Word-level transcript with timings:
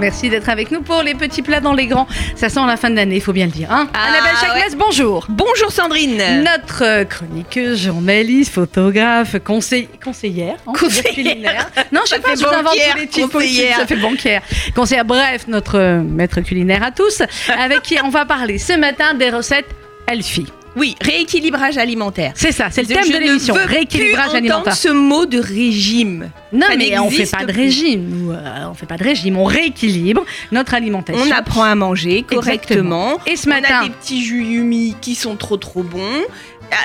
Merci 0.00 0.30
d'être 0.30 0.48
avec 0.48 0.70
nous 0.70 0.80
pour 0.80 1.02
les 1.02 1.14
petits 1.14 1.42
plats 1.42 1.60
dans 1.60 1.74
les 1.74 1.86
grands. 1.86 2.06
Ça 2.34 2.48
sent 2.48 2.60
la 2.66 2.76
fin 2.76 2.88
de 2.90 2.96
l'année, 2.96 3.16
il 3.16 3.20
faut 3.20 3.32
bien 3.34 3.46
le 3.46 3.52
dire. 3.52 3.70
Hein 3.70 3.86
Ah, 3.92 4.08
Annabelle 4.08 4.36
Chakmes, 4.40 4.78
bonjour. 4.78 5.26
Bonjour 5.28 5.70
Sandrine. 5.70 6.16
Notre 6.42 6.82
euh, 6.84 7.04
chroniqueuse, 7.04 7.82
journaliste, 7.84 8.52
photographe, 8.54 9.36
conseil- 9.44 9.88
conseillère, 10.02 10.56
hein, 10.66 10.72
Conseillère. 10.78 11.12
culinaire. 11.14 11.70
Non, 11.92 12.00
je 12.04 12.10
sais 12.10 12.16
Ça 12.16 12.22
pas, 12.22 12.34
je 12.34 12.40
vous 12.40 12.46
invente 12.52 12.72
tous 12.72 12.98
les 12.98 13.06
conseillère. 13.06 13.28
possibles, 13.28 13.74
ça 13.76 13.86
fait 13.86 13.96
banquière. 13.96 14.42
Conseillère, 14.74 15.04
bref, 15.04 15.44
notre 15.48 15.78
euh, 15.78 16.00
maître 16.02 16.40
culinaire 16.40 16.82
à 16.82 16.90
tous, 16.90 17.22
avec 17.58 17.82
qui 17.82 17.98
on 18.02 18.08
va 18.08 18.24
parler 18.24 18.58
ce 18.58 18.72
matin 18.72 19.14
des 19.14 19.30
recettes 19.30 19.66
Elfie. 20.06 20.46
Oui, 20.76 20.94
rééquilibrage 21.00 21.78
alimentaire. 21.78 22.32
C'est 22.36 22.52
ça, 22.52 22.68
c'est 22.70 22.82
le 22.82 22.88
Je 22.88 22.94
thème 22.94 23.08
de 23.12 23.18
l'émission, 23.18 23.54
rééquilibrage 23.54 24.34
alimentaire. 24.34 24.76
ce 24.76 24.88
mot 24.88 25.26
de 25.26 25.38
régime. 25.38 26.30
Non, 26.52 26.66
Ça 26.68 26.76
mais 26.76 26.98
on 26.98 27.10
fait 27.10 27.30
pas 27.30 27.44
de 27.44 27.52
régime. 27.52 28.08
Nous, 28.08 28.32
euh, 28.32 28.66
on 28.70 28.74
fait 28.74 28.86
pas 28.86 28.96
de 28.96 29.02
régime. 29.04 29.36
On 29.36 29.44
rééquilibre 29.44 30.24
notre 30.52 30.74
alimentation. 30.74 31.22
On 31.26 31.30
apprend 31.32 31.64
à 31.64 31.74
manger 31.74 32.22
correctement. 32.22 33.18
Et 33.26 33.36
ce 33.36 33.46
On 33.48 33.50
matin, 33.50 33.80
a 33.80 33.84
des 33.84 33.90
petits 33.90 34.22
jus 34.24 34.44
humides 34.44 34.96
qui 35.00 35.14
sont 35.14 35.36
trop 35.36 35.56
trop 35.56 35.82
bons. 35.82 36.22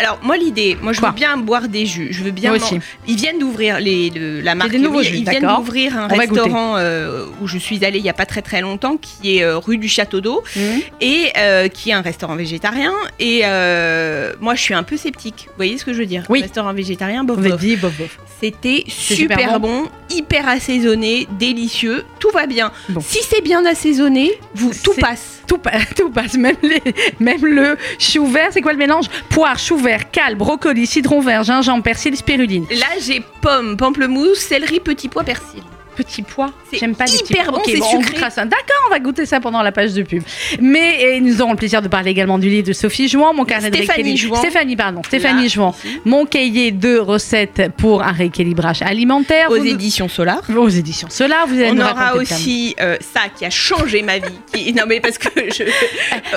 Alors 0.02 0.20
moi 0.24 0.36
l'idée, 0.38 0.78
moi 0.82 0.94
je 0.94 1.00
Quoi 1.00 1.10
veux 1.10 1.16
bien 1.16 1.38
boire 1.38 1.68
des 1.68 1.86
jus, 1.86 2.10
je 2.12 2.24
veux 2.24 2.32
bien. 2.32 2.50
Moi 2.52 2.60
man- 2.60 2.68
aussi. 2.68 2.80
Ils 3.08 3.16
viennent 3.16 3.40
d'ouvrir 3.40 3.80
les, 3.80 4.10
le- 4.10 4.42
la 4.42 4.56
marque. 4.56 4.72
des 4.72 4.78
nouveaux 4.80 5.02
jus, 5.04 5.18
ils 5.18 5.30
viennent 5.30 5.48
d'ouvrir 5.48 5.98
un 5.98 6.08
On 6.12 6.18
restaurant 6.18 6.76
euh, 6.78 7.26
où 7.42 7.48
je 7.48 7.58
suis 7.58 7.84
allée 7.86 8.00
il 8.00 8.06
y 8.06 8.10
a 8.10 8.14
pas 8.14 8.26
très 8.26 8.42
très 8.42 8.62
longtemps, 8.62 8.98
qui 8.98 9.38
est 9.38 9.44
euh, 9.44 9.58
rue 9.58 9.78
du 9.78 9.88
Château 9.88 10.22
d'Eau 10.22 10.44
Mmh. 10.56 10.60
et 11.02 11.32
euh, 11.38 11.68
qui 11.68 11.90
est 11.90 11.94
un 11.94 12.02
restaurant 12.02 12.36
végétarien. 12.36 12.94
Et 13.20 13.42
moi 14.40 14.56
je 14.56 14.62
suis 14.62 14.74
un 14.74 14.84
peu 14.84 14.98
sceptique. 14.98 15.46
Vous 15.48 15.54
voyez 15.58 15.78
ce 15.78 15.86
que 15.86 15.94
je 15.94 16.00
veux 16.00 16.06
dire? 16.06 16.24
Oui. 16.30 16.42
Restaurant 16.42 16.74
végétarien, 16.74 17.24
bof 17.24 17.38
bof. 17.40 17.60
dire 17.60 17.80
bof 17.80 17.98
bof. 17.98 18.20
C'était 18.42 18.84
super 18.88 19.38
super, 19.40 19.60
bon. 19.60 19.86
hyper 20.10 20.48
assaisonné, 20.50 21.26
délicieux, 21.40 22.04
tout 22.20 22.30
va 22.32 22.46
bien. 22.48 22.72
Bon. 22.90 23.00
Si 23.02 23.20
c'est 23.24 23.42
bien 23.42 23.66
assaisonné, 23.66 24.32
vous 24.54 24.72
tout 24.84 24.94
passe. 25.00 25.42
Tout, 25.48 25.60
tout 25.96 26.10
passe, 26.10 26.34
même, 26.36 26.56
les, 26.64 26.82
même 27.20 27.46
le 27.46 27.78
chou 28.00 28.26
vert, 28.26 28.50
c'est 28.52 28.62
quoi 28.62 28.74
le 28.74 28.78
mélange? 28.80 29.06
Poire, 29.30 29.58
chou 29.60 29.75
vert, 29.78 30.12
cal, 30.12 30.36
brocoli, 30.36 30.86
citron 30.88 31.22
vert, 31.22 31.44
gingembre, 31.44 31.84
persil, 31.84 32.16
spiruline. 32.16 32.66
Là, 32.70 33.00
j'ai 33.06 33.22
pomme, 33.42 33.78
pamplemousse, 33.78 34.40
céleri, 34.40 34.80
petit 34.80 35.10
pois, 35.10 35.24
persil. 35.24 35.62
Petit 35.96 36.22
pois, 36.24 36.52
j'aime 36.74 36.96
pas 36.96 37.06
les 37.06 37.18
petits 37.18 37.34
pois. 37.34 37.44
bon, 37.52 37.58
Ok, 37.58 37.64
c'est 37.68 37.82
on 37.82 37.90
sucré. 37.90 38.14
goûtera 38.14 38.30
ça. 38.30 38.44
D'accord, 38.46 38.84
on 38.88 38.90
va 38.90 39.00
goûter 39.00 39.26
ça 39.26 39.40
pendant 39.40 39.62
la 39.62 39.72
page 39.72 39.94
de 39.94 40.04
pub. 40.04 40.24
Mais 40.60 41.20
nous 41.22 41.42
aurons 41.42 41.52
le 41.52 41.58
plaisir 41.58 41.82
de 41.82 41.88
parler 41.88 42.12
également 42.12 42.38
du 42.38 42.50
livre 42.50 42.68
de 42.68 42.74
Sophie 42.74 43.08
Jouan, 43.08 43.34
mon 43.34 43.46
carnet 43.46 43.70
de 43.70 43.76
Stéphanie. 43.78 44.18
Jouan. 44.18 44.36
Stéphanie, 44.38 44.76
pardon, 44.76 45.02
Stéphanie 45.06 45.44
Là, 45.44 45.48
Jouan. 45.48 45.76
ici. 45.84 46.00
Mon 46.06 46.26
cahier 46.26 46.72
de 46.72 46.98
recettes 46.98 47.72
pour 47.78 48.04
un 48.04 48.12
rééquilibrage 48.12 48.82
alimentaire. 48.82 49.50
Aux 49.52 49.58
Vous 49.58 49.66
éditions 49.66 50.08
Solar. 50.10 50.42
aux 50.56 50.70
éditions 50.70 51.08
Solar, 51.10 51.48
vous 51.48 51.56
allez 51.56 51.72
On 51.72 51.76
nous 51.76 51.82
aura 51.82 52.16
aussi 52.16 52.76
euh, 52.82 52.98
ça 53.14 53.22
qui 53.36 53.46
a 53.46 53.50
changé 53.50 54.02
ma 54.02 54.18
vie. 54.20 54.34
Qui... 54.54 54.74
Non 54.74 54.84
mais 54.88 55.00
parce 55.00 55.18
que 55.18 55.30
je... 55.36 55.64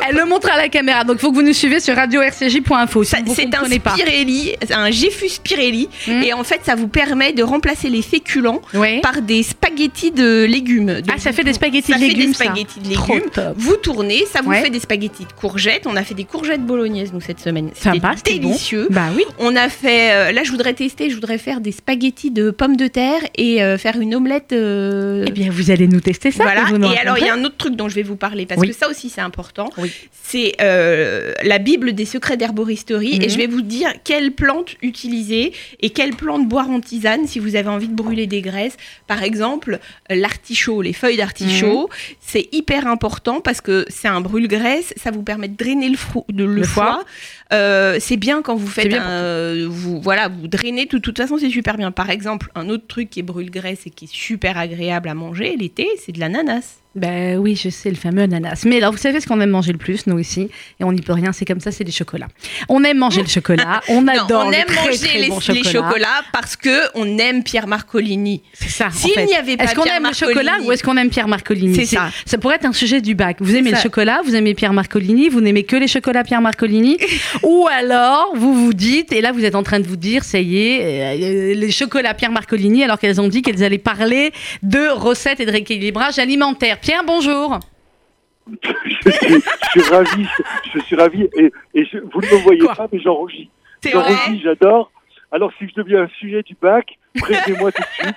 Elle 0.09 0.17
le 0.17 0.25
montre 0.25 0.51
à 0.51 0.57
la 0.57 0.69
caméra, 0.69 1.05
donc 1.05 1.17
il 1.17 1.21
faut 1.21 1.31
que 1.31 1.37
vous 1.37 1.43
nous 1.43 1.53
suivez 1.53 1.81
sur 1.81 1.95
radio-rcj.info. 1.97 3.05
Si 3.05 3.17
c'est 3.35 3.47
un 3.47 3.51
comprenez 3.51 3.79
pas. 3.79 3.91
Spirelli, 3.97 4.55
un 4.71 4.91
Géfus 4.91 5.41
Pirelli, 5.43 5.89
Hmm. 6.07 6.23
et 6.23 6.33
en 6.33 6.45
fait 6.45 6.61
ça 6.65 6.75
vous 6.75 6.89
permet 6.89 7.33
de 7.33 7.43
remplacer 7.43 7.89
les 7.89 8.03
féculents 8.03 8.61
Oui. 8.75 9.01
par 9.01 9.21
des 9.23 9.43
spaghettis 9.49 10.11
de 10.11 10.45
légumes. 10.45 11.01
Ah, 11.09 11.19
ça 11.19 11.33
fait 11.33 11.45
des 11.45 11.53
spaghettis 11.53 11.93
ça 11.93 11.99
de 11.99 12.03
fait 12.03 12.09
légumes, 12.09 12.27
des 12.33 12.35
ça. 12.35 12.45
spaghettis 12.45 12.81
de 12.81 12.89
légumes. 12.89 13.55
Vous 13.57 13.77
tournez, 13.77 14.25
ça 14.31 14.41
vous 14.43 14.51
Ouais. 14.51 14.63
fait 14.63 14.71
des 14.71 14.81
spaghettis 14.81 15.25
de 15.25 15.33
courgettes. 15.33 15.87
On 15.87 15.97
a 15.97 16.03
fait 16.05 16.15
des 16.15 16.25
courgettes 16.25 16.65
bolognaises 16.65 17.13
nous 17.13 17.21
cette 17.21 17.41
semaine. 17.41 17.71
C'était 17.75 17.99
C'était 18.17 18.39
bon. 18.39 18.49
délicieux. 18.49 18.89
Bah 18.91 19.09
oui. 19.17 19.25
On 19.39 19.55
a 19.57 19.69
fait, 19.69 20.13
euh, 20.13 20.33
là 20.33 20.43
je 20.45 20.51
voudrais 20.51 20.75
tester, 20.75 21.11
je 21.11 21.15
voudrais 21.15 21.39
faire 21.39 21.61
des 21.61 21.73
spaghettis 21.73 22.31
de 22.31 22.51
pommes 22.51 22.77
de 22.77 22.87
terre 22.87 23.21
et 23.37 23.63
euh, 23.63 23.79
faire 23.79 23.99
une 24.01 24.15
omelette. 24.15 24.53
euh, 24.53 25.25
Eh 25.27 25.31
bien, 25.31 25.51
vous 25.51 25.71
allez 25.71 25.87
nous 25.89 26.01
tester 26.01 26.31
ça. 26.31 26.43
voilà. 26.45 26.63
et 26.63 26.65
vous 26.73 26.79
nous 26.79 26.91
Et 26.93 26.99
alors 26.99 27.19
il 27.19 27.25
y 27.25 27.29
a 27.29 27.35
un 27.35 27.45
autre 27.45 27.57
truc 27.57 27.75
dont 27.77 27.89
je 27.89 27.95
vais 27.95 28.03
vous 28.03 28.17
parler 28.17 28.47
parce 28.47 28.61
Oui. 28.61 28.69
que 28.69 28.75
ça 28.75 28.89
aussi 28.89 29.09
c'est 29.11 29.21
important. 29.21 29.71
Oui. 29.79 29.91
C'est 30.23 30.55
la 30.61 31.59
Bible 31.59 31.93
des 31.95 32.05
secrets 32.05 32.37
d'herboristerie 32.37 33.17
et 33.17 33.19
Mhm. 33.27 33.31
je 33.31 33.37
vais 33.37 33.47
vous 33.47 33.63
dire 33.63 33.91
quelles 34.05 34.33
plantes 34.33 34.77
utiliser 34.83 35.53
et 35.81 35.91
quelles 35.91 36.15
plantes 36.15 36.49
boire 36.49 36.69
en 36.71 36.81
tisane 36.81 37.27
si 37.27 37.39
vous 37.39 37.57
avez 37.57 37.69
envie 37.69 37.89
de 37.89 37.95
brûler 37.95 38.27
des 38.27 38.41
graisses. 38.43 38.77
Par 39.07 39.23
exemple, 39.23 39.38
euh, 39.41 39.77
l'artichaut, 40.11 40.83
les 40.83 40.93
feuilles 40.93 41.17
d'artichaut, 41.17 41.89
Mhm. 41.91 42.17
c'est 42.21 42.49
hyper 42.53 42.87
important 42.87 43.41
parce 43.41 43.61
que 43.61 43.85
c'est 43.89 44.09
un 44.09 44.21
brûle-graisse, 44.21 44.93
ça 44.97 45.11
vous 45.11 45.23
permet 45.23 45.49
de 45.49 45.57
drainer 45.57 45.89
le, 45.89 45.97
le 46.35 46.47
Le 46.47 46.63
foie. 46.65 46.85
foie. 46.93 47.05
Euh, 47.53 47.97
c'est 47.99 48.19
bien 48.19 48.43
quand 48.43 48.57
vous 48.57 48.67
faites 48.67 48.89
bien 48.89 49.03
un, 49.03 49.67
vous 49.69 50.01
voilà, 50.03 50.29
vous 50.29 50.49
drainez 50.49 50.85
de 50.85 50.99
toute 50.99 51.17
façon 51.17 51.39
c'est 51.39 51.49
super 51.49 51.77
bien. 51.79 51.91
Par 51.91 52.11
exemple, 52.11 52.51
un 52.55 52.69
autre 52.69 52.87
truc 52.87 53.09
qui 53.11 53.21
est 53.21 53.23
brûle-graisse 53.23 53.87
et 53.87 53.91
qui 53.91 54.05
est 54.05 54.13
super 54.13 54.59
agréable 54.59 55.09
à 55.09 55.15
manger 55.15 55.57
l'été, 55.57 55.89
c'est 56.05 56.13
de 56.13 56.21
l'ananas. 56.21 56.77
Ben 56.95 57.39
oui, 57.39 57.55
je 57.55 57.69
sais, 57.69 57.91
le 57.91 57.97
fameux 57.97 58.23
ananas. 58.23 58.63
Mais 58.67 58.79
alors, 58.79 58.91
vous 58.93 58.99
savez 58.99 59.21
ce 59.21 59.27
qu'on 59.29 59.41
aime 59.41 59.51
manger 59.51 59.71
le 59.73 59.79
plus, 59.79 60.07
nous 60.09 60.19
ici 60.19 60.49
Et 60.81 60.85
on 60.85 60.91
n'y 60.93 61.01
peut 61.03 61.13
rien, 61.13 61.33
c'est 61.33 61.45
comme 61.45 61.61
ça, 61.61 61.71
c'est 61.71 61.85
les 61.85 61.93
chocolats. 61.93 62.27
On 62.69 62.83
aime 62.83 62.99
manger 62.99 63.21
le 63.23 63.29
chocolat, 63.29 63.83
on 63.89 64.03
Non, 64.03 64.13
adore 64.25 64.47
on 64.47 64.51
le 64.51 64.57
aime 64.57 64.65
très, 64.67 64.87
manger 64.87 64.99
très 64.99 65.19
les, 65.21 65.29
bon 65.29 65.39
les 65.53 65.63
chocolats 65.63 66.23
parce 66.33 66.57
que 66.57 66.89
on 66.95 67.19
aime 67.19 67.45
Pierre 67.45 67.69
Marcolini. 67.69 68.43
C'est 68.55 68.71
ça, 68.71 68.89
S'il 68.91 69.27
n'y 69.27 69.35
avait 69.37 69.57
pas 69.57 69.65
Est-ce 69.65 69.75
qu'on 69.77 69.85
aime 69.85 70.03
le 70.03 70.09
Marcolini- 70.09 70.15
chocolat 70.35 70.53
ou 70.65 70.73
est-ce 70.73 70.83
qu'on 70.83 70.97
aime 70.97 71.11
Pierre 71.11 71.29
Marcolini? 71.29 71.75
C'est 71.77 71.85
ça. 71.97 72.11
Ça 72.27 72.37
pourrait 72.39 72.57
être 72.57 72.65
un 72.65 72.73
sujet 72.73 73.01
du 73.01 73.15
bac. 73.15 73.37
Vous 73.41 73.55
aimez 73.55 73.71
le 73.71 73.77
chocolat, 73.77 74.21
vous 74.25 74.35
aimez 74.35 74.55
Pierre 74.55 74.73
Marcolini, 74.73 75.29
vous 75.29 75.41
n'aimez 75.41 75.63
que 75.65 75.77
les 75.77 75.89
chocolats 75.89 76.25
Pierre 76.25 76.41
Marcolini? 76.41 76.99
Ou 77.43 77.67
alors, 77.71 78.33
vous 78.35 78.53
vous 78.55 78.73
dites, 78.73 79.13
et 79.13 79.21
là 79.21 79.33
vous 79.33 79.45
êtes 79.45 79.55
en 79.55 79.63
train 79.63 79.81
de 79.81 79.87
vous 79.87 79.97
dire, 79.97 80.25
ça 80.25 80.39
y 80.41 80.59
est, 80.59 80.81
euh, 80.83 81.55
les 81.55 81.71
chocolats 81.71 82.15
Pierre 82.15 82.31
Marcolini, 82.33 82.83
alors 82.85 82.99
qu'elles 82.99 83.21
ont 83.21 83.29
dit 83.29 83.43
qu'elles 83.43 83.63
allaient 83.65 83.79
parler 83.79 84.33
de 84.63 84.89
recettes 84.89 85.41
et 85.41 85.47
de 85.47 85.51
rééquilibrage 85.53 86.19
alimentaire. 86.19 86.79
Pierre, 86.81 87.03
bonjour 87.07 87.59
je, 88.63 89.11
suis, 89.11 89.35
je 89.75 89.81
suis 89.81 89.91
ravi, 89.91 90.27
je 90.75 90.79
suis 90.81 90.97
ravi 90.97 91.29
et, 91.37 91.53
et 91.75 91.85
je- 91.85 91.99
vous 91.99 92.21
ne 92.23 92.27
me 92.27 92.43
voyez 92.43 92.61
Quoi 92.61 92.75
pas, 92.75 92.89
mais 92.91 92.99
j'en 92.99 93.13
rougis. 93.15 93.51
J'en 93.85 94.03
rougis, 94.03 94.41
j'adore. 94.43 94.91
Alors 95.31 95.53
si 95.59 95.69
je 95.69 95.75
deviens 95.83 96.05
un 96.05 96.09
sujet 96.19 96.43
du 96.43 96.57
bac, 96.61 96.87
prévenez-moi 97.21 97.71
tout 97.73 97.83
de 97.83 98.05
suite. 98.05 98.17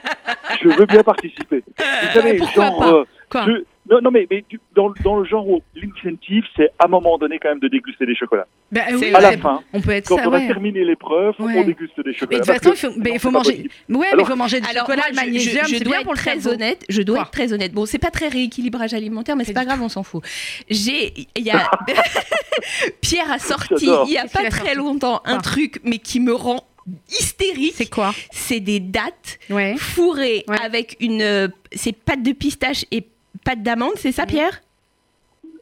Je 0.64 0.70
veux 0.70 0.86
bien 0.86 1.04
participer. 1.04 1.62
Vous 1.78 2.14
savez, 2.14 2.38
pourquoi 2.38 2.66
genre, 2.66 2.84
euh, 2.84 3.04
je- 3.46 3.64
non, 3.92 4.00
non, 4.02 4.12
mais, 4.12 4.26
mais 4.32 4.44
dans, 4.76 4.92
dans 5.04 5.18
le 5.20 5.26
genre 5.26 5.48
où 5.48 5.62
l'incentive, 5.76 6.44
c'est 6.56 6.70
à 6.80 6.86
un 6.86 6.88
moment 6.88 7.18
donné 7.18 7.38
quand 7.40 7.50
même 7.50 7.60
de 7.60 7.68
déguster 7.68 8.06
des 8.06 8.16
chocolats. 8.16 8.48
Oui, 8.72 8.80
C'est 9.00 9.14
À 9.14 9.20
la 9.22 9.38
fin, 9.38 9.62
on 9.74 9.82
peut 9.82 9.92
être 9.92 10.08
quand 10.08 10.18
ça, 10.18 10.30
on 10.30 10.34
a 10.34 10.40
ouais. 10.40 10.48
terminé 10.48 10.84
l'épreuve, 10.86 11.36
Ouais. 11.40 11.54
on 11.58 11.64
déguste 11.66 11.98
des 11.98 12.04
Mais 12.12 12.14
chocolats. 12.14 12.40
de 12.40 12.46
toute 12.46 12.64
façon, 12.64 12.72
que 12.72 13.10
il 13.10 13.20
faut, 13.20 13.30
mais 13.32 13.38
manger. 13.38 13.52
Ouais, 13.58 13.68
mais 13.90 13.98
il 14.00 14.14
Alors- 14.14 14.28
faut 14.28 14.36
manger 14.36 14.62
du 14.62 14.68
Alors 14.70 14.86
chocolat, 14.86 15.02
moi, 15.02 15.10
le 15.10 15.14
je- 15.16 15.20
magnésium, 15.26 15.66
je, 15.66 15.72
je 15.74 15.78
c'est 15.78 15.84
dois 15.84 15.92
bien 15.92 16.00
être 16.02 16.06
pour 16.06 16.16
très 16.16 16.32
cerveau. 16.40 16.50
honnête. 16.52 16.86
Je 16.90 17.02
dois 17.02 17.16
Quoi 17.18 17.24
être 17.26 17.32
très 17.32 17.54
honnête. 17.54 17.74
Bon, 17.74 17.86
c'est 17.86 18.00
pas 18.00 18.12
très 18.12 18.30
rééquilibrage 18.30 18.94
alimentaire, 18.94 19.36
mais 19.36 19.44
c'est 19.44 19.54
pas 19.54 19.66
grave, 19.66 19.82
on 19.82 19.90
s'en 19.90 20.04
fout. 20.04 20.24
J'ai, 20.70 21.14
il 21.36 21.44
y 21.44 21.52
a 21.52 21.70
Pierre 23.02 23.32
a 23.32 23.40
sorti 23.40 23.86
il 24.08 24.14
y 24.14 24.18
a 24.18 24.26
pas 24.28 24.42
a 24.46 24.50
très 24.50 24.76
longtemps 24.76 25.22
un 25.26 25.38
truc, 25.40 25.80
mais 25.84 25.98
qui 25.98 26.20
me 26.20 26.34
rend 26.34 26.66
hystérique. 27.10 27.74
C'est 27.76 27.90
quoi 27.90 28.14
C'est 28.32 28.60
des 28.60 28.80
dattes 28.80 29.40
Ouais. 29.50 29.76
fourrées 29.78 30.44
Ouais. 30.48 30.58
avec 30.64 30.98
une, 31.00 31.22
euh, 31.22 31.48
c'est 31.74 31.94
pâte 31.94 32.24
de 32.24 32.32
pistache 32.32 32.86
et 32.92 33.06
pâte 33.44 33.64
d'amande, 33.64 33.96
c'est 33.96 34.12
ça, 34.12 34.26
Pierre? 34.26 34.62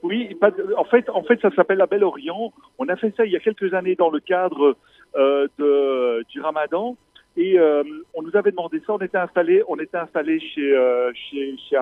Oui, 0.01 0.37
en 0.77 0.83
fait, 0.85 1.09
en 1.09 1.23
fait, 1.23 1.41
ça 1.41 1.49
s'appelle 1.51 1.77
la 1.77 1.85
Belle 1.85 2.03
Orient. 2.03 2.53
On 2.77 2.87
a 2.87 2.95
fait 2.95 3.13
ça 3.17 3.25
il 3.25 3.31
y 3.31 3.35
a 3.35 3.39
quelques 3.39 3.73
années 3.73 3.95
dans 3.95 4.09
le 4.09 4.19
cadre 4.19 4.77
euh, 5.17 5.47
du 6.29 6.41
Ramadan, 6.41 6.95
et 7.35 7.59
euh, 7.59 7.83
on 8.13 8.21
nous 8.21 8.35
avait 8.35 8.51
demandé 8.51 8.81
ça. 8.85 8.93
On 8.93 8.99
était 8.99 9.17
installé, 9.17 9.63
on 9.67 9.77
était 9.77 9.97
installé 9.97 10.39
chez 10.39 10.73
euh, 10.73 11.11
chez 11.13 11.55
chez 11.57 11.77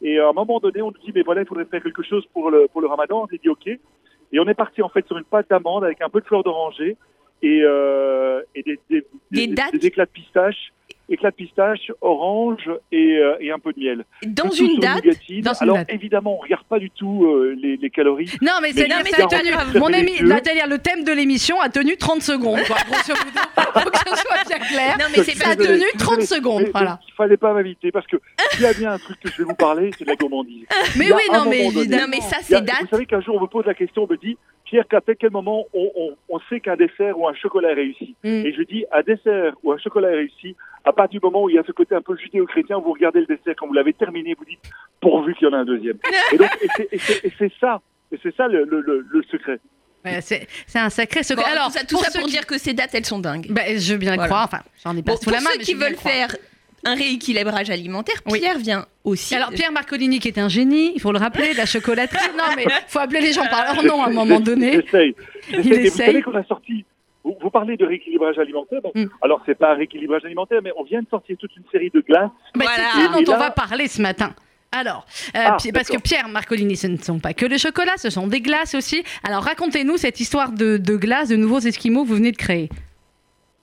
et 0.00 0.18
à 0.18 0.28
un 0.28 0.32
moment 0.32 0.58
donné, 0.58 0.82
on 0.82 0.90
nous 0.90 0.98
dit 1.04 1.12
mais 1.14 1.22
voilà, 1.22 1.42
il 1.42 1.46
faudrait 1.46 1.64
faire 1.64 1.82
quelque 1.82 2.02
chose 2.02 2.26
pour 2.32 2.50
le 2.50 2.66
pour 2.68 2.80
le 2.80 2.88
Ramadan. 2.88 3.22
On 3.22 3.26
s'est 3.28 3.40
dit 3.42 3.48
ok, 3.48 3.68
et 3.68 4.40
on 4.40 4.48
est 4.48 4.54
parti 4.54 4.82
en 4.82 4.88
fait 4.88 5.06
sur 5.06 5.16
une 5.16 5.24
pâte 5.24 5.48
d'amande 5.48 5.84
avec 5.84 6.00
un 6.00 6.08
peu 6.08 6.20
de 6.20 6.26
fleur 6.26 6.42
d'oranger 6.42 6.96
et 7.42 7.60
euh, 7.62 8.40
et 8.54 8.62
des 8.62 8.78
des, 8.90 9.04
Des 9.30 9.46
dattes 9.48 9.72
des 9.74 9.86
éclats 9.86 10.06
de 10.06 10.10
pistache, 10.10 10.72
éclats 11.08 11.30
de 11.30 11.36
pistache, 11.36 11.90
orange 12.00 12.68
et, 12.92 13.16
euh, 13.18 13.36
et 13.40 13.50
un 13.50 13.58
peu 13.58 13.72
de 13.72 13.80
miel. 13.80 14.04
Dans 14.26 14.48
tout 14.48 14.56
une 14.56 14.78
date 14.78 15.04
nougatine. 15.04 15.40
Dans 15.42 15.52
une 15.54 15.62
Alors 15.62 15.76
date. 15.76 15.92
évidemment, 15.92 16.34
on 16.34 16.42
regarde 16.42 16.64
pas 16.64 16.78
du 16.78 16.90
tout 16.90 17.24
euh, 17.26 17.56
les, 17.60 17.76
les 17.76 17.90
calories. 17.90 18.30
Non, 18.42 18.52
mais 18.60 18.72
c'est 18.72 18.82
Mais 18.82 18.86
bien, 18.88 18.98
mais 19.04 19.10
c'est 19.14 19.26
tenu. 19.28 19.78
Mon 19.80 19.92
ami, 19.92 20.12
c'est-à-dire 20.18 20.66
le 20.66 20.78
thème 20.78 21.04
de 21.04 21.12
l'émission 21.12 21.60
a 21.60 21.68
tenu 21.68 21.96
30 21.96 22.20
secondes, 22.22 22.60
quoi. 22.66 22.76
Grosso 22.86 23.14
modo, 23.14 23.80
faut 23.84 23.90
que 23.90 23.98
ce 24.10 24.16
soit 24.16 24.44
bien 24.48 24.58
clair. 24.66 24.96
Non, 24.98 25.04
mais 25.16 25.22
c'est 25.22 25.36
Ça 25.36 25.46
a 25.46 25.48
pas 25.50 25.56
Désolé, 25.56 25.78
tenu 25.78 25.86
désolé, 25.92 25.98
30 25.98 26.22
secondes, 26.22 26.62
mais- 26.64 26.70
voilà. 26.72 27.00
Il 27.08 27.14
fallait 27.14 27.36
pas 27.36 27.52
m'inviter 27.54 27.90
parce 27.90 28.06
que 28.06 28.16
s'il 28.52 28.62
y 28.62 28.66
a 28.66 28.72
bien 28.74 28.92
un 28.92 28.98
truc 28.98 29.18
que 29.20 29.30
je 29.30 29.38
vais 29.38 29.44
vous 29.44 29.54
parler, 29.54 29.90
c'est 29.98 30.04
de 30.04 30.10
la 30.10 30.16
gourmandise. 30.16 30.66
Mais 30.96 31.10
oui, 31.12 31.22
non, 31.32 31.44
mais 31.48 31.66
évidemment. 31.66 32.02
Non, 32.02 32.08
mais 32.10 32.20
ça, 32.20 32.36
c'est 32.42 32.60
date. 32.64 32.82
Vous 32.82 32.88
savez 32.88 33.06
qu'un 33.06 33.20
jour 33.20 33.36
on 33.36 33.40
me 33.40 33.46
pose 33.46 33.64
la 33.66 33.74
question, 33.74 34.04
on 34.04 34.12
me 34.12 34.16
dit 34.18 34.36
Pierre, 34.68 34.86
qu'à 34.88 35.00
quel 35.18 35.30
moment 35.30 35.64
on, 35.72 35.90
on- 35.96 36.16
on 36.28 36.38
sait 36.50 36.60
qu'un 36.60 36.76
dessert 36.76 37.18
ou 37.18 37.26
un 37.26 37.34
chocolat 37.34 37.70
est 37.70 37.74
réussi 37.74 38.14
Mm. 38.24 38.28
Et 38.46 38.52
je 38.52 38.62
dis 38.62 38.84
un 38.92 39.02
dessert 39.02 39.54
ou 39.62 39.72
un 39.72 39.78
chocolat 39.78 40.10
est 40.10 40.16
réussi 40.16 40.54
à 40.84 40.92
partir 40.92 41.20
du 41.20 41.24
moment 41.26 41.42
où 41.44 41.50
il 41.50 41.56
y 41.56 41.58
a 41.58 41.62
ce 41.66 41.72
côté 41.72 41.94
un 41.94 42.02
peu 42.02 42.16
judéo-chrétien, 42.16 42.78
vous 42.78 42.92
regardez 42.92 43.20
le 43.20 43.26
dessert 43.26 43.54
quand 43.58 43.66
vous 43.66 43.72
l'avez 43.74 43.92
terminé, 43.92 44.34
vous 44.38 44.44
dites 44.44 44.60
pourvu 45.00 45.34
qu'il 45.34 45.46
y 45.48 45.50
en 45.50 45.54
a 45.54 45.58
un 45.58 45.64
deuxième. 45.64 45.98
Et 46.32 46.36
donc 46.36 46.50
et 46.62 46.68
c'est- 46.76 46.88
et 46.92 46.98
c'est 46.98 47.24
et 47.26 47.32
c'est 47.38 47.52
ça, 47.60 47.80
et 48.12 48.18
c'est 48.22 48.34
ça 48.36 48.46
le, 48.48 48.64
le- 48.64 48.80
le- 48.80 49.06
le 49.08 49.22
secret. 49.24 49.58
Ouais, 50.04 50.20
c'est 50.20 50.46
c'est 50.66 50.78
un 50.78 50.90
sacré 50.90 51.22
secret. 51.22 51.44
Bon, 51.44 51.50
Alors, 51.50 51.66
tout 51.66 51.72
ça, 51.72 51.80
tout 51.84 51.96
pour 51.96 52.04
ça 52.04 52.18
pour 52.18 52.26
qui- 52.28 52.34
dire 52.34 52.46
que 52.46 52.56
ces 52.56 52.72
dates, 52.72 52.94
elles 52.94 53.04
sont 53.04 53.18
dingues. 53.18 53.46
Ben, 53.50 53.78
je 53.78 53.92
veux 53.94 53.98
bien 53.98 54.12
le 54.12 54.16
Voilà. 54.16 54.28
croire. 54.28 54.44
Enfin, 54.44 54.62
j'en 54.84 54.96
ai 54.96 55.02
pas 55.02 55.12
Bon, 55.12 55.18
sous 55.18 55.24
pour 55.24 55.32
la 55.32 55.40
main. 55.40 55.50
ceux 55.52 55.58
mais 55.58 55.64
qui 55.64 55.72
je 55.72 55.76
veux 55.76 55.80
bien 55.80 55.88
veulent 55.90 55.98
faire 55.98 56.36
un 56.84 56.94
rééquilibrage 56.94 57.70
alimentaire. 57.70 58.16
Oui. 58.26 58.40
Pierre 58.40 58.58
vient 58.58 58.86
aussi. 59.04 59.34
Alors 59.34 59.50
Pierre 59.50 59.72
Marcolini 59.72 60.18
qui 60.20 60.28
est 60.28 60.38
un 60.38 60.48
génie, 60.48 60.92
il 60.94 61.00
faut 61.00 61.12
le 61.12 61.18
rappeler, 61.18 61.52
de 61.52 61.56
la 61.58 61.66
chocolaterie. 61.66 62.18
Non 62.36 62.44
mais 62.56 62.66
faut 62.88 62.98
appeler 63.00 63.20
les 63.20 63.32
gens 63.32 63.46
par 63.50 63.64
leur 63.74 63.84
nom 63.84 64.02
à 64.02 64.08
un 64.08 64.12
moment 64.12 64.40
donné. 64.40 64.72
J'essaye. 64.82 65.14
Il 65.50 65.56
J'essaye. 65.56 65.72
Et 65.72 65.80
Vous 65.80 65.86
essaye. 65.86 66.06
savez 66.06 66.22
qu'on 66.22 66.34
a 66.36 66.44
sorti. 66.44 66.84
Vous, 67.24 67.36
vous 67.42 67.50
parlez 67.50 67.76
de 67.76 67.84
rééquilibrage 67.84 68.38
alimentaire. 68.38 68.80
Bon, 68.82 68.92
Mm. 68.94 69.06
Alors, 69.22 69.42
c'est 69.44 69.56
pas 69.56 69.72
un 69.72 69.74
rééquilibrage 69.74 70.24
alimentaire, 70.24 70.60
mais 70.62 70.70
on 70.78 70.84
vient 70.84 71.02
de 71.02 71.08
sortir 71.08 71.36
toute 71.38 71.54
une 71.56 71.64
série 71.70 71.90
de 71.90 72.00
glaces. 72.00 72.30
Bah, 72.54 72.64
Voilà. 72.64 72.88
C'est 72.94 73.18
ce 73.18 73.24
dont 73.24 73.32
là- 73.32 73.36
on 73.36 73.40
va 73.40 73.50
parler 73.50 73.86
ce 73.88 74.00
matin. 74.00 74.34
Alors, 74.72 75.04
euh, 75.34 75.40
Ah, 75.44 75.56
parce 75.74 75.88
que. 75.88 75.98
Pierre 75.98 76.28
Marcolini, 76.28 76.76
ce 76.76 76.86
ne 76.86 76.96
sont 76.96 77.18
pas 77.18 77.34
que 77.34 77.44
le 77.44 77.58
chocolat, 77.58 77.96
ce 77.96 78.08
sont 78.08 78.28
des 78.28 78.40
glaces 78.40 78.74
aussi. 78.74 79.02
Alors 79.24 79.42
racontez-nous 79.42 79.96
cette 79.96 80.20
histoire 80.20 80.52
de, 80.52 80.76
de 80.78 80.96
glaces, 80.96 81.28
de 81.30 81.36
nouveaux 81.36 81.58
esquimaux 81.58 82.04
que 82.04 82.08
vous 82.08 82.14
venez 82.16 82.32
de 82.32 82.36
créer. 82.36 82.68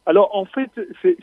Alors, 0.06 0.36
en 0.36 0.46
fait, 0.46 0.70
c'est- 1.02 1.18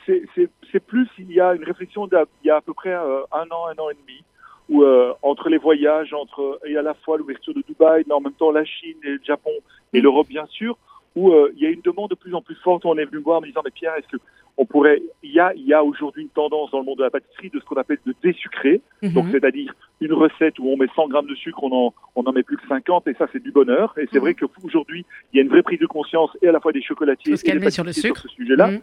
c'est 0.73 0.85
plus, 0.85 1.09
il 1.19 1.31
y 1.33 1.41
a 1.41 1.55
une 1.55 1.65
réflexion 1.65 2.07
d'à- 2.07 2.25
il 2.43 2.49
y 2.49 2.51
a 2.51 2.57
à 2.57 2.61
peu 2.61 2.73
près 2.75 2.95
euh, 2.95 3.21
un 3.33 3.47
an, 3.51 3.67
un 3.69 3.79
an 3.83 3.91
et 3.91 3.95
demi, 3.95 4.23
où 4.69 4.83
euh, 4.83 5.13
entre 5.23 5.49
les 5.49 5.59
voyages, 5.59 6.13
entre 6.15 6.59
et 6.67 6.77
à 6.77 6.83
la 6.83 6.95
fois 6.95 7.19
l'ouverture 7.19 7.55
de 7.55 7.63
Dubaï, 7.67 8.05
mais 8.07 8.15
en 8.15 8.21
même 8.21 8.33
temps 8.33 8.51
la 8.51 8.65
Chine 8.65 8.97
et 9.05 9.11
le 9.11 9.21
Japon 9.25 9.51
et 9.93 10.01
Mm. 10.01 10.03
l'Europe, 10.03 10.29
bien 10.29 10.47
sûr, 10.47 10.79
où 11.15 11.31
euh, 11.33 11.53
il 11.57 11.63
y 11.63 11.67
a 11.67 11.71
une 11.71 11.83
demande 11.83 12.11
de 12.11 12.15
plus 12.15 12.35
en 12.35 12.41
plus 12.41 12.55
forte. 12.57 12.85
On 12.87 12.97
est 12.97 13.05
venu 13.05 13.19
me 13.19 13.23
voir 13.25 13.39
en 13.39 13.41
me 13.43 13.47
disant, 13.47 13.61
mais 13.65 13.71
Pierre, 13.71 13.95
est-ce 13.97 14.09
que 14.09 14.17
on 14.59 14.67
pourrait, 14.67 15.03
il 15.23 15.33
y 15.33 15.41
a, 15.41 15.55
il 15.55 15.65
y 15.65 15.73
a 15.73 15.83
aujourd'hui 15.83 16.23
une 16.23 16.29
tendance 16.29 16.71
dans 16.73 16.79
le 16.79 16.85
monde 16.85 16.99
de 16.99 17.03
la 17.05 17.11
pâtisserie 17.11 17.49
de 17.49 17.59
ce 17.59 17.65
qu'on 17.65 17.77
appelle 17.77 17.97
de 18.05 18.15
désucrer. 18.23 18.83
Donc, 19.03 19.25
Mhm. 19.25 19.33
c'est-à-dire 19.33 19.75
une 20.03 20.13
recette 20.13 20.59
où 20.59 20.69
on 20.69 20.77
met 20.77 20.89
100 20.95 21.09
grammes 21.09 21.27
de 21.27 21.35
sucre, 21.35 21.63
on 21.65 21.73
en, 21.73 21.95
on 22.17 22.23
en 22.25 22.33
met 22.33 22.43
plus 22.43 22.59
que 22.59 22.67
50, 22.69 23.09
et 23.09 23.15
ça, 23.15 23.27
c'est 23.33 23.43
du 23.43 23.51
bonheur. 23.51 23.95
Et 23.97 24.07
c'est 24.13 24.17
Mhm. 24.19 24.21
vrai 24.21 24.35
qu'aujourd'hui, 24.35 25.07
il 25.33 25.37
y 25.37 25.41
a 25.41 25.43
une 25.43 25.49
vraie 25.49 25.63
prise 25.63 25.81
de 25.81 25.87
conscience, 25.87 26.31
et 26.43 26.49
à 26.49 26.53
la 26.53 26.61
fois 26.61 26.73
des 26.73 26.83
chocolatiers 26.83 27.33
et 27.33 27.59
des 27.59 27.71
sur 27.71 27.83
le 27.85 27.93
sucre. 27.95 28.21
sur 28.21 28.31
ce 28.31 28.37
sujet-là, 28.37 28.69
Mhm. 28.73 28.81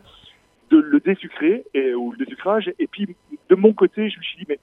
De 0.70 0.78
le 0.78 1.00
désucrer, 1.00 1.66
et, 1.74 1.94
ou 1.94 2.12
le 2.12 2.18
désucrage. 2.18 2.72
Et 2.80 2.88
puis, 2.88 3.16
de 3.50 3.56
mon 3.56 3.74
côté, 3.74 4.10
je 4.10 4.18
me 4.18 4.24
suis 4.24 4.38
dit, 4.38 4.46
mais 4.48 4.60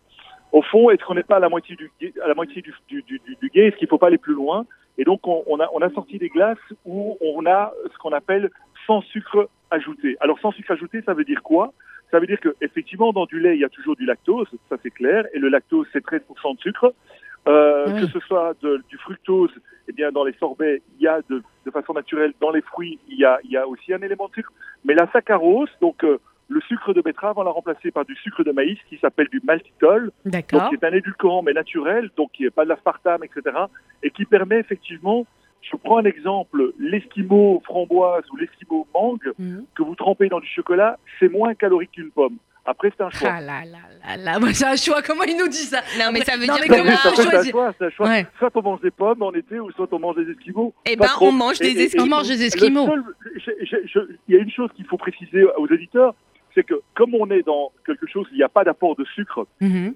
au 0.52 0.62
fond, 0.62 0.90
est-ce 0.90 1.04
qu'on 1.04 1.14
n'est 1.14 1.22
pas 1.22 1.36
à 1.36 1.40
la 1.40 1.48
moitié 1.48 1.76
du, 1.76 1.90
à 2.22 2.28
la 2.28 2.34
moitié 2.34 2.62
du, 2.62 2.74
du, 2.88 3.02
du, 3.02 3.20
du, 3.20 3.48
guet 3.48 3.66
Est-ce 3.66 3.76
qu'il 3.76 3.86
ne 3.86 3.90
faut 3.90 3.98
pas 3.98 4.06
aller 4.08 4.18
plus 4.18 4.34
loin? 4.34 4.64
Et 4.98 5.04
donc, 5.04 5.26
on, 5.26 5.42
on, 5.46 5.60
a, 5.60 5.68
on 5.74 5.82
a 5.82 5.90
sorti 5.90 6.18
des 6.18 6.28
glaces 6.28 6.58
où 6.84 7.18
on 7.20 7.44
a 7.46 7.72
ce 7.92 7.98
qu'on 7.98 8.12
appelle 8.12 8.50
sans 8.86 9.02
sucre 9.02 9.48
ajouté. 9.70 10.16
Alors, 10.20 10.38
sans 10.40 10.52
sucre 10.52 10.70
ajouté, 10.70 11.02
ça 11.02 11.14
veut 11.14 11.24
dire 11.24 11.42
quoi? 11.42 11.72
Ça 12.10 12.20
veut 12.20 12.26
dire 12.26 12.40
que 12.40 12.54
effectivement 12.60 13.12
dans 13.12 13.26
du 13.26 13.40
lait 13.40 13.56
il 13.56 13.60
y 13.60 13.64
a 13.64 13.68
toujours 13.68 13.96
du 13.96 14.06
lactose, 14.06 14.46
ça 14.68 14.76
c'est 14.82 14.92
clair, 14.92 15.26
et 15.34 15.38
le 15.38 15.48
lactose 15.48 15.86
c'est 15.92 16.04
13% 16.04 16.56
de 16.56 16.60
sucre. 16.60 16.94
Euh, 17.48 17.86
Oui. 17.88 18.00
Que 18.00 18.06
ce 18.08 18.20
soit 18.20 18.54
de- 18.62 18.82
du 18.88 18.96
fructose, 18.98 19.52
eh 19.88 19.92
bien 19.92 20.10
dans 20.10 20.24
les 20.24 20.32
sorbets 20.34 20.82
il 20.98 21.04
y 21.04 21.08
a 21.08 21.20
de, 21.30 21.42
de 21.64 21.70
façon 21.70 21.92
naturelle 21.92 22.32
dans 22.40 22.50
les 22.50 22.60
fruits 22.62 22.98
il 23.08 23.18
y 23.18 23.24
a, 23.24 23.38
il 23.44 23.50
y 23.52 23.56
a 23.56 23.66
aussi 23.68 23.94
un 23.94 24.02
élément 24.02 24.26
de 24.28 24.32
sucre, 24.34 24.52
mais 24.84 24.94
la 24.94 25.08
saccharose, 25.12 25.70
donc 25.80 26.02
euh, 26.02 26.18
le 26.48 26.60
sucre 26.62 26.92
de 26.92 27.00
betterave, 27.00 27.38
on 27.38 27.42
l'a 27.44 27.50
remplacé 27.50 27.90
par 27.92 28.04
du 28.04 28.14
sucre 28.16 28.42
de 28.42 28.50
maïs 28.52 28.78
qui 28.88 28.98
s'appelle 28.98 29.28
du 29.28 29.40
maltitol, 29.44 30.10
donc 30.24 30.32
D'accord. 30.32 30.68
qui 30.70 30.74
est 30.76 30.84
un 30.84 30.92
édulcorant 30.92 31.42
mais 31.42 31.52
naturel, 31.52 32.10
donc 32.16 32.32
qui 32.32 32.42
n'est 32.44 32.50
pas 32.50 32.64
de 32.64 32.68
l'aspartame, 32.70 33.22
etc., 33.24 33.56
et 34.02 34.10
qui 34.10 34.24
permet 34.24 34.58
effectivement, 34.58 35.26
je 35.62 35.76
prends 35.76 35.98
un 35.98 36.04
exemple, 36.04 36.72
l'esquimau 36.78 37.60
framboise 37.64 38.24
ou 38.32 38.36
l'esquimau 38.36 38.86
mangue 38.94 39.32
Mhm. 39.38 39.64
que 39.74 39.82
vous 39.82 39.94
trempez 39.96 40.28
dans 40.28 40.40
du 40.40 40.46
chocolat, 40.48 40.98
c'est 41.18 41.28
moins 41.28 41.54
calorique 41.54 41.92
qu'une 41.92 42.10
pomme. 42.10 42.36
Après, 42.68 42.92
c'est 42.96 43.02
un 43.04 43.10
choix. 43.10 43.30
Ah 43.32 43.40
là 43.40 43.60
là 43.64 43.78
là 44.04 44.16
là, 44.16 44.38
moi, 44.40 44.52
c'est 44.52 44.64
un 44.66 44.74
choix. 44.76 45.00
Comment 45.02 45.22
il 45.22 45.36
nous 45.36 45.46
dit 45.48 45.56
ça 45.56 45.82
Non, 45.98 46.10
mais 46.12 46.20
ça 46.22 46.36
veut 46.36 46.46
Non, 46.46 46.54
dire 46.54 46.64
mais 46.68 46.76
comment 46.78 46.90
on 46.90 46.96
fait, 46.96 47.14
c'est 47.16 47.26
un 47.26 47.30
choisit 47.30 47.52
choix, 47.52 47.72
c'est 47.78 47.84
un 47.86 47.90
choix. 47.90 48.08
Ouais. 48.08 48.26
Soit 48.38 48.50
on 48.56 48.62
mange 48.62 48.80
des 48.80 48.90
pommes 48.90 49.22
en 49.22 49.32
été, 49.32 49.60
ou 49.60 49.70
soit 49.72 49.88
on 49.92 49.98
mange 50.00 50.16
des 50.16 50.30
esquimaux. 50.32 50.74
Eh 50.84 50.96
ben, 50.96 51.06
trop. 51.06 51.26
on 51.28 51.32
mange 51.32 51.58
des 51.60 51.68
et- 51.68 51.70
et- 51.70 51.76
On 52.00 52.04
esquimaux. 52.04 52.22
des 52.22 52.42
esquimaux. 52.44 52.86
seul- 52.86 53.04
je- 53.36 53.64
je- 53.64 53.86
je- 53.86 54.14
Il 54.28 54.34
y 54.34 54.38
a 54.38 54.40
une 54.42 54.50
chose 54.50 54.70
qu'il 54.74 54.84
faut 54.86 54.96
préciser 54.96 55.44
aux 55.56 55.68
éditeurs, 55.68 56.14
c'est 56.54 56.64
que 56.64 56.74
comme 56.94 57.14
on 57.14 57.30
est 57.30 57.42
dans 57.42 57.70
quelque 57.86 58.06
chose, 58.08 58.26
où 58.26 58.32
il 58.32 58.38
n'y 58.38 58.42
a 58.42 58.48
pas 58.48 58.64
d'apport 58.64 58.96
de 58.96 59.04
sucre, 59.14 59.46
Mhm. 59.60 59.94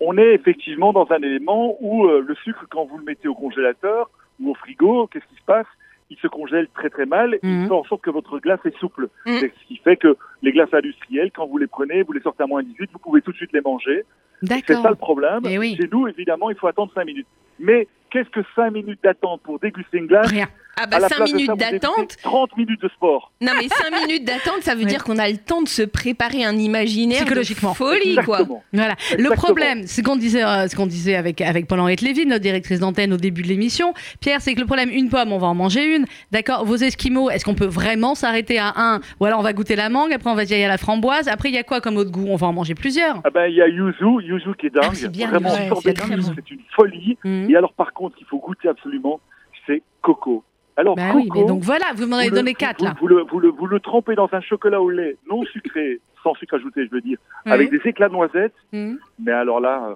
on 0.00 0.18
est 0.18 0.34
effectivement 0.34 0.92
dans 0.92 1.06
un 1.12 1.18
élément 1.22 1.76
où 1.80 2.06
euh, 2.06 2.24
le 2.26 2.34
sucre, 2.36 2.64
quand 2.70 2.84
vous 2.86 2.98
le 2.98 3.04
mettez 3.04 3.28
au 3.28 3.34
congélateur 3.34 4.10
ou 4.40 4.50
au 4.50 4.54
frigo, 4.54 5.06
qu'est-ce 5.06 5.26
qui 5.26 5.36
se 5.40 5.44
passe? 5.46 5.66
Il 6.16 6.20
se 6.20 6.28
congèle 6.28 6.68
très 6.74 6.90
très 6.90 7.06
mal, 7.06 7.38
Mhm. 7.42 7.62
il 7.62 7.66
fait 7.66 7.74
en 7.74 7.82
sorte 7.84 8.02
que 8.02 8.10
votre 8.10 8.38
glace 8.38 8.60
est 8.64 8.76
souple. 8.78 9.08
Mhm. 9.26 9.40
Ce 9.40 9.66
qui 9.66 9.76
fait 9.78 9.96
que 9.96 10.16
les 10.42 10.52
glaces 10.52 10.72
industrielles, 10.72 11.32
quand 11.34 11.46
vous 11.46 11.58
les 11.58 11.66
prenez, 11.66 12.02
vous 12.02 12.12
les 12.12 12.20
sortez 12.20 12.44
à 12.44 12.46
moins 12.46 12.62
18, 12.62 12.88
vous 12.92 12.98
pouvez 13.00 13.20
tout 13.20 13.32
de 13.32 13.36
suite 13.36 13.52
les 13.52 13.60
manger. 13.60 14.04
C'est 14.42 14.74
ça 14.74 14.90
le 14.90 14.94
problème. 14.94 15.40
Eh 15.48 15.58
oui. 15.58 15.76
Chez 15.80 15.88
nous, 15.90 16.06
évidemment, 16.06 16.50
il 16.50 16.56
faut 16.56 16.66
attendre 16.68 16.92
5 16.94 17.04
minutes. 17.04 17.26
Mais 17.58 17.86
qu'est-ce 18.10 18.28
que 18.30 18.40
5 18.56 18.70
minutes 18.72 19.00
d'attente 19.02 19.40
pour 19.42 19.58
déguster 19.58 19.98
une 19.98 20.06
glace 20.06 20.28
Rien. 20.28 20.46
Ah 20.76 20.86
bah 20.88 20.98
la 20.98 21.08
5 21.08 21.16
place 21.18 21.30
de 21.30 21.36
minutes 21.36 21.56
d'attente. 21.56 22.16
30 22.24 22.56
minutes 22.56 22.82
de 22.82 22.88
sport. 22.88 23.30
Non 23.40 23.52
mais 23.56 23.68
5 23.68 23.92
minutes 24.08 24.24
d'attente, 24.24 24.62
ça 24.62 24.74
veut 24.74 24.80
Ouais. 24.80 24.86
dire 24.86 25.04
qu'on 25.04 25.18
a 25.18 25.28
le 25.28 25.36
temps 25.36 25.62
de 25.62 25.68
se 25.68 25.82
préparer 25.82 26.44
un 26.44 26.56
imaginaire 26.56 27.20
de 27.20 27.24
Psychologiquement. 27.26 27.74
folie 27.74 28.16
quoi. 28.16 28.38
Exactement. 28.40 28.64
Voilà. 28.72 28.94
Le 29.12 29.14
Exactement. 29.20 29.36
problème, 29.36 29.82
c'est 29.86 30.00
ce 30.00 30.04
qu'on 30.04 30.16
disait, 30.16 30.42
euh, 30.42 30.66
ce 30.66 30.74
qu'on 30.74 30.88
disait 30.88 31.14
avec 31.14 31.40
avec 31.42 31.68
Paul-Henri 31.68 31.94
Lévy, 32.02 32.26
notre 32.26 32.40
directrice 32.42 32.80
d'antenne 32.80 33.12
au 33.12 33.18
début 33.18 33.42
de 33.42 33.46
l'émission. 33.46 33.94
Pierre, 34.20 34.40
c'est 34.40 34.52
que 34.54 34.58
le 34.58 34.66
problème, 34.66 34.90
une 34.90 35.10
pomme, 35.10 35.30
on 35.32 35.38
va 35.38 35.46
en 35.46 35.54
manger 35.54 35.94
une. 35.94 36.06
D'accord. 36.32 36.64
Vos 36.64 36.74
esquimaux, 36.74 37.30
est-ce 37.30 37.44
qu'on 37.44 37.54
peut 37.54 37.66
vraiment 37.66 38.16
s'arrêter 38.16 38.58
à 38.58 38.72
un? 38.74 39.00
Ou 39.20 39.26
alors 39.26 39.38
on 39.38 39.44
va 39.44 39.52
goûter 39.52 39.76
la 39.76 39.88
mangue, 39.90 40.12
après 40.12 40.28
on 40.28 40.34
va 40.34 40.44
dire 40.44 40.56
il 40.56 40.62
y 40.62 40.64
a 40.64 40.68
la 40.68 40.76
framboise. 40.78 41.28
Après 41.28 41.50
il 41.50 41.54
y 41.54 41.58
a 41.58 41.62
quoi 41.62 41.80
comme 41.80 41.96
autre 41.98 42.10
goût? 42.10 42.26
On 42.28 42.34
va 42.34 42.48
en 42.48 42.52
manger 42.52 42.74
plusieurs. 42.74 43.20
Ah 43.22 43.30
ben, 43.30 43.46
il 43.46 43.54
y 43.54 43.62
a 43.62 43.68
Yuzu, 43.68 44.24
Yuzu 44.26 44.50
qui 44.58 44.66
est 44.66 44.70
dingue. 44.70 44.86
Ah, 44.88 44.90
c'est 44.92 45.08
bien, 45.08 45.28
Vraiment, 45.30 45.50
ouais, 45.52 45.68
c'est 45.84 45.92
de 45.96 46.52
une 46.52 46.58
folie. 46.74 47.16
Mhm. 47.44 47.50
Et 47.50 47.56
alors, 47.56 47.72
par 47.74 47.92
contre, 47.92 48.16
qu'il 48.16 48.26
faut 48.26 48.38
goûter 48.38 48.68
absolument, 48.68 49.20
c'est 49.66 49.82
coco. 50.02 50.44
Alors, 50.76 50.96
Bah 50.96 51.08
coco, 51.12 51.18
oui, 51.18 51.30
mais 51.34 51.44
donc 51.46 51.62
voilà, 51.62 51.86
vous 51.94 52.06
m'en 52.06 52.16
avez 52.16 52.28
vous 52.28 52.34
le- 52.34 52.40
donné 52.40 52.54
quatre 52.54 52.80
vous- 52.80 52.84
là. 52.86 52.94
Vous 53.00 53.06
le, 53.06 53.22
vous, 53.22 53.38
le, 53.40 53.48
vous 53.48 53.66
le 53.66 53.78
trempez 53.80 54.14
dans 54.16 54.28
un 54.32 54.40
chocolat 54.40 54.80
au 54.82 54.90
lait 54.90 55.16
non 55.30 55.42
sucré, 55.44 56.00
sans 56.22 56.34
sucre 56.34 56.54
ajouté, 56.56 56.84
je 56.86 56.90
veux 56.90 57.00
dire, 57.00 57.18
avec 57.46 57.70
des 57.70 57.80
éclats 57.84 58.08
de 58.08 58.14
noisettes. 58.14 58.54
Mhm. 58.72 58.98
Mais 59.20 59.32
alors 59.32 59.60
là, 59.60 59.90
euh, 59.90 59.94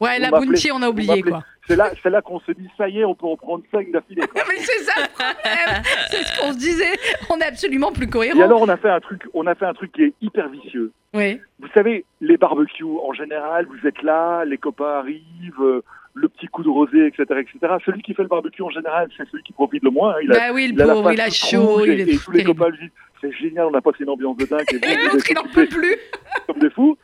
Ouais, 0.00 0.18
la 0.20 0.30
bounty, 0.30 0.70
on 0.72 0.80
a 0.82 0.88
oublié 0.90 1.22
quoi. 1.22 1.42
c'est 1.66 1.74
là, 1.74 1.90
c'est 2.02 2.10
là 2.10 2.22
qu'on 2.22 2.38
se 2.40 2.52
dit, 2.52 2.68
ça 2.76 2.88
y 2.88 3.00
est, 3.00 3.04
on 3.04 3.16
peut 3.16 3.26
en 3.26 3.36
prendre 3.36 3.64
5 3.72 3.90
d'affilée. 3.90 4.22
Mais 4.48 4.56
c'est 4.58 4.84
ça 4.84 4.92
le 5.00 5.08
problème. 5.12 5.82
c'est 6.10 6.22
ce 6.22 6.40
qu'on 6.40 6.52
se 6.52 6.58
disait. 6.58 6.96
On 7.30 7.38
est 7.40 7.44
absolument 7.46 7.90
plus 7.90 8.04
Et 8.06 8.10
cohérent. 8.10 8.40
alors, 8.42 8.60
on 8.62 8.68
a 8.68 8.76
fait 8.76 8.90
un 8.90 9.00
truc, 9.00 9.22
on 9.34 9.44
a 9.48 9.56
fait 9.56 9.66
un 9.66 9.74
truc 9.74 9.90
qui 9.92 10.02
est 10.04 10.14
hyper 10.20 10.48
vicieux. 10.50 10.92
Oui. 11.14 11.40
Vous 11.58 11.66
savez, 11.74 12.04
les 12.20 12.36
barbecues, 12.36 12.84
en 12.84 13.12
général, 13.12 13.66
vous 13.66 13.88
êtes 13.88 14.00
là, 14.02 14.44
les 14.44 14.58
copains 14.58 14.98
arrivent, 15.00 15.62
euh, 15.62 15.82
le 16.20 16.28
petit 16.28 16.46
coup 16.48 16.62
de 16.62 16.68
rosé, 16.68 17.06
etc., 17.06 17.24
etc. 17.40 17.74
Celui 17.86 18.02
qui 18.02 18.12
fait 18.14 18.22
le 18.22 18.28
barbecue, 18.28 18.62
en 18.62 18.70
général, 18.70 19.08
c'est 19.16 19.28
celui 19.30 19.42
qui 19.44 19.52
profite 19.52 19.82
le 19.82 19.90
moins. 19.90 20.12
hein. 20.14 20.20
Il 20.22 20.32
a, 20.32 20.34
Bah 20.34 20.52
oui, 20.54 20.66
il 20.70 20.76
le 20.76 20.82
a 20.82 20.86
la 20.86 20.92
pauvre, 20.94 21.04
face 21.06 21.14
il 21.14 21.20
a 21.20 21.30
chaud, 21.30 21.84
il 21.84 21.90
et, 21.90 22.02
est 22.02 22.14
et 22.14 22.18
tous 22.18 22.30
les 22.32 22.44
copains 22.44 22.68
lui 22.70 22.78
disent, 22.78 22.90
c'est 23.20 23.32
génial, 23.32 23.66
on 23.66 23.74
a 23.74 23.80
passé 23.80 23.98
une 24.04 24.10
ambiance 24.10 24.36
de 24.36 24.44
dingue. 24.46 24.64
Et 24.72 24.76
Et 24.92 24.96
l'autre, 24.96 25.16
êtes 25.16 25.30
il 25.30 25.34
n'en 25.34 25.42
peut 25.44 25.66
plus. 25.66 25.96
comme 26.46 26.58
des 26.58 26.70
fous. 26.70 26.96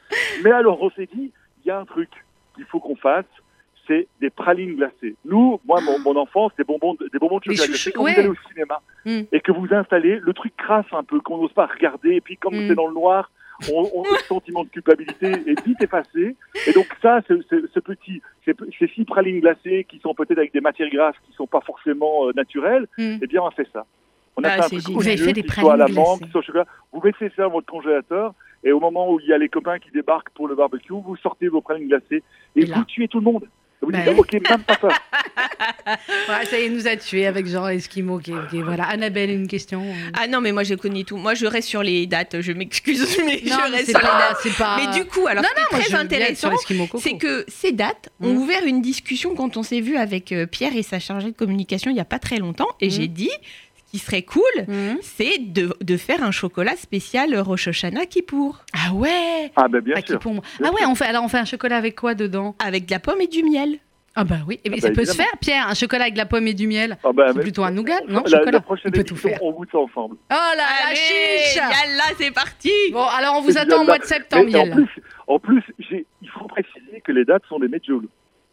Mais 0.42 0.50
alors, 0.52 0.82
on 0.82 0.90
s'est 0.90 1.08
dit, 1.14 1.32
il 1.64 1.68
y 1.68 1.70
a 1.70 1.78
un 1.78 1.84
truc 1.84 2.08
qu'il 2.54 2.64
faut 2.64 2.80
qu'on 2.80 2.96
fasse, 2.96 3.24
c'est 3.86 4.06
des 4.20 4.30
pralines 4.30 4.76
glacées. 4.76 5.14
Nous, 5.26 5.60
moi, 5.66 5.80
mon, 5.82 5.98
mon 6.00 6.16
enfance, 6.20 6.52
des 6.56 6.64
bonbons, 6.64 6.94
de- 6.94 7.08
des 7.12 7.18
bonbons 7.18 7.38
de 7.38 7.44
chocolat 7.44 7.66
glacé. 7.66 7.92
Quand 7.92 8.02
ouais. 8.04 8.14
vous 8.14 8.20
allez 8.20 8.28
au 8.28 8.36
cinéma 8.52 8.80
Mm. 9.06 9.20
et 9.32 9.40
que 9.40 9.52
vous 9.52 9.66
installez, 9.72 10.18
le 10.18 10.32
truc 10.32 10.56
crasse 10.56 10.86
un 10.92 11.04
peu, 11.04 11.20
qu'on 11.20 11.36
n'ose 11.36 11.52
pas 11.52 11.66
regarder, 11.66 12.14
et 12.14 12.20
puis 12.22 12.36
comme 12.38 12.54
Mm. 12.54 12.68
c'est 12.68 12.74
dans 12.74 12.86
le 12.86 12.94
noir, 12.94 13.30
on, 13.72 13.88
on 13.94 14.02
le 14.02 14.18
sentiment 14.28 14.64
de 14.64 14.68
culpabilité 14.68 15.26
est 15.26 15.64
vite 15.66 15.80
effacé. 15.82 16.36
Et 16.66 16.72
donc 16.72 16.86
ça, 17.00 17.20
ce, 17.28 17.40
ce- 17.50 17.66
ce 17.72 17.80
petit, 17.80 18.20
ces, 18.44 18.54
ces 18.78 18.88
six 18.88 19.04
pralines 19.04 19.40
glacées 19.40 19.86
qui 19.88 19.98
sont 20.00 20.14
peut-être 20.14 20.38
avec 20.38 20.52
des 20.52 20.60
matières 20.60 20.90
grasses 20.90 21.16
qui 21.26 21.32
sont 21.34 21.46
pas 21.46 21.60
forcément 21.60 22.28
euh, 22.28 22.32
naturelles, 22.34 22.86
Mm. 22.98 23.18
eh 23.22 23.26
bien, 23.26 23.42
on 23.42 23.46
a 23.46 23.50
fait 23.52 23.68
ça. 23.72 23.86
On 24.36 24.42
a 24.42 24.48
Ah, 24.48 24.62
fait 24.62 24.76
un 24.76 24.80
truc. 24.80 24.94
Vous 24.96 25.06
avez 25.06 25.16
fait 25.16 25.32
des 25.32 25.46
soit 25.48 25.74
à 25.74 25.76
la 25.76 25.84
pralines 25.84 25.94
menthe, 26.00 26.18
glacées. 26.18 26.24
qui 26.24 26.30
soit 26.32 26.40
au 26.40 26.44
chocolat. 26.44 26.66
Vous 26.92 27.00
mettez 27.02 27.30
ça 27.36 27.42
dans 27.44 27.50
votre 27.50 27.66
congélateur, 27.66 28.34
et 28.64 28.72
au 28.72 28.80
moment 28.80 29.12
où 29.12 29.20
il 29.20 29.26
y 29.28 29.32
a 29.32 29.38
les 29.38 29.48
copains 29.48 29.78
qui 29.78 29.90
débarquent 29.90 30.30
pour 30.30 30.48
le 30.48 30.54
barbecue, 30.56 30.92
vous 30.92 31.16
sortez 31.16 31.48
vos 31.48 31.60
pralines 31.60 31.86
glacées 31.88 32.22
et, 32.56 32.64
vous 32.64 32.84
tuez 32.84 33.08
tout 33.08 33.18
le 33.18 33.24
monde. 33.24 33.46
Vous 33.84 33.90
Bah 33.92 33.98
dites, 34.00 34.08
oui. 34.14 34.18
ok, 34.18 34.32
même 34.50 34.62
pas 34.62 34.76
peur. 34.76 34.92
Ouais, 35.86 36.46
ça 36.46 36.58
y 36.58 36.62
est, 36.62 36.66
il 36.66 36.72
nous 36.72 36.86
a 36.88 36.96
tués 36.96 37.26
avec 37.26 37.46
Jean 37.46 37.68
Esquimau. 37.68 38.18
Qui, 38.18 38.32
qui 38.50 38.62
voilà. 38.62 38.84
Annabelle, 38.84 39.30
une 39.30 39.46
question 39.46 39.82
euh. 39.82 40.10
Ah 40.18 40.26
non 40.26 40.40
mais 40.40 40.52
moi 40.52 40.62
je 40.64 40.74
connais 40.74 41.04
tout. 41.04 41.16
Moi 41.16 41.34
je 41.34 41.46
reste 41.46 41.68
sur 41.68 41.82
les 41.82 42.06
dates, 42.06 42.40
je 42.40 42.52
m'excuse 42.52 43.06
mais 43.26 43.42
Non, 43.44 43.56
je 43.66 43.70
mais 43.70 43.76
reste 43.78 43.86
c'est 43.86 43.90
sur 43.92 44.00
les 44.00 44.06
pas, 44.06 44.18
dates. 44.28 44.36
c'est 44.42 44.56
pas. 44.56 44.76
Mais 44.78 44.98
du 44.98 45.04
coup, 45.04 45.26
alors 45.26 45.42
non, 45.42 45.48
ce 45.50 45.54
qui 45.54 45.60
non, 45.60 45.66
est 45.68 45.72
moi, 45.76 45.84
très 45.84 45.94
intéressant, 45.94 46.50
c'est 46.98 47.16
que 47.18 47.44
ces 47.48 47.72
dates 47.72 48.08
ont 48.20 48.32
Mm. 48.32 48.36
ouvert 48.38 48.64
une 48.66 48.80
discussion 48.80 49.34
quand 49.34 49.56
on 49.56 49.62
s'est 49.62 49.80
vu 49.80 49.96
avec 49.96 50.32
euh, 50.32 50.46
Pierre 50.46 50.74
et 50.76 50.82
sa 50.82 50.98
chargée 50.98 51.30
de 51.30 51.36
communication 51.36 51.90
il 51.90 51.94
n'y 51.94 52.00
a 52.00 52.04
pas 52.06 52.18
très 52.18 52.36
longtemps. 52.38 52.68
Et 52.80 52.86
Mm. 52.88 52.90
j'ai 52.90 53.08
dit, 53.08 53.30
qui 53.94 54.00
serait 54.00 54.22
cool, 54.22 54.42
Mhm. 54.66 54.98
c'est 55.02 55.38
de, 55.38 55.72
de 55.80 55.96
faire 55.96 56.20
un 56.24 56.32
chocolat 56.32 56.74
spécial 56.74 57.38
Rosh 57.38 57.68
Hashanah 57.68 58.06
Kippour. 58.06 58.58
Ah 58.74 58.92
ouais. 58.92 59.52
Ah 59.54 59.68
ben 59.68 59.80
bien 59.80 59.94
sûr. 60.04 60.18
Bien 60.18 60.40
Ah 60.64 60.72
ouais, 60.72 60.80
on 60.88 60.96
fait 60.96 61.04
alors 61.04 61.22
on 61.22 61.28
fait 61.28 61.38
un 61.38 61.44
chocolat 61.44 61.76
avec 61.76 61.94
quoi 61.94 62.14
dedans? 62.16 62.56
Avec 62.58 62.86
de 62.86 62.90
la 62.90 62.98
pomme 62.98 63.20
et 63.20 63.28
du 63.28 63.44
miel. 63.44 63.78
Ah 64.16 64.24
bah 64.24 64.38
oui, 64.48 64.58
Eh 64.64 64.68
bien, 64.68 64.78
Ah 64.80 64.82
ça 64.82 64.88
bah, 64.88 64.94
peut 64.96 65.04
se 65.04 65.14
faire, 65.14 65.30
Pierre, 65.40 65.68
un 65.68 65.74
chocolat 65.74 66.02
avec 66.02 66.14
de 66.14 66.18
la 66.18 66.26
pomme 66.26 66.46
et 66.48 66.54
du 66.54 66.66
miel. 66.66 66.98
Ah 67.04 67.10
ben, 67.14 67.32
C'est 67.34 67.40
plutôt 67.40 67.62
un 67.62 67.70
nougat, 67.70 68.00
non 68.08 68.22
la, 68.26 68.30
Chocolat? 68.38 68.50
la 68.50 68.60
prochaine 68.60 68.90
on 68.92 68.96
peut 68.98 69.04
tout 69.04 69.14
faire. 69.16 69.38
on 69.42 69.52
goûte 69.52 69.68
ça 69.70 69.78
ensemble. 69.78 70.16
Oh 70.28 70.34
là 70.34 70.66
la 70.88 70.94
chiche 70.96 71.54
yalla, 71.54 72.04
c'est 72.18 72.32
parti 72.32 72.72
Bon, 72.92 73.04
alors 73.04 73.36
on 73.38 73.42
vous 73.42 73.56
attend 73.56 73.82
au 73.82 73.84
mois 73.84 73.98
de 73.98 74.04
septembre, 74.04 74.46
Mais 74.50 74.58
en 74.58 74.66
Miel. 74.66 74.74
plus, 74.74 75.02
en 75.28 75.38
plus 75.38 75.62
il 75.78 76.28
faut 76.30 76.46
préciser 76.48 77.00
que 77.04 77.12
les 77.12 77.24
dates 77.24 77.42
sont 77.48 77.60
des 77.60 77.68
medjool. 77.68 78.08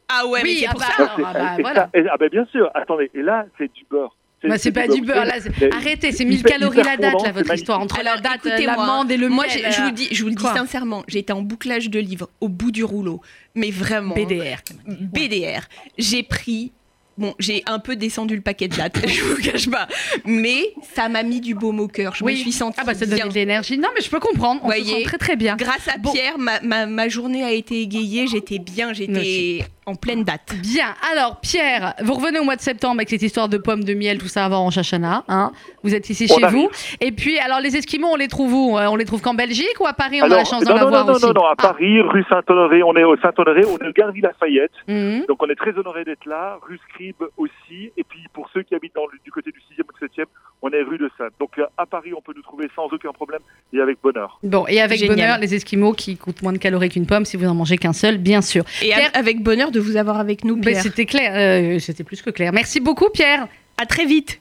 Ah 0.08 0.28
ouais, 0.28 0.42
Oui, 0.44 0.50
mais 0.54 0.60
c'est 0.62 0.68
ah 0.68 0.72
pour 0.72 0.80
bah, 0.82 0.86
ça. 0.98 1.16
ah 1.18 1.34
bah, 1.34 1.56
et 1.58 1.62
voilà. 1.64 1.80
ça- 1.82 1.90
et- 2.00 2.06
ah 2.12 2.18
ben 2.20 2.30
bien 2.30 2.46
sûr. 2.52 2.70
Attendez, 2.76 3.10
et 3.16 3.22
là, 3.24 3.46
c'est 3.58 3.72
du 3.74 3.86
beurre. 3.90 4.16
Bah, 4.44 4.58
c'est 4.58 4.72
pas 4.72 4.88
du 4.88 5.02
beurre, 5.02 5.26
là. 5.26 5.36
Arrêtez, 5.72 6.12
c'est 6.12 6.26
1000 6.26 6.40
hyper- 6.40 6.52
calories 6.54 6.78
la 6.78 6.98
date, 6.98 7.22
là, 7.24 7.32
votre 7.32 7.54
histoire. 7.54 7.80
Entre 7.80 8.00
Alors, 8.00 8.16
la 8.16 8.22
date, 8.22 8.46
écoutez-moi, 8.46 8.76
l'amande 8.76 9.12
et 9.12 9.18
le 9.18 9.30
Moi, 9.30 9.46
miel. 9.46 9.68
je, 9.72 9.80
vous 9.82 9.88
le 9.88 9.92
dis, 9.94 10.08
je 10.12 10.24
vous 10.24 10.30
le 10.30 10.36
dis 10.36 10.42
Quoi 10.42 10.56
sincèrement, 10.56 11.04
j'ai 11.08 11.20
été 11.20 11.32
en 11.32 11.42
bouclage 11.44 11.90
de 11.90 12.00
livres 12.00 12.30
au 12.40 12.50
bout 12.50 12.72
du 12.72 12.84
rouleau, 12.84 13.22
mais 13.54 13.70
vraiment. 13.70 14.16
BDR. 14.16 14.62
BDR. 14.88 15.62
J'ai 15.98 16.24
pris. 16.24 16.72
Bon, 17.18 17.36
j'ai 17.40 17.62
un 17.68 17.78
peu 17.78 17.96
descendu 17.98 18.36
le 18.36 18.42
paquet 18.42 18.68
de 18.70 18.76
dates, 18.78 18.98
je 19.08 19.22
vous 19.22 19.36
cache 19.42 19.70
pas. 19.70 19.88
Mais 20.26 20.74
ça 20.96 21.08
m'a 21.10 21.22
mis 21.24 21.40
du 21.42 21.54
baume 21.54 21.80
au 21.82 21.88
cœur. 21.88 22.16
Je 22.16 22.24
Oui. 22.24 22.34
me 22.34 22.38
suis 22.38 22.52
sentie 22.54 22.80
Ah 22.82 22.86
bah 22.86 22.96
ça 22.96 23.06
donne 23.06 23.28
de 23.30 23.34
l'énergie. 23.34 23.78
Non 23.78 23.90
mais 23.94 24.02
je 24.02 24.10
peux 24.10 24.20
comprendre, 24.22 24.62
on 24.64 24.72
se 24.72 24.76
Voyez, 24.78 25.00
sent 25.02 25.04
très 25.04 25.18
très 25.18 25.36
bien. 25.36 25.56
Grâce 25.58 25.88
à 25.94 25.98
Bon. 26.00 26.12
Pierre, 26.14 26.40
ma, 26.40 26.62
ma, 26.62 26.86
ma 26.88 27.10
journée 27.10 27.44
a 27.44 27.52
été 27.52 27.82
égayée. 27.82 28.26
J'étais 28.28 28.58
bien, 28.60 28.94
j'étais 28.94 29.66
en 29.88 29.96
pleine 29.96 30.24
date. 30.24 30.54
Bien, 30.62 30.94
alors 31.12 31.40
Pierre, 31.42 31.96
vous 32.04 32.14
revenez 32.14 32.38
au 32.40 32.44
mois 32.44 32.56
de 32.56 32.62
septembre 32.62 32.96
avec 32.98 33.10
cette 33.10 33.24
histoire 33.24 33.50
de 33.50 33.58
pommes, 33.58 33.84
de 33.84 33.94
miel, 33.96 34.20
tout 34.20 34.28
ça 34.28 34.46
avant 34.46 34.66
en 34.66 34.70
Chachana. 34.70 35.24
Hein 35.28 35.52
vous 35.84 35.96
êtes 35.96 36.08
ici 36.10 36.28
On 36.30 36.38
chez 36.38 36.44
arrive. 36.44 36.58
vous. 36.60 36.70
Et 37.00 37.12
puis, 37.12 37.40
alors 37.40 37.60
les 37.60 37.76
Esquimaux, 37.76 38.10
on 38.12 38.16
les 38.16 38.28
trouve 38.28 38.54
où 38.54 38.78
Euh, 38.78 38.86
On 38.88 38.96
les 38.96 39.06
trouve 39.06 39.22
qu'en 39.22 39.34
Belgique 39.34 39.76
ou 39.80 39.88
à 39.88 39.94
Paris 39.94 40.20
On 40.22 40.26
a 40.26 40.30
la 40.30 40.46
chance 40.46 40.64
non, 40.66 40.76
d'en 40.76 40.82
non, 40.82 40.88
avoir 40.88 41.06
non, 41.08 41.14
aussi? 41.14 41.26
non, 41.26 41.34
non, 41.34 41.46
à 41.46 41.54
Ah. 41.58 41.62
Paris, 41.62 42.00
rue 42.02 42.24
Saint-Honoré, 42.30 42.84
on 42.84 42.96
est 42.96 43.04
au 43.04 43.18
Saint-Honoré, 43.18 43.62
on 43.66 43.78
est 43.84 43.88
au 43.90 43.92
Galerie 43.92 44.22
Lafayette. 44.22 44.72
Mhm. 44.88 45.26
Donc 45.28 45.42
on 45.42 45.48
est 45.48 45.56
très 45.56 45.76
honoré 45.78 46.04
d'être 46.06 46.26
là, 46.26 46.60
rue 46.62 46.80
Scribe 46.90 47.24
aussi, 47.38 47.92
et 47.98 48.04
puis 48.04 48.20
pour 48.34 48.50
ceux 48.54 48.62
qui 48.62 48.76
habitent 48.76 48.96
dans 48.96 49.08
le- 49.12 49.18
du 49.24 49.32
côté 49.32 49.52
du 49.52 49.60
6e 49.62 49.86
ou 49.92 49.98
7e, 50.00 50.26
on 50.62 50.70
est 50.72 50.82
rue 50.82 50.98
de 50.98 51.10
Sainte. 51.18 51.32
Donc 51.40 51.52
euh, 51.58 51.66
à 51.78 51.86
Paris, 51.86 52.12
on 52.16 52.22
peut 52.22 52.34
nous 52.36 52.42
trouver 52.42 52.68
sans 52.76 52.86
aucun 52.88 53.12
problème 53.12 53.42
et 53.74 53.80
avec 53.80 53.98
bonheur. 54.04 54.40
Bon, 54.44 54.66
et 54.68 54.82
avec 54.82 55.00
Génial. 55.00 55.16
bonheur, 55.16 55.38
les 55.40 55.56
Esquimaux 55.56 55.94
qui 55.94 56.18
coûtent 56.18 56.42
moins 56.42 56.54
de 56.54 56.58
calories 56.58 56.90
qu'une 56.90 57.06
pomme 57.08 57.26
si 57.26 57.38
vous 57.38 57.46
en 57.48 57.56
mangez 57.56 57.78
qu'un 57.78 57.94
seul, 57.94 58.18
bien 58.18 58.42
sûr. 58.42 58.64
Et 58.82 58.86
Pierre- 58.88 59.12
avec 59.14 59.42
bonheur 59.42 59.72
de 59.72 59.80
vous 59.80 59.96
avoir 59.96 60.20
avec 60.20 60.44
nous, 60.44 60.56
Ben, 60.56 60.72
Pierre. 60.72 60.82
c'était 60.84 61.06
clair, 61.06 61.32
euh, 61.36 61.80
c'était 61.80 62.04
plus 62.04 62.22
que 62.22 62.30
clair. 62.30 62.52
Merci 62.54 62.80
beaucoup 62.80 63.10
Pierre. 63.10 63.48
à 63.78 63.86
très 63.86 64.06
vite. 64.06 64.41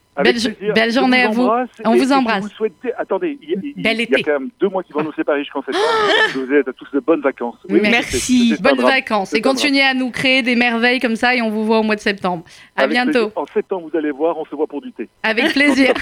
Belle 0.74 0.92
journée 0.92 1.22
à 1.22 1.28
vous. 1.28 1.48
On 1.84 1.94
vous 1.96 2.12
embrasse. 2.12 2.42
vous 2.42 2.48
souhaite- 2.50 2.72
Attendez, 2.98 3.38
il 3.42 3.50
y, 3.50 3.54
a- 3.86 3.92
il- 3.92 4.00
y 4.00 4.22
quand 4.22 4.32
même 4.32 4.50
deux 4.60 4.68
mois 4.68 4.82
qui 4.82 4.92
vont 4.92 5.02
nous 5.02 5.12
séparer 5.14 5.38
jusqu'en 5.40 5.62
septembre. 5.62 5.84
je 6.34 6.38
vous 6.40 6.46
souhaite 6.46 6.68
à 6.68 6.72
tous 6.72 6.88
de 6.92 7.00
bonnes 7.00 7.20
vacances. 7.20 7.54
Oui, 7.68 7.78
merci. 7.80 8.54
Bonnes 8.60 8.80
vacances 8.82 9.32
et 9.34 9.40
continuez 9.40 9.82
à 9.82 9.94
nous 9.94 10.10
créer 10.10 10.42
des 10.42 10.56
merveilles 10.56 11.00
comme 11.00 11.16
ça 11.16 11.34
et 11.34 11.40
on 11.42 11.48
vous 11.50 11.64
voit 11.64 11.78
au 11.78 11.82
mois 11.82 11.96
de 11.96 12.00
septembre. 12.00 12.44
À 12.76 12.82
Avec 12.82 12.92
bientôt. 12.92 13.12
plaisir. 13.12 13.32
En 13.36 13.46
septembre, 13.54 13.88
vous 13.90 13.96
allez 13.98 14.10
voir, 14.10 14.36
on 14.36 14.44
se 14.44 14.54
voit 14.54 14.66
pour 14.66 14.82
du 14.82 14.92
thé. 14.92 15.08
Avec 15.22 15.52
plaisir. 15.52 15.94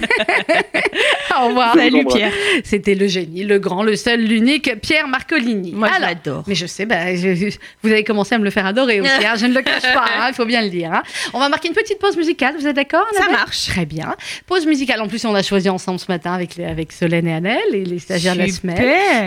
au 1.41 1.49
revoir. 1.49 1.75
Salut. 1.75 2.05
Pierre. 2.07 2.33
C'était 2.65 2.95
le 2.95 3.07
génie, 3.07 3.45
le 3.45 3.59
grand, 3.59 3.83
le 3.83 3.95
seul, 3.97 4.21
l'unique 4.25 4.81
Pierre 4.81 5.07
Marcolini. 5.07 5.73
Moi, 5.73 5.91
je 5.95 6.01
l'adore. 6.01 6.45
mais 6.47 6.55
je 6.55 6.67
sais, 6.67 6.87
bah, 6.87 7.15
je- 7.15 7.57
vous 7.83 7.91
avez 7.91 8.05
commencé 8.05 8.35
à 8.35 8.39
me 8.39 8.45
le 8.45 8.51
faire 8.51 8.67
adorer 8.67 9.01
aussi. 9.03 9.27
hein, 9.27 9.35
je 9.37 9.47
ne 9.47 9.55
le 9.55 9.63
cache 9.63 9.83
pas, 9.95 10.07
hein, 10.19 10.27
il 10.29 10.35
faut 10.35 10.47
bien 10.47 10.63
le 10.63 10.71
dire. 10.71 10.93
hein. 10.93 11.03
On 11.35 11.39
va 11.39 11.49
marquer 11.49 11.69
une 11.69 11.75
petite 11.75 11.99
pause 11.99 12.17
musicale. 12.17 12.55
Vous 12.59 12.67
êtes 12.67 12.77
d'accord 12.77 13.07
Ça 13.13 13.29
marche. 13.31 13.67
Très 13.67 13.85
bien. 13.87 13.98
Pause 14.47 14.67
musicale. 14.67 15.01
En 15.01 15.09
plus, 15.09 15.25
on 15.25 15.35
a 15.35 15.43
choisi 15.43 15.69
ensemble 15.69 15.99
ce 15.99 16.07
matin 16.09 16.33
avec, 16.33 16.57
les- 16.57 16.65
avec 16.65 16.93
Solène 16.93 17.27
et 17.27 17.33
Annelle 17.35 17.75
et 17.75 17.85
les 17.85 17.99
stagiaires 17.99 18.35
de 18.35 18.41
la 18.41 18.49
semaine. 18.49 18.77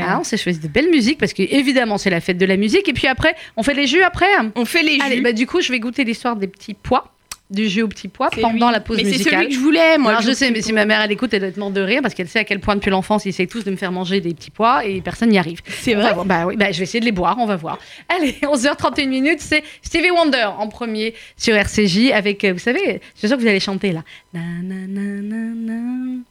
Hein, 0.08 0.18
on 0.22 0.24
s'est 0.24 0.38
choisi 0.38 0.60
de 0.60 0.68
belles 0.68 0.90
musiques 0.90 1.18
parce 1.18 1.34
que 1.34 1.44
évidemment 1.44 1.98
c'est 1.98 2.10
la 2.10 2.22
fête 2.22 2.38
de 2.38 2.46
la 2.46 2.58
musique. 2.58 2.88
Et 2.90 2.94
puis 2.94 3.08
après, 3.08 3.36
on 3.58 3.64
fait 3.64 3.74
les 3.74 3.88
jus 3.88 4.04
après. 4.04 4.26
On 4.56 4.66
fait 4.66 4.84
les 4.84 5.00
Allez, 5.02 5.18
jus. 5.18 5.22
bah, 5.22 5.34
du 5.34 5.48
coup, 5.48 5.62
je 5.62 5.72
vais 5.72 5.80
goûter 5.80 6.04
l'histoire 6.04 6.36
des 6.36 6.48
petits 6.48 6.74
pois, 6.74 7.14
du 7.52 7.68
jus 7.70 7.82
aux 7.84 7.88
petits 7.88 8.08
pois 8.08 8.30
C'est 8.34 8.42
pendant 8.42 8.68
lui. 8.68 8.74
la 8.74 8.80
pause 8.80 8.98
Mais 8.98 9.04
c'est 9.04 9.10
musicale. 9.12 9.34
celui 9.42 9.48
que 9.50 9.54
je 9.56 9.60
voulais, 9.60 9.98
moi. 9.98 10.12
Alors, 10.12 10.22
je 10.24 10.32
sais, 10.32 10.50
mais 10.52 10.62
si 10.62 10.72
ma 10.74 10.86
mère 10.86 11.02
elle 11.02 11.12
écoute, 11.12 11.34
elle 11.34 11.42
doit 11.42 11.50
être 11.50 11.58
morte 11.58 11.74
de 11.74 11.82
rire 11.82 12.00
parce 12.02 12.14
qu'elle 12.14 12.28
sait 12.30 12.40
à 12.40 12.44
quel 12.44 12.60
point 12.60 12.76
depuis 12.76 12.90
l'enfance 12.90 13.26
ils 13.26 13.30
essaient 13.30 13.46
tous 13.46 13.64
de 13.64 13.72
me 13.72 13.76
faire 13.76 13.92
manger 13.92 14.22
des 14.22 14.34
petits 14.34 14.52
pois 14.52 14.86
et 14.86 15.02
personne 15.02 15.30
n'y 15.30 15.38
arrive. 15.38 15.60
C'est 15.68 15.94
vrai 15.94 16.14
voir. 16.14 16.26
Bah 16.26 16.46
oui, 16.48 16.56
bah, 16.56 16.72
je 16.72 16.78
vais 16.78 16.84
essayer 16.84 17.00
de 17.02 17.06
les 17.06 17.12
boire, 17.12 17.36
on 17.40 17.46
va 17.46 17.58
voir. 17.58 17.78
Allez, 18.10 18.32
11h31 18.42 19.08
minutes, 19.08 19.42
c'est 19.42 19.64
Stevie 19.82 20.12
Wonder 20.12 20.48
en 20.58 20.68
premier 20.70 21.14
sur 21.38 21.56
RCJ 21.56 22.12
avec, 22.14 22.44
euh, 22.46 22.54
vous 22.54 22.60
savez, 22.60 23.02
je 23.16 23.20
suis 23.20 23.28
sûre 23.28 23.38
que 23.38 23.42
vous 23.44 23.48
allez 23.50 23.60
chanter 23.60 23.92
là. 23.92 24.04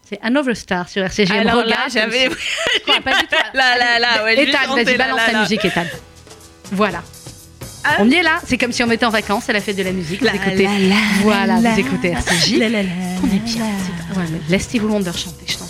C'est 0.04 0.18
Another 0.22 0.56
Star 0.56 0.88
sur 0.88 1.02
RCJ. 1.02 1.30
Me 1.30 1.38
Alors 1.40 1.56
là, 1.56 1.62
regarde 1.62 1.82
comme 1.82 1.92
j'avais- 1.92 2.28
pas 3.04 3.12
du 3.12 3.26
tout. 3.26 3.34
Là, 3.54 3.76
là, 3.78 3.98
là, 3.98 4.24
ouais, 4.24 4.42
Ethan, 4.42 4.74
vas-y, 4.74 4.84
là, 4.96 4.96
balance 4.98 5.16
là, 5.18 5.26
la 5.26 5.32
là. 5.34 5.40
musique, 5.42 5.64
Ethan. 5.64 5.84
Voilà. 6.72 7.02
Ah. 7.84 7.96
On 8.00 8.10
y 8.10 8.14
est 8.14 8.22
là, 8.22 8.40
c'est 8.46 8.58
comme 8.58 8.72
si 8.72 8.82
on 8.82 8.90
était 8.90 9.06
en 9.06 9.10
vacances, 9.10 9.44
c'est 9.46 9.52
la 9.52 9.60
fête 9.60 9.76
de 9.76 9.82
la 9.82 9.92
musique. 9.92 10.20
Vous 10.20 10.26
La, 10.26 10.34
écoutez, 10.34 10.64
la, 10.64 10.78
la, 10.78 10.94
voilà, 11.22 11.60
la, 11.60 11.70
vous 11.72 11.80
écoutez 11.80 12.08
RCJ. 12.10 12.54
On 12.56 12.60
est 12.60 12.68
bien. 12.68 12.78
la. 12.78 12.84
c'est- 13.44 14.18
Ouais, 14.18 14.24
mais 14.32 14.40
laisse 14.48 14.64
Stevie 14.64 14.84
Wonder 14.86 15.12
chanter, 15.12 15.44
je 15.46 15.56
t'en 15.56 15.64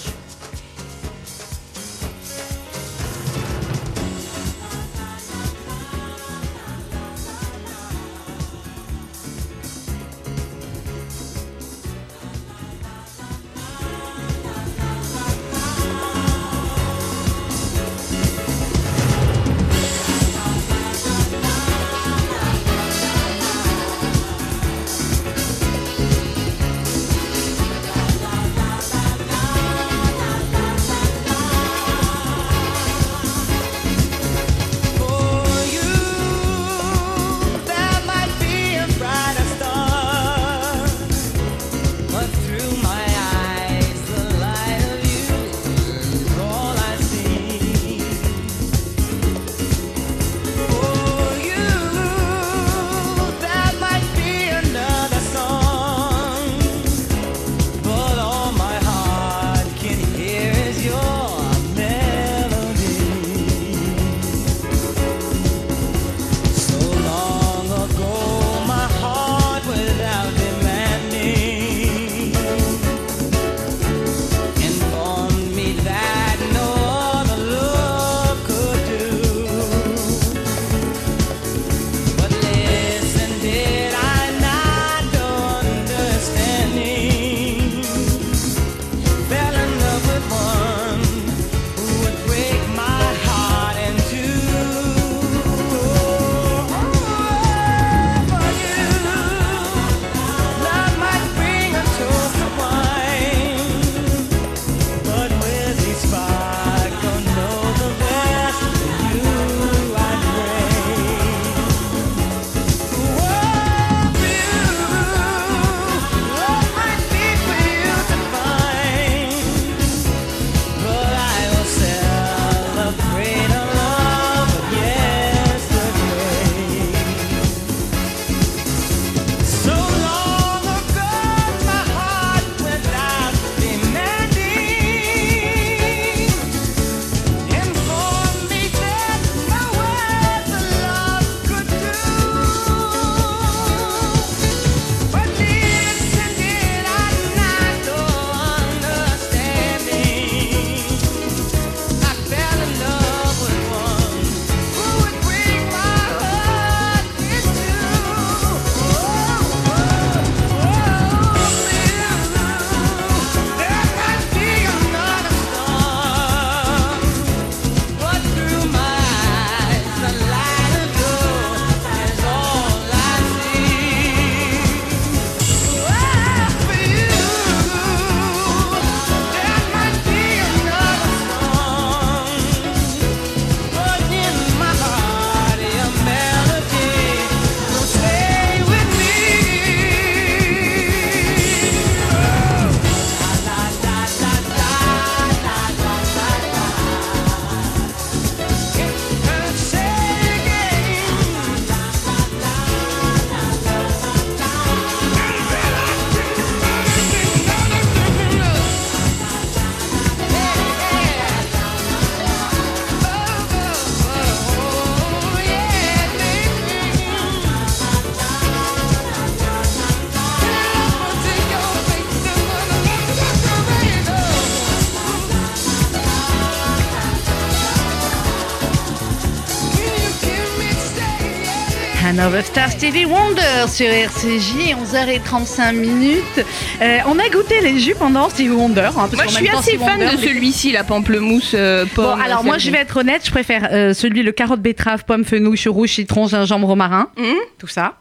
Kind 232.20 232.34
of 232.34 232.34
a 232.38 232.42
Star 232.42 232.70
Stevie 232.70 233.06
Wonder 233.06 233.66
sur 233.66 233.86
RCJ, 233.86 234.74
11h35 234.74 235.72
minutes. 235.74 236.44
Euh, 236.82 236.98
on 237.06 237.18
a 237.18 237.30
goûté 237.30 237.62
les 237.62 237.78
jus 237.78 237.94
pendant 237.98 238.28
Stevie 238.28 238.50
Wonder. 238.50 238.90
hein, 238.94 239.08
Moi, 239.14 239.24
je 239.26 239.34
suis 239.36 239.48
assez 239.48 239.78
fan 239.78 239.98
Wonder, 240.00 240.16
de 240.16 240.20
les- 240.20 240.28
celui-ci, 240.28 240.72
la 240.72 240.84
pamplemousse 240.84 241.52
euh, 241.54 241.86
Bon, 241.96 242.02
pomme. 242.02 242.20
alors 242.20 242.44
moi, 242.44 242.58
je 242.58 242.70
vais 242.70 242.76
être 242.78 242.98
honnête, 242.98 243.22
je 243.24 243.30
préfère 243.30 243.68
euh, 243.72 243.94
celui 243.94 244.22
le 244.22 244.32
carotte 244.32 244.60
betterave, 244.60 245.04
pomme 245.06 245.24
fenouil, 245.24 245.56
chou 245.56 245.72
rouge, 245.72 245.92
citron, 245.92 246.26
gingembre, 246.28 246.66
romarin, 246.68 247.08
Mhm. 247.16 247.36
tout 247.58 247.68
ça. 247.68 247.94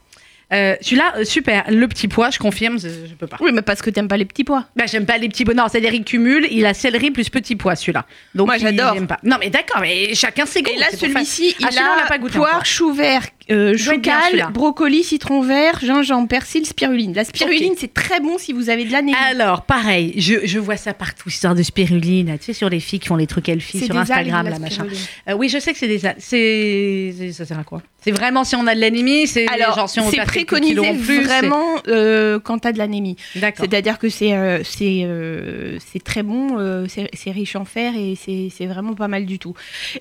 Euh, 0.52 0.76
Celui-là, 0.82 1.14
euh, 1.18 1.24
super. 1.26 1.66
Le 1.70 1.88
petit 1.88 2.08
pois, 2.08 2.32
je 2.32 2.40
confirme, 2.40 2.80
je, 2.80 2.88
je 2.90 3.14
peux 3.14 3.28
pas. 3.28 3.38
Oui, 3.40 3.52
mais 3.54 3.62
parce 3.62 3.84
que 3.84 3.92
t'aimes 3.92 4.08
pas 4.08 4.18
les 4.18 4.26
petits 4.26 4.44
pois. 4.44 4.66
Bah, 4.76 4.86
j'aime 4.92 5.06
pas 5.06 5.20
les 5.20 5.30
petits 5.30 5.46
pois. 5.46 5.54
Non, 5.54 5.66
c'est-à-dire 5.70 5.94
il 5.94 6.04
cumule, 6.04 6.48
il 6.50 6.66
a 6.66 6.74
céleri 6.74 7.12
plus 7.12 7.30
petit 7.30 7.56
pois, 7.56 7.76
celui-là. 7.76 8.06
Donc 8.34 8.48
Moi, 8.48 8.58
j'adore. 8.58 8.96
pas. 9.08 9.20
Non, 9.24 9.38
mais 9.40 9.52
d'accord, 9.52 9.80
mais 9.80 10.16
chacun 10.16 10.48
ses 10.48 10.64
goûts. 10.64 10.72
Et 10.76 10.80
là, 10.80 10.88
celui-ci, 10.92 11.54
Ah, 11.54 11.58
il 11.60 11.66
celui-là, 11.68 11.96
on 12.00 12.04
a 12.04 12.08
pas 12.08 12.18
goûté 12.18 12.40
poire, 12.40 12.66
chou 12.66 12.92
vert, 12.94 13.22
euh, 13.52 13.74
Il 13.78 13.84
doit 13.84 13.96
être 13.96 14.02
bien, 14.02 14.20
chou 14.20 14.26
celui-là. 14.28 14.44
cal, 14.46 14.54
brocoli, 14.54 15.04
citron 15.04 15.42
vert, 15.42 15.80
gingembre, 15.82 16.28
persil, 16.28 16.66
spiruline. 16.66 17.14
La 17.14 17.24
spiruline, 17.24 17.74
c'est 17.78 17.94
très 17.94 18.20
bon 18.20 18.38
si 18.38 18.54
vous 18.54 18.70
avez 18.70 18.86
de 18.86 18.92
l'anémie. 18.92 19.18
Alors, 19.30 19.64
pareil, 19.64 20.14
je, 20.18 20.46
je 20.46 20.60
vois 20.60 20.78
ça 20.78 20.94
partout, 20.94 21.30
histoire 21.30 21.56
de 21.56 21.64
spiruline, 21.64 22.38
tu 22.40 22.46
sais, 22.46 22.54
sur 22.54 22.70
les 22.70 22.80
filles 22.80 23.00
qui 23.00 23.08
font 23.08 23.16
les 23.16 23.28
trucs 23.28 23.50
elfies 23.50 23.86
sur 23.86 23.98
Instagram, 23.98 24.46
algues, 24.48 24.54
là, 24.54 24.60
machin. 24.60 24.86
Euh, 25.28 25.34
oui, 25.34 25.50
je 25.50 25.60
sais 25.60 25.74
que 25.74 25.80
c'est 25.80 25.88
des. 25.88 26.00
C'est. 26.20 27.32
Ça 27.34 27.46
sert 27.46 27.60
à 27.60 27.64
quoi? 27.64 27.82
C'est 28.02 28.12
vraiment 28.12 28.44
si 28.46 28.56
on 28.56 28.66
a 28.66 28.76
de 28.76 28.80
l'anémie, 28.80 29.28
c'est 29.28 29.46
genre 29.58 29.90
si 29.90 30.00
on 30.00 30.10
c'est 30.10 30.24
préconisé 30.24 30.94
plus, 30.94 31.22
vraiment 31.22 31.76
euh, 31.88 32.40
quand 32.40 32.60
t'as 32.60 32.72
de 32.72 32.78
l'anémie. 32.78 33.18
C'est-à-dire 33.34 34.00
que 34.00 34.10
c'est 34.10 34.34
euh, 34.34 34.64
c'est 34.64 35.02
euh, 35.04 35.78
très 36.06 36.24
bon, 36.24 36.88
c'est 36.88 37.32
riche 37.32 37.56
en 37.56 37.66
fer 37.66 37.94
et 37.98 38.16
c'est 38.16 38.66
vraiment 38.66 38.94
pas 38.94 39.08
mal 39.08 39.26
du 39.26 39.38
tout. 39.38 39.54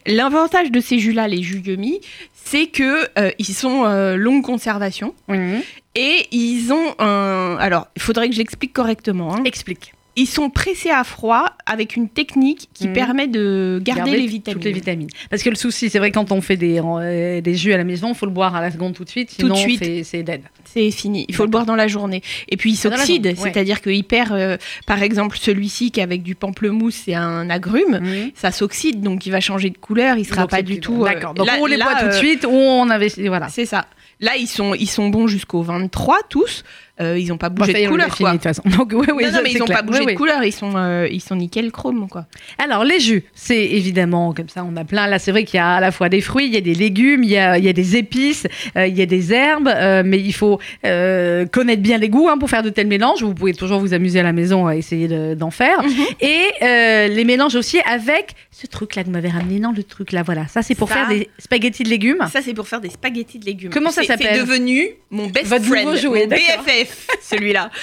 L'avantage 0.06 0.70
de 0.70 0.80
ces 0.80 0.98
jus-là, 0.98 1.28
les 1.28 1.42
jus 1.42 1.60
Yumi, 1.64 2.00
c'est 2.44 2.66
que 2.66 3.08
euh, 3.18 3.30
ils 3.38 3.44
sont 3.54 3.84
euh, 3.84 4.16
longue 4.16 4.42
conservation 4.42 5.14
Mhm. 5.28 5.62
et 5.94 6.26
ils 6.32 6.72
ont 6.72 6.94
un. 6.98 7.56
Alors, 7.60 7.88
il 7.96 8.02
faudrait 8.02 8.28
que 8.28 8.34
j'explique 8.34 8.72
correctement. 8.72 9.34
hein. 9.34 9.42
Explique. 9.44 9.92
Ils 10.20 10.26
sont 10.26 10.50
pressés 10.50 10.90
à 10.90 11.04
froid 11.04 11.52
avec 11.64 11.94
une 11.94 12.08
technique 12.08 12.68
qui 12.74 12.88
Mhm. 12.88 12.92
permet 12.92 13.26
de 13.28 13.80
garder, 13.84 14.00
Garder 14.00 14.16
les 14.16 14.24
toutes 14.24 14.32
vitamines. 14.32 14.64
les 14.64 14.72
vitamines. 14.72 15.08
Parce 15.30 15.44
que 15.44 15.48
le 15.50 15.54
souci, 15.54 15.88
c'est 15.90 16.00
vrai, 16.00 16.10
quand 16.10 16.32
on 16.32 16.40
fait 16.40 16.56
des, 16.56 16.80
euh, 16.82 17.40
des 17.40 17.54
jus 17.54 17.72
à 17.72 17.76
la 17.76 17.84
maison, 17.84 18.08
il 18.08 18.14
faut 18.16 18.26
le 18.26 18.32
boire 18.32 18.56
à 18.56 18.60
la 18.60 18.72
seconde 18.72 18.94
tout 18.94 19.04
de 19.04 19.08
suite, 19.10 19.36
Tout 19.38 19.48
de 19.48 19.54
suite. 19.54 19.78
c'est- 19.78 20.02
c'est 20.02 20.22
dead. 20.24 20.40
C'est 20.72 20.90
fini. 20.90 21.24
Il 21.28 21.34
faut 21.34 21.44
le 21.44 21.50
boire 21.50 21.66
dans 21.66 21.76
la 21.76 21.88
journée. 21.88 22.22
Et 22.48 22.56
puis 22.56 22.72
il 22.72 22.76
s'oxyde, 22.76 23.24
journée, 23.24 23.38
ouais. 23.40 23.50
c'est-à-dire 23.52 23.80
qu'il 23.80 24.04
perd, 24.04 24.32
euh, 24.32 24.56
par 24.86 25.02
exemple, 25.02 25.36
celui-ci 25.40 25.90
qui 25.90 26.00
est 26.00 26.02
avec 26.02 26.22
du 26.22 26.34
pamplemousse, 26.34 27.02
c'est 27.06 27.14
un 27.14 27.48
agrume. 27.50 28.00
Ça 28.34 28.50
s'oxyde, 28.50 29.00
donc 29.00 29.26
il 29.26 29.30
va 29.30 29.40
changer 29.40 29.70
de 29.70 29.78
couleur. 29.78 30.16
Il 30.18 30.24
sera 30.26 30.42
Donc, 30.42 30.50
pas 30.50 30.62
du 30.62 30.80
tout. 30.80 31.04
euh, 31.04 31.08
D'accord. 31.08 31.34
Donc 31.34 31.46
là- 31.46 31.54
on 31.60 31.66
les 31.66 31.76
là, 31.76 31.84
boit 31.86 31.94
tout 31.96 32.06
de 32.06 32.10
euh, 32.10 32.18
suite 32.18 32.44
ou 32.44 32.52
on 32.54 32.90
investit. 32.90 33.28
Voilà. 33.28 33.48
C'est 33.48 33.66
ça. 33.66 33.86
Là, 34.20 34.32
ils 34.36 34.48
sont, 34.48 34.74
ils 34.74 34.88
sont 34.90 35.08
bons 35.10 35.28
jusqu'au 35.28 35.62
23 35.62 36.18
tous. 36.28 36.64
Euh, 37.00 37.16
ils 37.16 37.28
n'ont 37.28 37.36
pas 37.38 37.50
bougé 37.50 37.72
Bon, 37.72 37.80
de 37.84 37.88
couleur, 37.90 38.06
fini, 38.06 38.16
quoi. 38.18 38.30
de 38.32 38.36
toute 38.38 38.42
façon. 38.42 38.62
Donc, 38.76 38.92
non, 38.92 39.14
mais 39.16 39.52
ils 39.52 39.58
n'ont 39.58 39.66
pas 39.66 39.82
bougé 39.82 40.04
de 40.04 40.14
couleur. 40.14 40.42
Ils 40.42 40.50
sont, 40.52 40.72
euh, 40.74 41.06
ils 41.08 41.20
sont 41.20 41.36
nickel 41.36 41.70
chrome, 41.70 42.08
quoi. 42.08 42.26
Alors, 42.58 42.82
les 42.82 42.98
jus, 42.98 43.22
c'est 43.32 43.64
évidemment 43.64 44.32
comme 44.34 44.48
ça, 44.48 44.64
on 44.68 44.74
a 44.76 44.82
plein. 44.84 45.06
Là, 45.06 45.20
c'est 45.20 45.30
vrai 45.30 45.44
qu'il 45.44 45.58
y 45.58 45.60
a 45.60 45.74
à 45.76 45.80
la 45.80 45.92
fois 45.92 46.08
des 46.08 46.20
fruits, 46.20 46.46
il 46.46 46.54
y 46.54 46.56
a 46.56 46.60
des 46.60 46.74
légumes, 46.74 47.22
il 47.22 47.30
y 47.30 47.36
a, 47.38 47.56
il 47.58 47.64
y 47.64 47.68
a 47.68 47.72
des 47.72 47.94
épices, 47.96 48.48
euh, 48.76 48.88
il 48.88 48.98
y 48.98 49.02
a 49.02 49.06
des 49.06 49.32
herbes, 49.32 49.70
mais 50.04 50.18
il 50.18 50.32
faut 50.32 50.57
euh, 50.84 51.46
connaître 51.46 51.82
bien 51.82 51.98
les 51.98 52.08
goûts 52.08 52.28
hein, 52.28 52.38
pour 52.38 52.48
faire 52.50 52.62
de 52.62 52.70
tels 52.70 52.86
mélanges. 52.86 53.22
Vous 53.22 53.34
pouvez 53.34 53.54
toujours 53.54 53.80
vous 53.80 53.94
amuser 53.94 54.20
à 54.20 54.22
la 54.22 54.32
maison 54.32 54.66
à 54.66 54.76
essayer 54.76 55.08
de- 55.08 55.34
d'en 55.34 55.50
faire. 55.50 55.82
Mhm. 55.82 55.90
Et 56.20 56.40
euh, 56.62 57.08
les 57.08 57.24
mélanges 57.24 57.54
aussi 57.56 57.78
avec 57.84 58.34
ce 58.50 58.66
truc-là 58.66 59.02
que 59.02 59.06
vous 59.08 59.12
m'avez 59.12 59.28
ramené. 59.28 59.60
Non, 59.60 59.72
le 59.76 59.82
truc 59.84 60.12
là, 60.12 60.22
voilà. 60.22 60.46
Ça, 60.48 60.62
c'est 60.62 60.74
pour 60.74 60.88
Ça. 60.88 60.94
faire 60.96 61.08
des 61.08 61.28
spaghettis 61.38 61.82
de 61.84 61.88
légumes. 61.88 62.18
Ça, 62.32 62.40
c'est 62.42 62.54
pour 62.54 62.66
faire 62.68 62.80
des 62.80 62.90
spaghettis 62.90 63.38
de 63.38 63.44
légumes. 63.44 63.70
Comment 63.70 63.90
ça 63.90 64.02
s'appelle 64.02 64.28
C'est 64.32 64.40
devenu 64.40 64.88
mon 65.10 65.26
best 65.28 65.46
Votre 65.46 65.64
friend, 65.64 65.96
jouet, 65.96 66.26
mon. 66.26 66.36
BFF, 66.36 67.06
celui-là. 67.22 67.70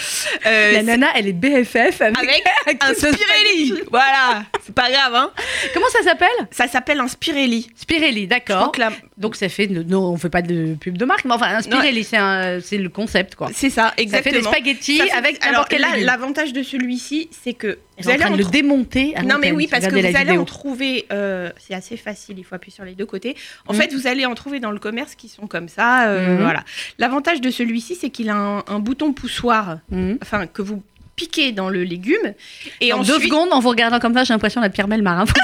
Euh, 0.48 0.72
La 0.74 0.80
c'est- 0.80 0.84
nana, 0.84 1.08
elle 1.16 1.28
est 1.28 1.34
BFF 1.34 2.02
avec, 2.02 2.18
avec 2.18 2.44
avec 2.68 2.84
un. 2.84 2.94
Spirelli. 2.94 3.74
Voilà, 3.90 4.44
c'est 4.64 4.76
pas 4.76 4.90
grave, 4.92 5.14
hein. 5.16 5.32
Comment 5.74 5.88
ça 5.90 6.04
s'appelle 6.04 6.28
Ça 6.52 6.68
s'appelle 6.68 7.00
un 7.00 7.08
Spirelli. 7.08 7.68
Spirelli, 7.76 8.28
d'accord. 8.28 8.72
la- 8.78 8.92
Donc 9.18 9.36
ça 9.36 9.50
fait, 9.50 9.68
non, 9.68 10.02
on 10.12 10.18
fait 10.18 10.30
pas 10.30 10.42
de 10.42 10.76
pub 10.80 10.98
de 10.98 11.06
marque, 11.06 11.26
mais 11.26 11.34
enfin 11.34 11.48
un 11.56 11.62
Spirelli, 11.62 12.04
c'est 12.04 12.18
un- 12.18 12.60
c'est 12.66 12.78
le 12.78 12.90
concept 12.90 13.36
quoi. 13.36 13.50
C'est 13.54 13.70
ça, 13.70 13.84
Ça 13.90 13.92
fait 13.96 14.02
exactement. 14.02 14.38
des 14.40 14.44
spaghettis 14.58 14.98
fait- 15.00 15.12
avec 15.12 15.46
Alors 15.46 15.68
quel 15.68 15.82
là, 15.82 15.88
l'avantage 16.00 16.52
de 16.54 16.64
celui-ci, 16.64 17.30
c'est 17.32 17.54
que 17.54 17.78
vous 17.98 18.04
sont 18.04 18.10
en 18.10 18.12
allez 18.14 18.22
train 18.24 18.32
en 18.34 18.38
de 18.38 18.44
le 18.44 18.50
démonter. 18.50 19.14
à 19.16 19.22
Non 19.24 19.38
mais 19.40 19.52
oui, 19.52 19.68
parce 19.68 19.86
que 19.86 19.92
vous 19.92 19.98
allez 20.06 20.12
vidéo. 20.12 20.42
en 20.42 20.46
trouver, 20.46 21.06
euh, 21.14 21.50
c'est 21.58 21.74
assez 21.74 21.96
facile, 21.98 22.38
il 22.40 22.44
faut 22.44 22.56
appuyer 22.56 22.74
sur 22.76 22.84
les 22.84 22.96
deux 22.96 23.06
côtés. 23.06 23.36
En 23.68 23.74
Mhm. 23.74 23.80
fait, 23.82 23.94
vous 23.94 24.08
allez 24.08 24.26
en 24.26 24.36
trouver 24.36 24.60
dans 24.60 24.72
le 24.72 24.80
commerce 24.80 25.16
qui 25.16 25.30
sont 25.30 25.48
comme 25.48 25.70
ça. 25.70 26.08
euh, 26.08 26.36
Mhm. 26.36 26.42
Voilà. 26.44 26.64
L'avantage 27.00 27.40
de 27.42 27.50
celui-ci, 27.52 27.96
c'est 27.96 28.10
qu'il 28.10 28.30
a 28.30 28.36
un, 28.36 28.64
un 28.68 28.80
bouton 28.80 29.14
poussoir, 29.14 29.78
Mhm. 29.92 30.18
enfin 30.22 30.48
que 30.48 30.62
vous 30.62 30.82
piquez 31.16 31.54
dans 31.54 31.70
le 31.70 31.84
légume. 31.84 32.34
Et 32.82 32.92
en 32.92 33.00
ensuite, 33.00 33.16
deux 33.16 33.24
secondes, 33.24 33.48
en 33.54 33.60
vous 33.62 33.70
regardant 33.70 34.00
comme 34.00 34.14
ça, 34.14 34.24
j'ai 34.26 34.34
l'impression 34.34 34.60
d'être 34.60 34.74
Pierre 34.74 34.88
Belmar. 34.90 35.26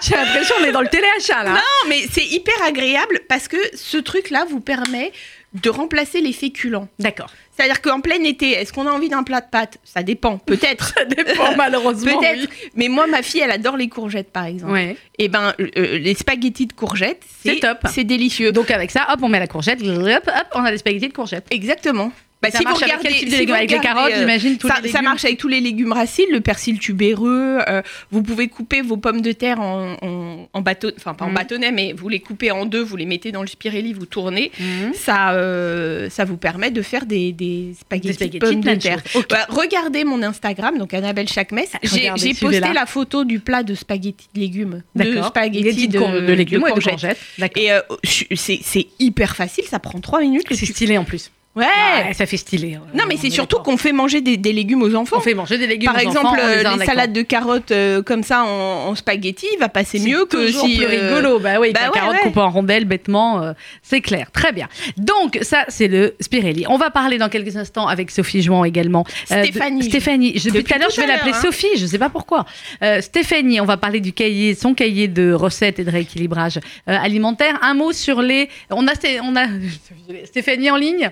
J'ai 0.00 0.14
l'impression 0.14 0.54
qu'on 0.58 0.64
est 0.64 0.72
dans 0.72 0.80
le 0.80 0.88
téléachat 0.88 1.42
là. 1.42 1.52
Non, 1.52 1.88
mais 1.88 2.02
c'est 2.10 2.24
hyper 2.24 2.54
agréable 2.64 3.20
parce 3.28 3.48
que 3.48 3.56
ce 3.74 3.96
truc-là 3.96 4.46
vous 4.48 4.60
permet 4.60 5.12
de 5.54 5.68
remplacer 5.68 6.20
les 6.20 6.32
féculents. 6.32 6.88
D'accord. 6.98 7.30
C'est-à-dire 7.50 7.82
qu'en 7.82 8.00
plein 8.00 8.22
été, 8.22 8.52
est-ce 8.52 8.72
qu'on 8.72 8.86
a 8.86 8.90
envie 8.90 9.08
d'un 9.08 9.22
plat 9.22 9.40
de 9.40 9.48
pâtes? 9.50 9.78
Ça 9.84 10.02
dépend, 10.02 10.38
peut-être. 10.38 10.94
Ça 10.96 11.04
dépend 11.04 11.54
malheureusement. 11.56 12.18
Peut-être. 12.18 12.48
Mais 12.74 12.88
moi, 12.88 13.06
ma 13.06 13.22
fille, 13.22 13.40
elle 13.40 13.50
adore 13.50 13.76
les 13.76 13.88
courgettes, 13.88 14.30
par 14.30 14.44
exemple. 14.46 14.72
Ouais. 14.72 14.96
Et 15.18 15.28
ben, 15.28 15.52
euh, 15.60 15.98
les 15.98 16.14
spaghettis 16.14 16.66
de 16.66 16.72
courgettes, 16.72 17.22
C'est 17.44 17.60
top. 17.60 17.78
C'est 17.92 18.04
délicieux. 18.04 18.52
Donc 18.52 18.70
avec 18.70 18.90
ça, 18.90 19.06
hop, 19.12 19.20
on 19.22 19.28
met 19.28 19.40
la 19.40 19.48
courgette, 19.48 19.82
hop, 19.82 20.22
hop, 20.26 20.46
on 20.54 20.64
a 20.64 20.70
des 20.70 20.78
spaghettis 20.78 21.08
de 21.08 21.12
courgette. 21.12 21.46
Exactement. 21.50 22.12
Bah, 22.42 22.50
ça 22.50 22.58
si 22.58 22.64
vous 22.64 22.70
marche 22.70 22.82
avec 22.82 22.94
regardez- 22.94 23.08
quel 23.10 23.18
type 23.18 23.28
de 23.28 23.32
si 23.34 23.38
légumes 23.40 23.54
vous 23.54 23.58
Avec 23.58 23.70
les 23.70 23.78
carottes, 23.80 24.12
euh, 24.12 24.18
j'imagine 24.20 24.56
tous 24.56 24.66
ça, 24.68 24.76
les 24.82 24.88
ça 24.88 24.98
légumes. 24.98 25.04
marche 25.10 25.24
avec 25.26 25.36
tous 25.38 25.48
les 25.48 25.60
légumes 25.60 25.92
racines, 25.92 26.24
le 26.32 26.40
persil 26.40 26.78
tubéreux. 26.78 27.58
euh, 27.68 27.82
vous 28.10 28.22
pouvez 28.22 28.48
couper 28.48 28.80
vos 28.80 28.96
pommes 28.96 29.20
de 29.20 29.32
terre 29.32 29.60
en, 29.60 29.96
en, 30.00 30.48
en 30.52 30.60
bâton, 30.62 30.90
enfin 30.96 31.12
pas 31.14 31.26
en 31.26 31.28
Mhm. 31.28 31.34
bâtonnet, 31.34 31.70
mais 31.72 31.92
vous 31.92 32.08
les 32.08 32.20
coupez 32.20 32.50
en 32.50 32.64
deux, 32.64 32.80
vous 32.82 32.96
les 32.96 33.04
mettez 33.04 33.30
dans 33.30 33.42
le 33.42 33.46
spirelli, 33.48 33.92
vous 33.92 34.06
tournez. 34.06 34.50
Mhm. 34.58 34.94
Ça, 34.94 35.32
euh, 35.32 36.08
ça 36.08 36.24
vous 36.24 36.38
permet 36.38 36.70
de 36.70 36.80
faire 36.80 37.04
des, 37.04 37.32
des 37.32 37.74
spaghettis, 37.78 38.08
Des 38.08 38.12
spaghettis, 38.14 38.38
pommes 38.38 38.60
de 38.62 38.70
de 38.70 38.74
terre. 38.76 39.02
Bah, 39.28 39.46
regardez 39.50 40.04
mon 40.04 40.22
Instagram, 40.22 40.78
donc 40.78 40.94
Annabelle 40.94 41.28
Chakmes. 41.28 41.58
J'ai 41.82 41.98
regardez, 42.00 42.20
j'ai 42.28 42.34
posté 42.34 42.72
la 42.72 42.86
photo 42.86 43.24
du 43.24 43.40
plat 43.40 43.62
de 43.62 43.74
spaghettis 43.74 44.28
de 44.34 44.40
légumes. 44.40 44.82
De 44.94 45.20
spaghettis 45.22 45.88
de, 45.88 46.32
légumes 46.32 46.62
et 46.62 46.68
de 46.70 46.70
courgettes. 46.72 46.90
courgettes. 46.92 47.18
Et 47.56 47.70
euh, 47.70 47.80
c'est 48.04 48.86
hyper 48.98 49.36
facile, 49.36 49.64
ça 49.64 49.78
prend 49.78 50.00
trois 50.00 50.20
minutes. 50.22 50.46
C'est 50.50 50.64
stylé 50.66 50.96
en 50.96 51.04
plus. 51.04 51.30
Ouais. 51.60 52.06
Ouais, 52.08 52.14
ça 52.14 52.26
fait 52.26 52.36
stylé. 52.36 52.78
Non, 52.94 53.04
mais 53.08 53.16
c'est 53.16 53.26
est 53.28 53.30
surtout 53.30 53.58
qu'on 53.58 53.76
fait 53.76 53.92
manger 53.92 54.20
des, 54.20 54.36
des 54.36 54.52
légumes 54.52 54.82
aux 54.82 54.94
enfants. 54.94 55.16
On 55.18 55.20
fait 55.20 55.34
manger 55.34 55.58
des 55.58 55.66
légumes 55.66 55.86
Par 55.92 55.96
aux 55.96 56.06
exemple, 56.06 56.26
enfants, 56.26 56.36
on 56.40 56.46
euh, 56.48 56.76
les 56.78 56.84
salades 56.86 57.12
de 57.12 57.22
carottes 57.22 57.70
euh, 57.70 58.02
comme 58.02 58.22
ça 58.22 58.44
en, 58.44 58.88
en 58.88 58.94
spaghetti, 58.94 59.46
il 59.52 59.58
va 59.58 59.68
passer 59.68 59.98
mieux 60.00 60.24
que 60.26 60.50
si. 60.50 60.76
plus 60.76 60.84
euh, 60.86 60.88
rigolo. 61.08 61.38
Bah 61.38 61.60
oui, 61.60 61.72
bah 61.72 61.80
la 61.82 61.88
ouais, 61.88 61.94
carotte 61.94 62.14
ouais. 62.16 62.22
coupée 62.22 62.40
en 62.40 62.50
rondelles 62.50 62.84
bêtement, 62.84 63.42
euh, 63.42 63.52
c'est 63.82 64.00
clair. 64.00 64.30
Très 64.32 64.52
bien. 64.52 64.68
Donc 64.96 65.38
ça, 65.42 65.64
c'est 65.68 65.88
le 65.88 66.14
Spirelli. 66.20 66.64
On 66.68 66.76
va 66.78 66.90
parler 66.90 67.18
dans 67.18 67.28
quelques 67.28 67.56
instants 67.56 67.86
avec 67.86 68.10
Sophie 68.10 68.42
Jouan 68.42 68.64
également. 68.64 69.04
Euh, 69.32 69.42
de- 69.42 69.46
Stéphanie. 69.48 69.82
Stéphanie. 69.84 70.32
Je- 70.36 70.48
Depuis 70.50 70.64
tout 70.64 70.74
à 70.74 70.78
l'heure, 70.78 70.90
je 70.90 71.00
vais 71.00 71.06
l'appeler 71.06 71.32
hein. 71.32 71.40
Sophie. 71.42 71.66
Je 71.76 71.82
ne 71.82 71.86
sais 71.88 71.98
pas 71.98 72.08
pourquoi. 72.08 72.46
Stéphanie, 73.00 73.60
on 73.60 73.64
va 73.66 73.76
parler 73.76 74.00
du 74.00 74.12
cahier, 74.12 74.54
son 74.54 74.74
cahier 74.74 75.08
de 75.08 75.32
recettes 75.32 75.78
et 75.78 75.84
de 75.84 75.90
rééquilibrage 75.90 76.58
alimentaire. 76.86 77.58
Un 77.62 77.74
mot 77.74 77.92
sur 77.92 78.22
les. 78.22 78.48
On 78.70 78.86
a, 78.86 78.94
Sté- 78.94 79.20
on 79.22 79.36
a 79.36 79.46
Stéphanie 80.24 80.70
en 80.70 80.76
ligne? 80.76 81.10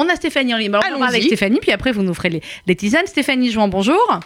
On 0.00 0.08
a 0.08 0.14
Stéphanie 0.16 0.54
en 0.54 0.58
ligne. 0.58 0.72
Alors, 0.74 0.84
on 0.96 1.00
va 1.00 1.06
avec 1.06 1.22
Stéphanie, 1.24 1.58
puis 1.60 1.72
après 1.72 1.90
vous 1.92 2.02
nous 2.02 2.14
ferez 2.14 2.28
les, 2.30 2.42
les 2.66 2.76
tisanes. 2.76 3.06
Stéphanie 3.06 3.50
Jouan, 3.50 3.66
bonjour. 3.68 4.20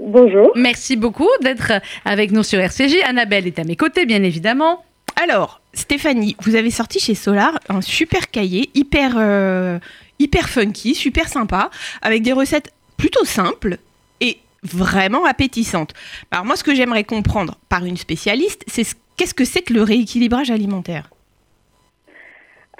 Bonjour. 0.00 0.50
Merci 0.56 0.96
beaucoup 0.96 1.28
d'être 1.40 1.72
avec 2.04 2.32
nous 2.32 2.42
sur 2.42 2.58
RCJ. 2.60 2.96
Annabelle 3.04 3.46
est 3.46 3.58
à 3.58 3.64
mes 3.64 3.76
côtés, 3.76 4.06
bien 4.06 4.22
évidemment. 4.22 4.84
Alors, 5.22 5.60
Stéphanie, 5.72 6.36
vous 6.42 6.56
avez 6.56 6.70
sorti 6.70 6.98
chez 7.00 7.14
Solar 7.14 7.58
un 7.68 7.80
super 7.80 8.30
cahier, 8.30 8.68
hyper, 8.74 9.14
euh, 9.16 9.78
hyper 10.18 10.48
funky, 10.48 10.94
super 10.94 11.28
sympa, 11.28 11.70
avec 12.02 12.22
des 12.22 12.32
recettes 12.32 12.72
plutôt 12.96 13.24
simples 13.24 13.78
et 14.20 14.38
vraiment 14.64 15.24
appétissantes. 15.24 15.92
Alors 16.30 16.44
moi, 16.44 16.56
ce 16.56 16.64
que 16.64 16.74
j'aimerais 16.74 17.04
comprendre 17.04 17.56
par 17.68 17.84
une 17.84 17.96
spécialiste, 17.96 18.64
c'est 18.66 18.84
ce- 18.84 18.94
qu'est-ce 19.16 19.34
que 19.34 19.44
c'est 19.44 19.62
que 19.62 19.72
le 19.72 19.82
rééquilibrage 19.82 20.50
alimentaire? 20.50 21.08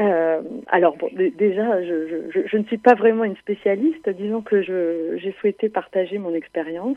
Euh, 0.00 0.40
alors 0.68 0.96
bon, 0.96 1.08
déjà, 1.38 1.82
je, 1.84 2.22
je- 2.34 2.56
ne 2.56 2.64
suis 2.64 2.78
pas 2.78 2.94
vraiment 2.94 3.22
une 3.24 3.36
spécialiste. 3.36 4.08
Disons 4.08 4.40
que 4.42 4.60
j'ai 4.62 5.32
souhaité 5.40 5.68
partager 5.68 6.18
mon 6.18 6.34
expérience 6.34 6.96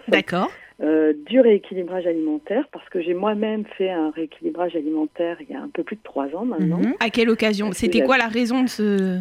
euh, 0.82 1.14
du 1.28 1.40
rééquilibrage 1.40 2.08
alimentaire 2.08 2.68
parce 2.72 2.88
que 2.90 3.00
j'ai 3.02 3.14
moi-même 3.14 3.66
fait 3.78 3.90
un 3.92 4.10
rééquilibrage 4.10 4.76
alimentaire 4.76 5.38
il 5.42 5.50
y 5.52 5.56
a 5.56 5.62
un 5.62 5.70
peu 5.72 5.84
plus 5.84 5.96
de 5.98 6.02
trois 6.04 6.28
ans 6.36 6.46
maintenant. 6.46 6.80
Mhm. 6.80 6.94
À 7.00 7.10
quelle 7.10 7.30
occasion? 7.30 7.72
C'était 7.72 8.02
quoi 8.02 8.18
la 8.18 8.28
raison 8.28 8.64
de 8.64 8.70
ce... 8.70 9.20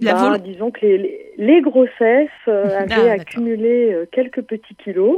La 0.00 0.12
Bah, 0.14 0.28
vol- 0.30 0.42
disons 0.42 0.70
que 0.70 0.80
les, 0.86 0.98
les- 0.98 1.30
les 1.38 1.60
grossesses 1.60 2.28
euh, 2.48 2.76
Ah, 2.78 2.82
avaient 2.82 3.10
accumulé 3.10 3.96
quelques 4.12 4.42
petits 4.42 4.74
kilos. 4.76 5.16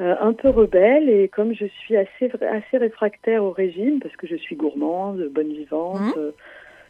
euh, 0.00 0.14
un 0.20 0.34
peu 0.34 0.50
rebelle 0.50 1.08
et 1.08 1.28
comme 1.28 1.54
je 1.54 1.64
suis 1.64 1.96
assez 1.96 2.30
assez 2.42 2.76
réfractaire 2.76 3.42
au 3.42 3.50
régime 3.50 3.98
parce 4.00 4.14
que 4.16 4.26
je 4.26 4.36
suis 4.36 4.54
gourmande, 4.54 5.26
bonne 5.30 5.48
vivante 5.54 6.00
Mhm. 6.00 6.12
euh, 6.18 6.30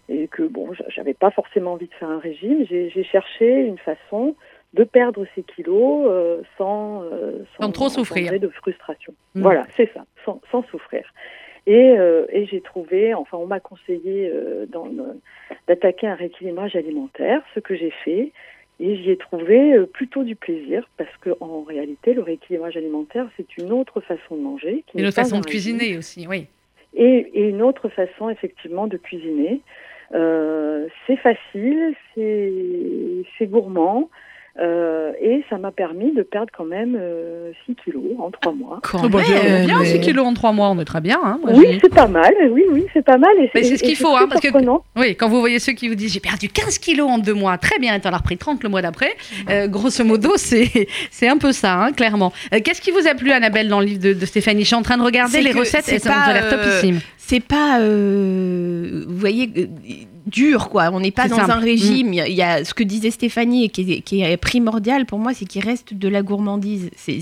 et 0.08 0.28
que 0.28 0.42
bon, 0.42 0.68
j'avais 0.88 1.14
pas 1.14 1.30
forcément 1.30 1.72
envie 1.72 1.88
de 1.88 1.94
faire 1.94 2.10
un 2.10 2.18
régime, 2.18 2.64
j'ai 2.68 3.04
cherché 3.04 3.62
une 3.62 3.78
façon 3.78 4.34
de 4.74 4.84
perdre 4.84 5.24
ces 5.34 5.42
kilos 5.42 6.06
euh, 6.06 6.42
sans, 6.58 7.02
euh, 7.04 7.44
Sans 7.60 7.72
trop 7.72 7.88
souffrir. 7.88 8.38
de 8.38 8.48
frustration. 8.48 9.14
Mhm. 9.34 9.42
Voilà, 9.42 9.66
c'est 9.76 9.90
ça, 9.94 10.04
sans, 10.24 10.40
sans 10.50 10.62
souffrir. 10.64 11.02
Et, 11.66 11.96
euh, 11.98 12.26
et 12.30 12.46
j'ai 12.46 12.60
trouvé, 12.60 13.14
enfin, 13.14 13.38
on 13.38 13.46
m'a 13.46 13.58
conseillé 13.58 14.30
euh, 14.32 14.66
d'attaquer 15.66 16.06
un 16.06 16.14
rééquilibrage 16.14 16.76
alimentaire, 16.76 17.42
ce 17.54 17.60
que 17.60 17.74
j'ai 17.74 17.90
fait. 18.04 18.32
Et 18.78 18.96
j'y 18.96 19.10
ai 19.10 19.16
trouvé 19.16 19.72
euh, 19.72 19.86
plutôt 19.86 20.22
du 20.22 20.36
plaisir 20.36 20.86
parce 20.98 21.16
que 21.22 21.30
en 21.40 21.62
réalité, 21.62 22.12
le 22.14 22.22
rééquilibrage 22.22 22.76
alimentaire, 22.76 23.26
c'est 23.36 23.56
une 23.56 23.72
autre 23.72 24.00
façon 24.00 24.36
de 24.36 24.42
manger. 24.42 24.84
Qui 24.86 24.98
notre 24.98 25.16
pas 25.16 25.22
façon 25.22 25.40
de 25.40 25.46
cuisiner 25.46 25.96
aussi, 25.96 26.26
oui. 26.28 26.46
et, 26.94 27.30
et 27.34 27.48
une 27.48 27.62
autre 27.62 27.88
façon 27.88 28.28
effectivement 28.28 28.86
de 28.86 28.98
cuisiner. 28.98 29.60
Euh, 30.14 30.86
c'est 31.06 31.16
facile, 31.16 31.94
c'est 32.14 32.52
c'est 33.38 33.46
gourmand 33.46 34.08
euh, 34.60 35.12
et 35.20 35.44
ça 35.50 35.58
m'a 35.58 35.70
permis 35.70 36.12
de 36.14 36.22
perdre 36.22 36.50
quand 36.56 36.64
même 36.64 36.96
euh, 36.98 37.52
6 37.66 37.74
kilos 37.84 38.02
en 38.18 38.30
3 38.30 38.52
mois. 38.52 38.80
Quand 38.82 39.00
Oh, 39.04 39.08
bah, 39.08 39.20
bien, 39.26 39.78
mais- 39.80 39.84
6 39.84 40.00
kilos 40.00 40.24
en 40.26 40.32
3 40.34 40.52
mois, 40.52 40.70
on 40.70 40.78
est 40.80 40.84
très 40.84 41.00
bien. 41.00 41.18
Hein, 41.22 41.38
moi, 41.42 41.52
Oui, 41.54 41.78
c'est 41.82 41.94
pas 41.94 42.06
mal, 42.08 42.32
oui, 42.50 42.62
oui, 42.70 42.86
c'est 42.94 43.04
pas 43.04 43.18
mal. 43.18 43.30
C'est 43.54 43.76
ce 43.76 43.82
qu'il 43.82 43.96
faut, 43.96 44.16
hein, 44.16 44.26
parce 44.28 44.40
que-. 44.40 44.48
Oui, 44.96 45.14
quand 45.16 45.28
vous 45.28 45.40
voyez 45.40 45.58
ceux 45.58 45.72
qui 45.72 45.88
vous 45.88 45.94
disent 45.94 46.12
j'ai 46.14 46.20
perdu 46.20 46.48
15 46.48 46.78
kilos 46.78 47.08
en 47.08 47.18
deux 47.18 47.34
mois, 47.34 47.58
très 47.58 47.78
bien, 47.78 47.94
et 47.94 48.00
t'en 48.00 48.10
as 48.12 48.16
repris 48.18 48.36
30 48.38 48.62
le 48.62 48.68
mois 48.70 48.82
d'après, 48.82 49.14
euh, 49.50 49.66
grosso 49.68 50.04
modo, 50.04 50.32
c'est 50.36 50.88
c'est 51.10 51.28
un 51.28 51.36
peu 51.38 51.52
ça, 51.52 51.74
hein, 51.74 51.92
clairement. 51.92 52.32
Euh, 52.54 52.60
Qu'est-ce 52.64 52.80
qui 52.80 52.90
vous 52.90 53.06
a 53.06 53.14
plu, 53.14 53.32
Annabelle, 53.32 53.68
dans 53.68 53.80
le 53.80 53.86
livre 53.86 54.00
de, 54.02 54.12
de 54.14 54.26
Stéphanie? 54.26 54.62
Je 54.62 54.66
suis 54.68 54.74
en 54.76 54.82
train 54.82 54.96
de 54.96 55.02
regarder 55.02 55.40
les 55.42 55.52
recettes 55.52 55.84
c'est 55.84 55.96
et 55.96 55.98
ça 55.98 56.10
pas, 56.10 56.24
nous 56.24 56.30
a 56.30 56.32
l'air 56.34 56.44
euh, 56.46 56.50
topissime. 56.64 57.00
c'est 57.18 57.40
pas, 57.44 57.80
euh, 57.80 59.04
vous 59.06 59.18
voyez, 59.18 59.50
euh, 59.56 59.66
dur 60.26 60.68
quoi. 60.68 60.90
On 60.92 61.00
n'est 61.00 61.10
pas 61.10 61.28
dans 61.28 61.36
simple. 61.36 61.50
un 61.52 61.58
régime. 61.58 62.12
Il 62.12 62.16
y 62.16 62.20
a- 62.20 62.28
il 62.28 62.34
y, 62.34 62.42
a 62.42 62.64
ce 62.64 62.74
que 62.74 62.82
disait 62.82 63.10
Stéphanie 63.10 63.64
et 63.64 63.68
qui 63.68 63.92
est, 63.92 64.00
qui 64.00 64.22
est 64.22 64.36
primordial 64.36 65.06
pour 65.06 65.18
moi, 65.18 65.32
c'est 65.34 65.44
qu'il 65.44 65.64
reste 65.64 65.94
de 65.94 66.08
la 66.08 66.22
gourmandise. 66.22 66.90
C'est- 66.96 67.20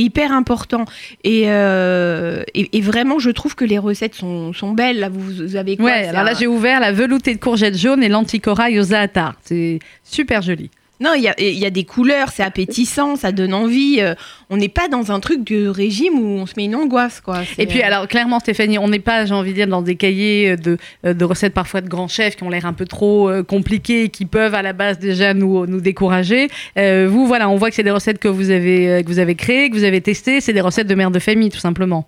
hyper 0.00 0.32
important. 0.32 0.84
Et, 1.24 1.44
euh, 1.46 2.42
et, 2.54 2.78
et 2.78 2.80
vraiment, 2.80 3.18
je 3.18 3.30
trouve 3.30 3.54
que 3.54 3.64
les 3.64 3.78
recettes 3.78 4.14
sont, 4.14 4.52
sont 4.52 4.72
belles. 4.72 4.98
Là, 5.00 5.08
vous, 5.08 5.20
vous 5.20 5.56
avez 5.56 5.76
quoi? 5.76 5.86
Ouais, 5.86 6.06
alors 6.08 6.24
là 6.24 6.32
j'ai 6.34 6.46
ouvert 6.46 6.80
la 6.80 6.92
veloutée 6.92 7.34
de 7.34 7.40
courgettes 7.40 7.76
jaunes 7.76 8.02
et 8.02 8.08
l'anticorail 8.08 8.78
au 8.78 8.82
zaatar. 8.82 9.34
C'est 9.42 9.78
super 10.04 10.40
joli. 10.42 10.70
Non, 11.00 11.14
il 11.16 11.22
y 11.22 11.28
a, 11.28 11.34
il 11.38 11.58
y 11.58 11.64
a 11.64 11.70
des 11.70 11.84
couleurs, 11.84 12.28
c'est 12.28 12.42
appétissant, 12.42 13.16
ça 13.16 13.32
donne 13.32 13.54
envie. 13.54 14.00
euh, 14.00 14.14
on 14.50 14.58
n'est 14.58 14.68
pas 14.68 14.86
dans 14.88 15.12
un 15.12 15.18
truc 15.18 15.44
de 15.44 15.66
régime 15.66 16.18
où 16.18 16.26
on 16.26 16.44
se 16.44 16.52
met 16.58 16.66
une 16.66 16.74
angoisse, 16.76 17.22
quoi. 17.22 17.38
Et 17.56 17.66
puis 17.66 17.80
euh, 17.80 17.86
alors 17.86 18.06
clairement 18.06 18.38
Stéphanie, 18.38 18.78
on 18.78 18.88
n'est 18.88 18.98
pas, 18.98 19.24
j'ai 19.24 19.32
envie 19.32 19.50
de 19.50 19.54
dire, 19.54 19.66
dans 19.66 19.80
des 19.80 19.96
cahiers 19.96 20.56
de, 20.56 20.76
euh, 21.06 21.14
de 21.14 21.24
recettes 21.24 21.54
parfois 21.54 21.80
de 21.80 21.88
grands 21.88 22.08
chefs 22.08 22.36
qui 22.36 22.44
ont 22.44 22.50
l'air 22.50 22.66
un 22.66 22.74
peu 22.74 22.84
trop 22.84 23.30
euh, 23.30 23.42
compliqués 23.42 24.04
et 24.04 24.08
qui 24.10 24.26
peuvent 24.26 24.54
à 24.54 24.60
la 24.60 24.74
base 24.74 24.98
déjà 24.98 25.32
nous, 25.32 25.66
nous 25.66 25.80
décourager. 25.80 26.48
Euh, 26.76 27.06
vous 27.08 27.26
voilà, 27.26 27.48
on 27.48 27.56
voit 27.56 27.70
que 27.70 27.76
c'est 27.76 27.82
des 27.82 27.90
recettes 27.90 28.18
que 28.18 28.28
vous 28.28 28.50
avez 28.50 28.88
euh, 28.90 29.02
que 29.02 29.08
vous 29.08 29.20
avez 29.20 29.36
créées, 29.36 29.70
que 29.70 29.76
vous 29.76 29.84
avez 29.84 30.02
testées, 30.02 30.42
c'est 30.42 30.52
des 30.52 30.60
recettes 30.60 30.86
de 30.86 30.94
mère 30.94 31.10
de 31.10 31.18
famille 31.18 31.48
tout 31.48 31.58
simplement. 31.58 32.06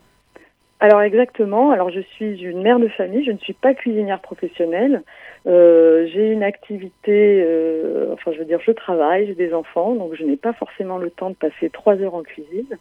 Alors 0.80 1.00
exactement. 1.00 1.70
Alors 1.70 1.90
je 1.90 2.00
suis 2.16 2.42
une 2.42 2.60
mère 2.62 2.80
de 2.80 2.88
famille. 2.88 3.24
Je 3.24 3.30
ne 3.30 3.38
suis 3.38 3.52
pas 3.54 3.72
cuisinière 3.72 4.20
professionnelle. 4.20 5.02
Euh, 5.46 6.06
j'ai 6.12 6.30
une 6.30 6.42
activité. 6.42 7.42
euh, 7.44 8.12
enfin, 8.12 8.32
je 8.32 8.38
veux 8.38 8.44
dire, 8.44 8.60
je 8.64 8.72
travaille, 8.72 9.26
j'ai 9.26 9.34
des 9.34 9.54
enfants, 9.54 9.94
donc 9.94 10.14
je 10.14 10.24
n'ai 10.24 10.36
pas 10.36 10.52
forcément 10.52 10.98
le 10.98 11.10
temps 11.10 11.30
de 11.30 11.34
passer 11.34 11.70
trois 11.70 11.96
heures 11.96 12.14
en 12.14 12.22
cuisine. 12.22 12.78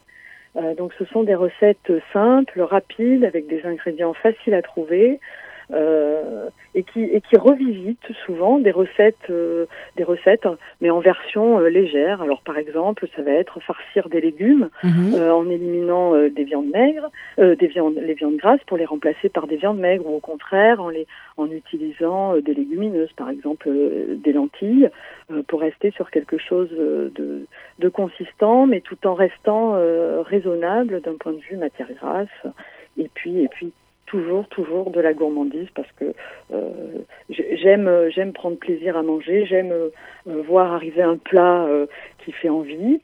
Euh, 0.57 0.75
donc 0.75 0.93
ce 0.99 1.05
sont 1.05 1.23
des 1.23 1.35
recettes 1.35 1.91
simples, 2.11 2.61
rapides, 2.61 3.23
avec 3.23 3.47
des 3.47 3.65
ingrédients 3.65 4.13
faciles 4.13 4.53
à 4.53 4.61
trouver. 4.61 5.19
Euh, 5.73 6.49
et 6.75 6.83
qui 6.83 7.03
et 7.03 7.21
qui 7.21 7.37
revisitent 7.37 8.11
souvent 8.25 8.59
des 8.59 8.71
recettes 8.71 9.29
euh, 9.29 9.65
des 9.95 10.03
recettes 10.03 10.47
mais 10.81 10.89
en 10.89 10.99
version 10.99 11.59
euh, 11.59 11.69
légère 11.69 12.21
alors 12.21 12.41
par 12.41 12.57
exemple 12.57 13.07
ça 13.15 13.21
va 13.21 13.31
être 13.31 13.59
farcir 13.61 14.09
des 14.09 14.21
légumes 14.21 14.69
Mhm. 14.83 15.15
en 15.31 15.49
éliminant 15.49 16.13
des 16.29 16.43
viandes 16.43 16.71
maigres, 16.73 17.09
des 17.37 17.67
viandes, 17.67 17.95
les 17.95 18.13
viandes 18.13 18.37
grasses 18.37 18.63
pour 18.65 18.77
les 18.77 18.85
remplacer 18.85 19.29
par 19.29 19.47
des 19.47 19.57
viandes 19.57 19.79
maigres, 19.79 20.07
ou 20.07 20.15
au 20.15 20.19
contraire 20.19 20.81
en, 20.81 20.89
les, 20.89 21.07
en 21.37 21.49
utilisant 21.51 22.35
des 22.37 22.53
légumineuses, 22.53 23.11
par 23.13 23.29
exemple 23.29 23.69
des 24.15 24.33
lentilles, 24.33 24.89
pour 25.47 25.61
rester 25.61 25.91
sur 25.91 26.09
quelque 26.09 26.37
chose 26.37 26.69
de, 26.71 27.45
de 27.79 27.89
consistant, 27.89 28.65
mais 28.65 28.81
tout 28.81 29.05
en 29.05 29.13
restant 29.13 29.77
raisonnable 30.23 31.01
d'un 31.01 31.15
point 31.19 31.33
de 31.33 31.39
vue 31.39 31.57
matière 31.57 31.91
grasse, 31.93 32.53
et 32.97 33.09
puis 33.13 33.43
et 33.43 33.47
puis 33.47 33.71
toujours 34.11 34.45
toujours 34.49 34.91
de 34.91 34.99
la 34.99 35.13
gourmandise 35.13 35.69
parce 35.73 35.87
que 35.97 36.13
euh, 36.53 36.69
j'aime 37.29 37.87
euh, 37.87 38.09
j'aime 38.09 38.33
prendre 38.33 38.57
plaisir 38.57 38.97
à 38.97 39.03
manger, 39.03 39.45
j'aime 39.45 39.71
euh, 39.71 39.89
voir 40.47 40.73
arriver 40.73 41.01
un 41.01 41.15
plat 41.17 41.63
euh, 41.63 41.85
qui 42.23 42.31
fait 42.33 42.49
envie. 42.49 42.99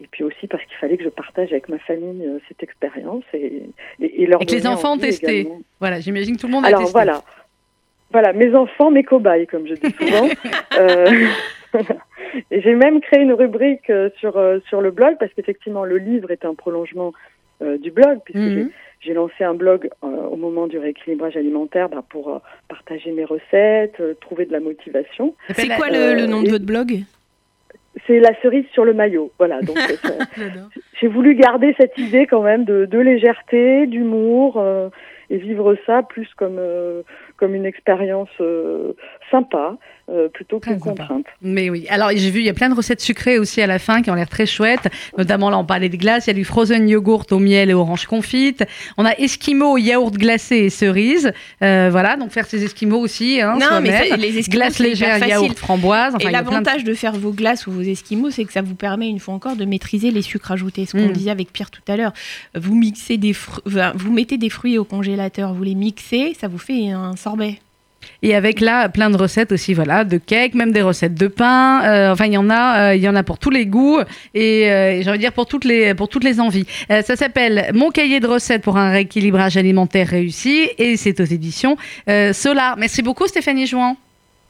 Et 0.00 0.06
puis 0.10 0.22
aussi 0.24 0.46
parce 0.48 0.62
qu'il 0.64 0.76
fallait 0.76 0.96
que 0.96 1.04
je 1.04 1.08
partage 1.08 1.50
avec 1.52 1.68
ma 1.68 1.78
famille 1.78 2.22
cette 2.48 2.62
expérience 2.62 3.24
et, 3.34 3.62
et, 4.00 4.22
et 4.22 4.26
leur 4.26 4.42
Et 4.42 4.46
que 4.46 4.52
les 4.52 4.66
enfants 4.66 4.94
ont 4.94 4.98
testé. 4.98 5.40
également. 5.40 5.60
Voilà, 5.80 5.98
j'imagine 6.00 6.36
que 6.36 6.40
tout 6.40 6.46
le 6.48 6.52
monde 6.52 6.64
a 6.64 6.68
Alors 6.68 6.80
testé. 6.80 6.92
voilà, 6.92 7.22
voilà 8.12 8.32
mes 8.32 8.54
enfants, 8.54 8.90
mes 8.90 9.02
cobayes 9.04 9.46
comme 9.46 9.66
je 9.66 9.74
dis 9.74 9.94
souvent. 9.98 10.28
Et 12.50 12.60
j'ai 12.62 12.74
même 12.74 13.00
créé 13.00 13.20
une 13.22 13.32
rubrique 13.32 13.90
sur 14.18 14.32
sur 14.68 14.80
le 14.80 14.90
blog 14.90 15.16
parce 15.18 15.32
qu'effectivement 15.34 15.84
le 15.84 15.98
livre 15.98 16.30
est 16.30 16.44
un 16.44 16.54
prolongement 16.54 17.12
du 17.60 17.90
blog 17.90 18.18
puisque 18.24 18.40
j'ai 18.40 18.64
Mhm. 18.64 18.70
J'ai 19.00 19.14
lancé 19.14 19.44
un 19.44 19.54
blog 19.54 19.90
euh, 20.02 20.06
au 20.06 20.36
moment 20.36 20.66
du 20.66 20.78
rééquilibrage 20.78 21.36
alimentaire 21.36 21.88
bah, 21.88 22.02
pour 22.08 22.28
euh, 22.28 22.38
partager 22.68 23.12
mes 23.12 23.24
recettes, 23.24 24.00
euh, 24.00 24.14
trouver 24.20 24.46
de 24.46 24.52
la 24.52 24.60
motivation. 24.60 25.34
c'est 25.54 25.68
quoi 25.68 25.86
euh, 25.86 26.14
le, 26.14 26.22
le 26.22 26.26
nom 26.26 26.42
de 26.42 26.50
votre 26.50 26.66
blog? 26.66 27.00
C'est 28.06 28.20
la 28.20 28.34
cerise 28.42 28.66
sur 28.72 28.84
le 28.84 28.94
maillot. 28.94 29.32
Voilà, 29.38 29.60
donc 29.62 29.76
euh, 29.78 30.44
j'ai 31.00 31.08
voulu 31.08 31.34
garder 31.34 31.74
cette 31.78 31.96
idée 31.98 32.26
quand 32.26 32.42
même 32.42 32.64
de, 32.64 32.84
de 32.86 32.98
légèreté, 32.98 33.86
d'humour 33.86 34.56
euh, 34.58 34.88
et 35.30 35.38
vivre 35.38 35.76
ça 35.86 36.02
plus 36.02 36.28
comme 36.36 36.56
euh, 36.58 37.02
comme 37.36 37.54
une 37.54 37.66
expérience 37.66 38.30
euh, 38.40 38.92
sympa 39.30 39.76
euh, 40.10 40.28
plutôt 40.28 40.58
qu'une 40.58 40.78
contrainte. 40.80 41.26
Mais 41.42 41.68
oui, 41.68 41.86
alors 41.90 42.08
j'ai 42.16 42.30
vu, 42.30 42.40
il 42.40 42.46
y 42.46 42.48
a 42.48 42.54
plein 42.54 42.70
de 42.70 42.74
recettes 42.74 43.02
sucrées 43.02 43.38
aussi 43.38 43.60
à 43.60 43.66
la 43.66 43.78
fin 43.78 44.00
qui 44.00 44.10
ont 44.10 44.14
l'air 44.14 44.28
très 44.28 44.46
chouettes. 44.46 44.88
Notamment, 45.18 45.50
là, 45.50 45.58
on 45.58 45.66
parlait 45.66 45.90
de 45.90 45.96
glace. 45.98 46.26
Il 46.26 46.28
y 46.28 46.30
a 46.30 46.34
du 46.34 46.44
frozen 46.46 46.88
yogurt 46.88 47.26
au 47.30 47.38
miel 47.38 47.68
et 47.68 47.74
orange 47.74 48.06
confite. 48.06 48.64
On 48.96 49.04
a 49.04 49.12
esquimaux, 49.18 49.76
yaourt 49.76 50.14
glacé 50.16 50.56
et 50.56 50.70
cerise. 50.70 51.30
Euh, 51.62 51.88
voilà, 51.90 52.16
donc 52.16 52.30
faire 52.30 52.46
ces 52.46 52.64
esquimaux 52.64 52.98
aussi. 53.00 53.40
Hein, 53.42 53.58
Non, 53.60 53.80
mais 53.82 54.08
ça- 54.08 54.16
les 54.16 54.38
esquimaux, 54.38 54.62
glace 54.62 54.78
légère, 54.78 55.26
yaourt, 55.26 55.58
framboise. 55.58 56.14
Enfin, 56.14 56.24
et 56.24 56.28
de- 56.28 56.32
l'avantage 56.32 56.84
de... 56.84 56.94
faire 56.94 57.12
vos 57.12 57.32
glaces 57.32 57.66
ou 57.66 57.72
vos 57.72 57.82
esquimaux, 57.82 58.30
c'est 58.30 58.44
que 58.46 58.52
ça 58.52 58.62
vous 58.62 58.74
permet 58.76 59.08
une 59.10 59.20
fois 59.20 59.34
encore 59.34 59.56
de 59.56 59.64
maîtriser 59.66 60.10
les 60.10 60.22
sucres 60.22 60.52
ajoutés. 60.52 60.86
Ce 60.86 60.92
qu'on 60.92 61.08
Mm. 61.08 61.12
disait 61.12 61.30
avec 61.30 61.52
Pierre 61.52 61.70
tout 61.70 61.82
à 61.86 61.96
l'heure. 61.98 62.12
Vous 62.54 62.74
mixez 62.74 63.18
des 63.18 63.34
fru- 63.34 63.60
vous 63.94 64.12
mettez 64.12 64.38
des 64.38 64.48
fruits 64.48 64.78
au 64.78 64.84
congélateur, 64.84 65.52
vous 65.52 65.64
les 65.64 65.74
mixez, 65.74 66.34
ça 66.40 66.48
vous 66.48 66.56
fait 66.58 66.88
un 66.90 67.14
sorbet. 67.16 67.58
Et 68.22 68.34
avec 68.34 68.60
là 68.60 68.88
plein 68.88 69.10
de 69.10 69.16
recettes 69.16 69.52
aussi, 69.52 69.74
voilà, 69.74 70.04
de 70.04 70.18
cake, 70.18 70.54
même 70.54 70.72
des 70.72 70.82
recettes 70.82 71.14
de 71.14 71.28
pain. 71.28 71.82
Euh, 71.84 72.12
enfin, 72.12 72.26
il 72.26 72.32
y 72.32 72.36
en 72.36 72.50
a, 72.50 72.90
euh, 72.90 72.94
il 72.94 73.02
y 73.02 73.08
en 73.08 73.14
a 73.14 73.22
pour 73.22 73.38
tous 73.38 73.50
les 73.50 73.66
goûts 73.66 74.00
et 74.34 74.70
euh, 74.70 75.02
j'ai 75.02 75.18
dire 75.18 75.32
pour 75.32 75.46
toutes 75.46 75.64
les 75.64 75.94
pour 75.94 76.08
toutes 76.08 76.24
les 76.24 76.40
envies. 76.40 76.66
Euh, 76.90 77.02
ça 77.02 77.16
s'appelle 77.16 77.70
Mon 77.74 77.90
cahier 77.90 78.20
de 78.20 78.26
recettes 78.26 78.62
pour 78.62 78.76
un 78.76 78.90
rééquilibrage 78.90 79.56
alimentaire 79.56 80.08
réussi 80.08 80.68
et 80.78 80.96
c'est 80.96 81.20
aux 81.20 81.24
éditions 81.24 81.76
Solar. 82.32 82.76
Merci 82.76 83.02
beaucoup 83.02 83.26
Stéphanie 83.26 83.66
Jouan. 83.66 83.96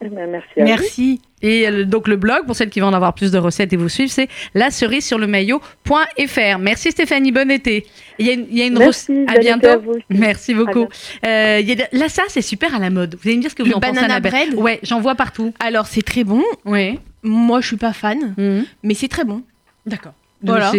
Eh 0.01 0.09
ben, 0.09 0.31
merci 0.31 0.61
à 0.61 0.77
vous. 0.77 1.19
Et 1.43 1.69
euh, 1.69 1.85
donc 1.85 2.07
le 2.09 2.17
blog, 2.17 2.47
pour 2.47 2.55
celles 2.57 2.71
qui 2.71 2.79
vont 2.81 2.87
en 2.89 2.93
avoir 2.93 3.15
plus 3.15 3.31
de 3.33 3.39
recettes 3.39 3.73
et 3.73 3.77
vous 3.77 3.89
suivre, 3.89 4.11
c'est 4.11 4.29
la 4.55 4.71
cerise 4.71 5.05
sur 5.05 5.19
le 5.19 5.27
maillot.fr. 5.27 6.59
Merci 6.61 6.91
Stéphanie, 6.93 7.33
bon 7.33 7.51
été. 7.51 7.87
Il 8.19 8.27
y 8.27 8.31
a 8.31 8.33
une, 8.35 8.47
il 8.51 8.59
y 8.59 8.63
a 8.63 8.67
une 8.67 8.79
Merci, 8.79 9.25
À 9.29 9.39
bientôt. 9.39 9.67
à 9.69 9.77
vous. 9.77 9.95
Merci 10.11 10.55
beaucoup. 10.55 10.87
Euh, 11.27 11.59
il 11.61 11.69
y 11.69 11.73
a 11.73 11.75
de- 11.75 11.99
Là, 11.99 12.09
ça, 12.09 12.23
c'est 12.29 12.43
super 12.43 12.75
à 12.75 12.79
la 12.79 12.91
mode. 12.91 13.17
Vous 13.21 13.29
allez 13.29 13.37
me 13.37 13.43
dire 13.43 13.51
ce 13.51 13.57
que 13.57 13.63
vous 13.63 13.71
Le 13.71 13.77
en 13.77 13.81
pensez, 13.81 13.95
banana 13.95 14.15
Annabelle. 14.17 14.31
bread? 14.51 14.55
Ouais, 14.55 14.79
j'en 14.83 15.01
vois 15.01 15.15
partout. 15.15 15.53
Alors 15.61 15.87
c'est 15.87 16.03
très 16.03 16.25
bon. 16.25 16.43
Oui. 16.65 16.99
Moi, 17.23 17.61
je 17.61 17.67
suis 17.69 17.77
pas 17.77 17.93
fan, 17.93 18.35
Mhm. 18.37 18.65
mais 18.85 18.95
c'est 18.95 19.09
très 19.09 19.25
bon. 19.25 19.43
D'accord. 19.87 20.13
Voilà. 20.41 20.71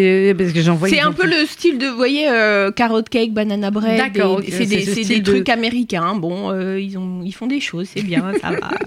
C'est 0.95 1.01
un 1.01 1.11
peu 1.11 1.25
le 1.27 1.45
style 1.45 1.77
de, 1.77 1.87
vous 1.87 1.95
voyez, 1.97 2.29
euh, 2.29 2.71
carrot 2.71 3.01
cake, 3.03 3.33
banana 3.33 3.71
bread. 3.71 3.97
Des- 4.39 4.51
C'est 4.51 5.03
des, 5.03 5.03
ce 5.15 5.19
de- 5.19 5.31
trucs 5.31 5.49
américains. 5.49 6.15
Bon, 6.15 6.51
euh, 6.51 6.79
ils, 6.79 6.97
ont, 6.97 7.21
ils 7.25 7.33
font 7.33 7.47
des 7.47 7.59
choses, 7.59 7.89
c'est 7.93 8.01
bien, 8.03 8.31
ça 8.41 8.51
va. 8.51 8.69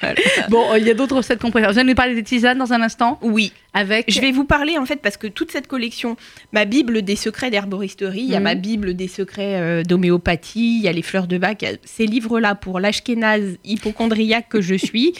Voilà. 0.00 0.14
Bon, 0.50 0.72
euh, 0.72 0.78
il 0.78 0.86
y 0.86 0.90
a 0.90 0.94
d'autres 0.94 1.16
recettes 1.16 1.40
qu'on 1.40 1.50
préfère. 1.50 1.72
Vous 1.72 1.78
allez 1.78 1.88
nous 1.88 1.94
parler 1.94 2.14
des 2.14 2.22
tisanes 2.22 2.58
dans 2.58 2.72
un 2.72 2.82
instant 2.82 3.18
Oui, 3.22 3.52
avec. 3.72 4.10
je 4.10 4.20
vais 4.20 4.30
vous 4.30 4.44
parler 4.44 4.76
en 4.78 4.84
fait 4.84 4.96
parce 5.00 5.16
que 5.16 5.26
toute 5.26 5.50
cette 5.50 5.66
collection, 5.68 6.16
ma 6.52 6.64
Bible 6.66 7.02
des 7.02 7.16
secrets 7.16 7.50
d'herboristerie, 7.50 8.20
il 8.20 8.30
y 8.30 8.34
a 8.34 8.38
Mhm. 8.38 8.44
ma 8.44 8.54
Bible 8.56 8.94
des 8.94 9.08
secrets 9.08 9.54
euh, 9.60 9.82
d'homéopathie, 9.84 10.78
il 10.78 10.82
y 10.84 10.88
a 10.88 10.92
les 10.92 11.02
fleurs 11.02 11.26
de 11.26 11.38
bac, 11.38 11.64
ces 11.84 12.06
livres-là 12.06 12.54
pour 12.54 12.78
l'ashkénaze 12.78 13.56
hypochondriaque 13.64 14.48
que 14.50 14.60
je 14.60 14.74
suis. 14.74 15.14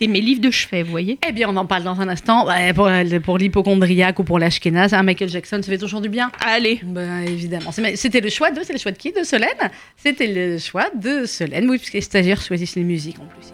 C'est 0.00 0.08
mes 0.08 0.22
livres 0.22 0.40
de 0.40 0.50
chevet, 0.50 0.82
vous 0.82 0.90
voyez. 0.90 1.18
Eh 1.28 1.32
bien, 1.32 1.46
on 1.50 1.56
en 1.56 1.66
parle 1.66 1.82
dans 1.82 2.00
un 2.00 2.08
instant. 2.08 2.46
Ouais, 2.46 2.72
pour 2.72 2.88
pour 3.22 3.36
l'hypochondriaque 3.36 4.18
ou 4.18 4.24
pour 4.24 4.38
l'ashkénaze, 4.38 4.94
hein, 4.94 5.02
Michael 5.02 5.28
Jackson, 5.28 5.60
ça 5.62 5.70
fait 5.70 5.76
toujours 5.76 6.00
du 6.00 6.08
bien. 6.08 6.32
Allez. 6.40 6.80
Ben, 6.82 7.20
évidemment. 7.20 7.70
C'était 7.70 8.22
le 8.22 8.30
choix 8.30 8.50
de, 8.50 8.62
c'est 8.62 8.72
le 8.72 8.78
choix 8.78 8.92
de 8.92 8.96
qui? 8.96 9.12
De 9.12 9.22
Solène? 9.24 9.48
C'était 9.96 10.26
le 10.26 10.56
choix 10.56 10.86
de 10.94 11.26
Solène, 11.26 11.68
oui, 11.68 11.76
puisque 11.76 11.92
les 11.92 12.00
stagiaires 12.00 12.40
choisissent 12.40 12.76
les 12.76 12.82
musiques 12.82 13.18
en 13.20 13.26
plus. 13.26 13.52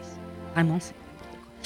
Vraiment, 0.55 0.79
c'est. 0.81 0.95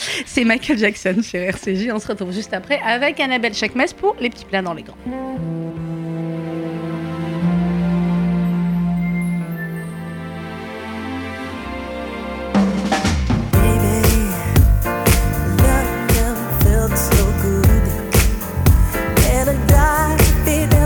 C'est 0.24 0.44
Michael 0.44 0.78
Jackson 0.78 1.16
sur 1.22 1.40
RCJ. 1.40 1.90
On 1.92 1.98
se 1.98 2.08
retrouve 2.08 2.32
juste 2.32 2.54
après 2.54 2.80
avec 2.80 3.20
Annabelle 3.20 3.52
Chakmes 3.52 3.84
pour 3.98 4.16
les 4.18 4.30
petits 4.30 4.46
plats 4.46 4.62
dans 4.62 4.72
les 4.72 4.82
grands. 4.82 4.96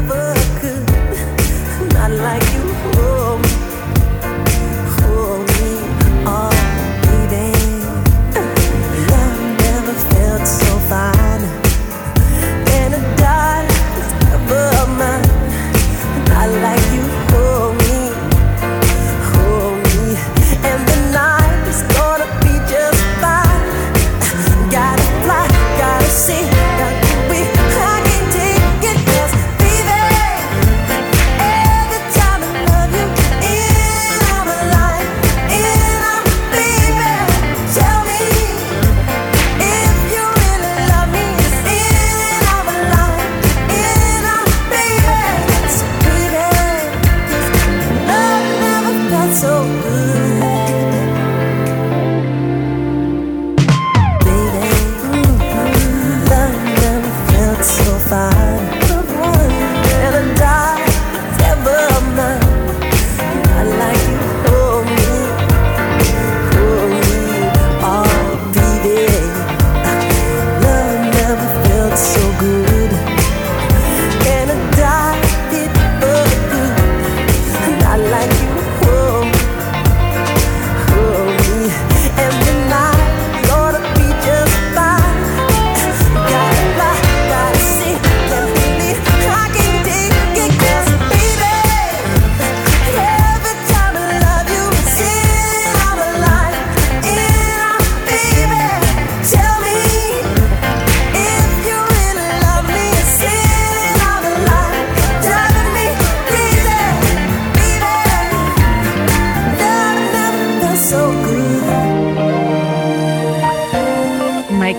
never 0.06 0.34
could. 0.60 1.94
Not 1.94 2.10
like 2.10 2.53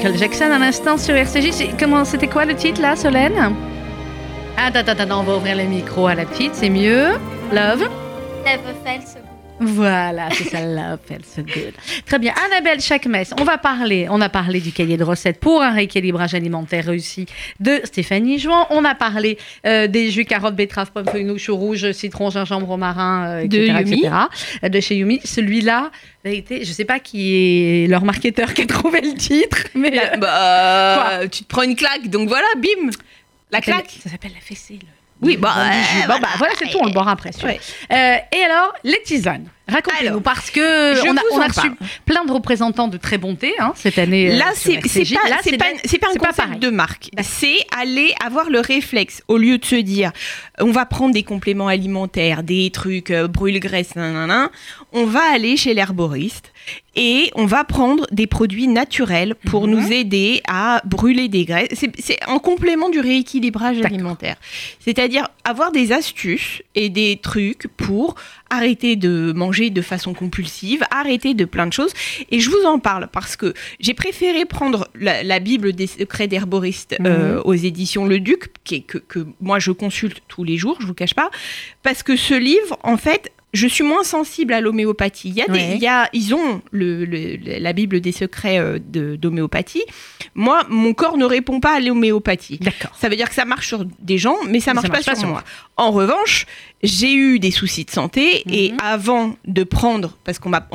Michael 0.06 0.20
Jackson 0.20 0.52
à 0.52 0.60
l'instant 0.60 0.98
sur 1.00 1.15
RCJ. 1.15 1.78
Comment, 1.80 2.06
c'était 2.06 2.28
quoi 2.28 2.46
le 2.46 2.56
titre 2.56 2.80
là, 2.80 2.96
Solène? 2.96 3.56
Attends, 4.56 4.80
attends, 4.80 4.91
attends, 4.91 5.20
on 5.22 5.24
va 5.24 5.38
ouvrir 5.38 5.58
le 5.58 5.63
micro 5.63 6.06
à 6.06 6.13
la 6.13 6.26
petite, 6.26 6.54
c'est 6.54 6.70
mieux. 6.70 7.13
Love. 7.52 7.89
Never 8.46 8.76
felt 8.84 9.08
so 9.08 9.18
good. 9.20 9.35
Voilà, 9.60 10.28
c'est 10.32 10.50
ça, 10.50 10.65
love 10.65 11.00
felt 11.08 11.26
so 11.26 11.41
good. 11.41 11.74
Très 12.06 12.20
bien, 12.20 12.34
Annabelle 12.46 12.82
Chakmes, 12.82 13.24
on 13.39 13.46
va 13.46 13.58
parler, 13.58 14.06
on 14.10 14.20
a 14.20 14.28
parlé 14.28 14.60
du 14.60 14.74
cahier 14.74 14.98
de 14.98 15.04
recettes 15.04 15.39
pour 15.39 15.62
un 15.62 15.72
rééquilibrage 15.72 16.34
alimentaire 16.34 16.86
réussi 16.86 17.26
de 17.62 17.80
Stéphanie 17.86 18.38
Jouan. 18.38 18.68
On 18.70 18.84
a 18.84 18.96
parlé 18.96 19.38
euh, 19.65 19.88
des 19.88 20.12
jus 20.12 20.26
carottes, 20.26 20.56
betteraves, 20.58 20.91
pommes, 20.91 21.08
feuilles, 21.08 21.38
chou 21.39 21.56
rouge, 21.56 21.91
citron, 21.94 22.30
gingembre, 22.30 22.68
romarin, 22.68 23.28
euh, 23.44 23.48
De 23.48 23.58
etc., 23.60 23.80
Yumi. 23.80 24.00
etc., 24.00 24.13
euh, 24.65 24.70
de 24.70 24.80
chez 24.82 24.96
Yumi. 24.98 25.22
Celui-là, 25.24 25.89
vérité, 26.26 26.65
je 26.65 26.72
sais 26.74 26.86
pas 26.86 27.00
qui 27.00 27.84
est 27.84 27.88
leur 27.88 28.04
marketeur 28.04 28.54
qui 28.54 28.63
a 28.63 28.65
trouvé 28.65 29.00
le 29.00 29.13
titre, 29.13 29.68
mais 29.74 29.98
euh, 29.98 30.18
Bah, 30.18 31.28
tu 31.32 31.44
te 31.44 31.48
prends 31.48 31.63
une 31.63 31.76
claque, 31.78 32.10
donc 32.10 32.28
voilà, 32.28 32.48
bim 32.58 32.89
La 33.52 33.62
claque 33.62 33.89
Ça 34.04 34.10
s'appelle 34.10 34.32
la 34.36 34.41
fessée. 34.41 34.80
le- 34.82 34.88
Oui, 35.21 35.38
bah, 35.38 35.54
bon 35.56 35.71
jus. 35.71 36.04
euh, 36.04 36.08
Bon, 36.08 36.19
bah, 36.21 36.28
voilà, 36.38 36.54
c'est 36.60 36.69
tout, 36.69 36.78
on 36.82 36.86
le 36.86 36.91
boira 36.91 37.12
après. 37.12 37.32
celui-là. 37.32 37.54
Euh, 37.91 38.17
et 38.38 38.43
alors, 38.43 38.73
les 38.84 39.01
tisanes. 39.04 39.47
Racontez-nous, 39.67 40.21
parce 40.21 40.51
que 40.51 40.93
on 41.10 41.17
a, 41.17 41.21
on 41.32 41.38
reçu 41.47 41.71
plein 42.06 42.23
de 42.25 42.32
représentants 42.32 42.88
de 42.88 42.97
très 42.97 43.17
bonté 43.17 43.56
hein, 43.58 43.73
cette 43.75 43.97
année. 43.97 44.32
euh, 44.32 44.38
Là, 44.38 44.51
c'est 44.54 44.75
pas, 45.15 45.28
Là, 45.30 45.38
c'est 45.41 45.58
pas, 45.58 45.73
de- 45.73 45.80
c'est 45.86 45.97
pas 45.97 46.08
un 46.13 46.17
pas 46.19 46.28
concept 46.28 46.60
de 46.60 46.69
marque. 46.69 47.10
C'est 47.23 47.58
aller 47.75 48.13
avoir 48.23 48.51
le 48.51 48.60
réflexe 48.60 49.23
au 49.28 49.38
lieu 49.38 49.58
de 49.58 49.65
se 49.65 49.75
dire 49.75 50.12
on 50.60 50.69
va 50.71 50.86
prendre 50.86 51.15
des 51.15 51.23
compléments 51.23 51.67
alimentaires, 51.67 52.43
des 52.43 52.69
trucs 52.69 53.10
euh, 53.10 53.28
brûle-graisse, 53.28 53.95
nanana, 53.95 54.51
on 54.91 55.06
va 55.06 55.21
aller 55.34 55.58
chez 55.58 55.73
l'herboriste 55.73 56.51
et 56.95 57.30
on 57.36 57.45
va 57.45 57.63
prendre 57.65 58.08
des 58.12 58.25
produits 58.28 58.67
naturels 58.67 59.36
pour 59.47 59.67
Mhm. 59.67 59.73
nous 59.73 59.91
aider 59.91 60.41
à 60.47 60.82
brûler 60.86 61.28
des 61.28 61.45
graisses. 61.45 61.69
C'est- 61.99 62.19
en 62.28 62.39
complément 62.39 62.89
du 62.89 62.99
rééquilibrage 62.99 63.82
alimentaire. 63.82 64.38
C'est-à-dire 64.80 65.28
avoir 65.43 65.71
des 65.71 65.91
astuces 65.91 66.62
et 66.73 66.89
des 66.89 67.19
trucs 67.21 67.67
pour 67.78 68.15
arrêter 68.49 68.95
de 68.95 69.34
manger 69.36 69.69
de 69.71 69.82
façon 69.82 70.13
compulsive, 70.13 70.84
arrêter 70.91 71.34
de 71.34 71.45
plein 71.45 71.67
de 71.67 71.73
choses. 71.73 71.91
Et 72.32 72.39
je 72.39 72.49
vous 72.49 72.63
en 72.65 72.80
parle 72.80 73.10
parce 73.12 73.36
que 73.36 73.54
j'ai 73.80 73.93
préféré 73.93 74.45
prendre 74.45 74.88
la, 74.95 75.23
la 75.23 75.39
Bible 75.39 75.73
des 75.73 75.88
secrets 75.88 76.28
d'herboriste 76.28 76.95
euh, 77.01 77.41
aux 77.43 77.54
éditions 77.54 78.06
Le 78.06 78.19
Duc, 78.19 78.51
qui 78.63 78.75
est, 78.75 78.82
que, 78.82 78.97
que 78.99 79.25
moi 79.41 79.60
je 79.60 79.71
consulte 79.71 80.21
tous 80.28 80.43
les 80.43 80.58
jours, 80.58 80.78
je 80.80 80.86
vous 80.88 80.93
cache 80.93 81.13
pas, 81.15 81.30
parce 81.84 82.04
que 82.04 82.15
ce 82.15 82.34
livre, 82.36 82.78
en 82.84 82.97
fait, 82.97 83.32
je 83.56 83.68
suis 83.68 83.84
moins 83.84 84.04
sensible 84.04 84.54
à 84.54 84.62
l'homéopathie. 84.62 85.30
Il 85.30 85.36
y 85.36 85.41
a 85.41 85.46
des, 85.48 85.52
Ouais. 85.54 85.72
il 85.76 85.82
y 85.82 85.88
a, 85.88 86.10
ils 86.13 86.36
ont 86.36 86.62
le, 86.72 87.06
le- 87.06 87.38
la 87.60 87.74
Bible 87.74 88.02
des 88.02 88.12
secrets 88.12 88.60
euh, 88.60 88.78
de- 88.86 89.15
d'homéopathie. 89.15 89.84
Moi, 90.36 90.63
mon 90.70 90.94
corps 90.94 91.18
ne 91.18 91.26
répond 91.26 91.60
pas 91.60 91.78
à 91.78 91.80
l'homéopathie. 91.80 92.58
D'accord. 92.60 92.91
Ça 93.00 93.10
veut 93.10 93.15
dire 93.15 93.30
que 93.30 93.36
ça 93.36 93.46
marche 93.46 93.68
sur 93.68 93.86
des 94.00 94.18
gens, 94.18 94.38
mais 94.48 94.60
ça 94.60 94.72
Mais 94.74 94.82
marche, 94.82 94.89
pas, 94.89 95.02
sur 95.02 95.15
sur 95.18 95.28
moi. 95.30 95.44
En 95.78 95.91
revanche, 95.91 96.46
j'ai 96.84 97.13
eu 97.13 97.39
des 97.39 97.52
soucis 97.52 97.86
de 97.86 97.91
santé 97.91 98.44
et 98.52 98.72
Mhm. 98.72 98.78
avant 98.84 99.36
de 99.46 99.63
prendre, 99.63 100.18
parce 100.24 100.39
qu'on 100.39 100.50
m'a, 100.50 100.68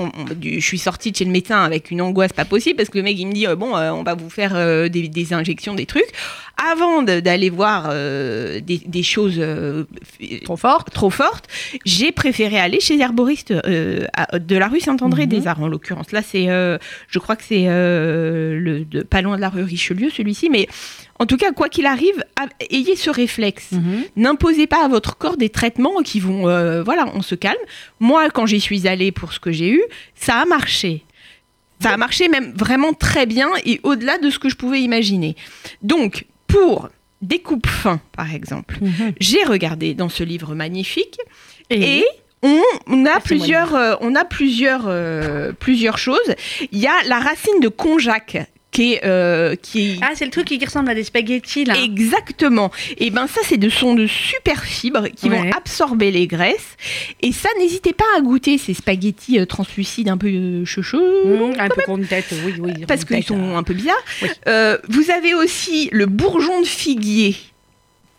je 0.43 0.61
suis 0.61 0.79
sortie 0.79 1.12
de 1.12 1.16
chez 1.16 1.25
le 1.25 1.31
médecin 1.31 1.62
avec 1.62 1.90
une 1.90 2.01
angoisse 2.03 2.33
pas 2.33 2.45
possible, 2.45 2.77
parce 2.77 2.88
que 2.88 2.99
le 2.99 3.05
mec 3.05 3.19
il 3.19 3.27
me 3.27 3.33
dit 3.33 3.47
euh, 3.47 3.55
bon, 3.57 3.77
euh, 3.77 3.90
on 3.93 4.03
va 4.03 4.14
vous 4.14 4.31
faire 4.31 4.53
euh, 4.55 4.88
des, 4.88 5.09
des 5.09 5.33
injections, 5.33 5.75
des 5.75 5.87
trucs. 5.87 6.11
Avant 6.73 7.03
d'aller 7.03 7.49
voir 7.49 7.88
des, 7.90 8.61
des 8.87 9.03
choses 9.03 9.40
Trop 10.45 10.57
fort. 10.59 10.85
trop 10.85 11.09
fortes, 11.09 11.47
j'ai 11.87 12.12
préféré 12.12 12.59
aller 12.59 12.69
chez 12.78 12.96
l'herboriste 12.96 13.50
euh, 13.50 14.06
de 14.38 14.56
la 14.56 14.68
rue 14.68 14.78
Saint-André 14.78 15.22
Mhm. 15.24 15.28
des 15.30 15.46
Arts 15.48 15.61
en 15.61 15.66
l'occurrence. 15.66 16.12
Là, 16.12 16.22
c'est, 16.22 16.48
euh, 16.48 16.78
je 17.09 17.18
crois 17.18 17.35
que 17.35 17.42
c'est 17.42 17.64
euh, 17.66 18.61
le, 18.61 18.85
de- 18.85 19.02
pas 19.02 19.22
loin 19.22 19.35
de 19.35 19.40
la 19.40 19.48
rue 19.48 19.64
Richelieu 19.64 20.11
celui-ci, 20.11 20.48
mais 20.50 20.68
en 21.18 21.26
tout 21.26 21.37
cas, 21.37 21.50
quoi 21.52 21.68
qu'il 21.68 21.87
arrive, 21.87 22.22
ayez 22.70 22.94
ce 22.94 23.11
réflexe. 23.11 23.72
Mhm. 23.72 24.04
N'imposez 24.16 24.68
pas 24.68 24.85
à 24.85 24.88
votre 24.88 25.16
corps 25.16 25.37
des 25.37 25.48
traitements 25.48 26.02
qui 26.02 26.20
vont, 26.20 26.42
voilà, 26.85 27.06
on 27.14 27.22
se 27.22 27.35
calme. 27.35 27.56
Moi, 27.98 28.30
quand 28.30 28.46
j'y 28.46 28.61
suis 28.61 28.87
allée 28.87 29.11
pour 29.11 29.33
ce 29.33 29.40
que 29.40 29.50
j'ai 29.50 29.70
eu, 29.70 29.83
ça 30.14 30.37
a 30.37 30.44
marché. 30.44 31.04
Ça 31.83 31.90
a 31.92 31.96
marché 31.96 32.28
même 32.28 32.52
vraiment 32.54 32.92
très 32.92 33.24
bien 33.24 33.48
et 33.64 33.80
au-delà 33.85 34.18
de 34.18 34.28
ce 34.28 34.38
que 34.38 34.50
je 34.50 34.56
pouvais 34.56 34.83
imaginer. 34.83 35.35
Donc, 35.83 36.26
pour 36.46 36.90
des 37.22 37.38
coupes 37.38 37.66
fins, 37.66 38.00
par 38.16 38.35
exemple, 38.35 38.78
Mhm. 38.83 39.12
j'ai 39.18 39.42
regardé 39.44 39.94
dans 39.94 40.09
ce 40.11 40.22
livre 40.22 40.54
magnifique 40.54 41.16
Et, 41.70 41.98
et 42.00 42.04
on, 42.42 42.59
a 42.59 43.14
Patrimoine. 43.14 43.20
plusieurs, 43.22 43.74
euh, 43.74 43.94
on 44.00 44.14
a 44.14 44.24
plusieurs, 44.24 44.85
euh, 44.87 45.53
plusieurs 45.59 45.98
choses. 45.98 46.35
Il 46.72 46.79
y 46.79 46.87
a 46.87 46.94
la 47.07 47.18
racine 47.18 47.61
de 47.61 47.68
konjac 47.68 48.46
qui 48.72 48.92
est, 48.92 49.05
euh, 49.05 49.57
qui 49.61 49.90
est 49.90 49.98
Ah, 50.00 50.11
c'est 50.14 50.24
le 50.24 50.31
truc 50.31 50.46
qui 50.46 50.64
ressemble 50.64 50.90
à 50.90 50.94
des 50.94 51.03
spaghettis, 51.03 51.64
là. 51.64 51.74
Exactement. 51.83 52.70
Et 52.98 53.11
ben 53.11 53.26
ça, 53.26 53.40
c'est 53.44 53.57
de 53.57 53.68
sont 53.68 53.94
de 53.94 54.07
super 54.07 54.62
fibres 54.62 55.09
qui 55.09 55.29
Ouais. 55.29 55.38
vont 55.38 55.50
absorber 55.50 56.12
les 56.12 56.29
graisses. 56.29 56.76
Et 57.20 57.33
ça, 57.33 57.48
n'hésitez 57.59 57.92
pas 57.92 58.05
à 58.16 58.20
goûter 58.20 58.59
ces 58.59 58.74
spaghettis 58.74 59.40
euh, 59.40 59.44
translucides 59.44 60.09
un 60.09 60.16
peu 60.16 60.29
euh, 60.29 60.64
chouchous. 60.64 61.00
Mmh, 61.00 61.55
un 61.59 61.68
peu 61.68 61.81
ronde 61.85 62.07
tête, 62.09 62.26
oui, 62.44 62.55
oui. 62.61 62.72
Parce 62.87 63.05
qu'ils 63.05 63.24
sont 63.24 63.40
euh. 63.40 63.57
un 63.57 63.64
peu 63.64 63.74
bizarres. 63.74 64.05
Oui. 64.22 64.29
Euh, 64.46 64.79
vous 64.88 65.11
avez 65.11 65.35
aussi 65.35 65.88
le 65.90 66.07
bourgeon 66.07 66.61
de 66.61 66.66
figuier. 66.66 67.35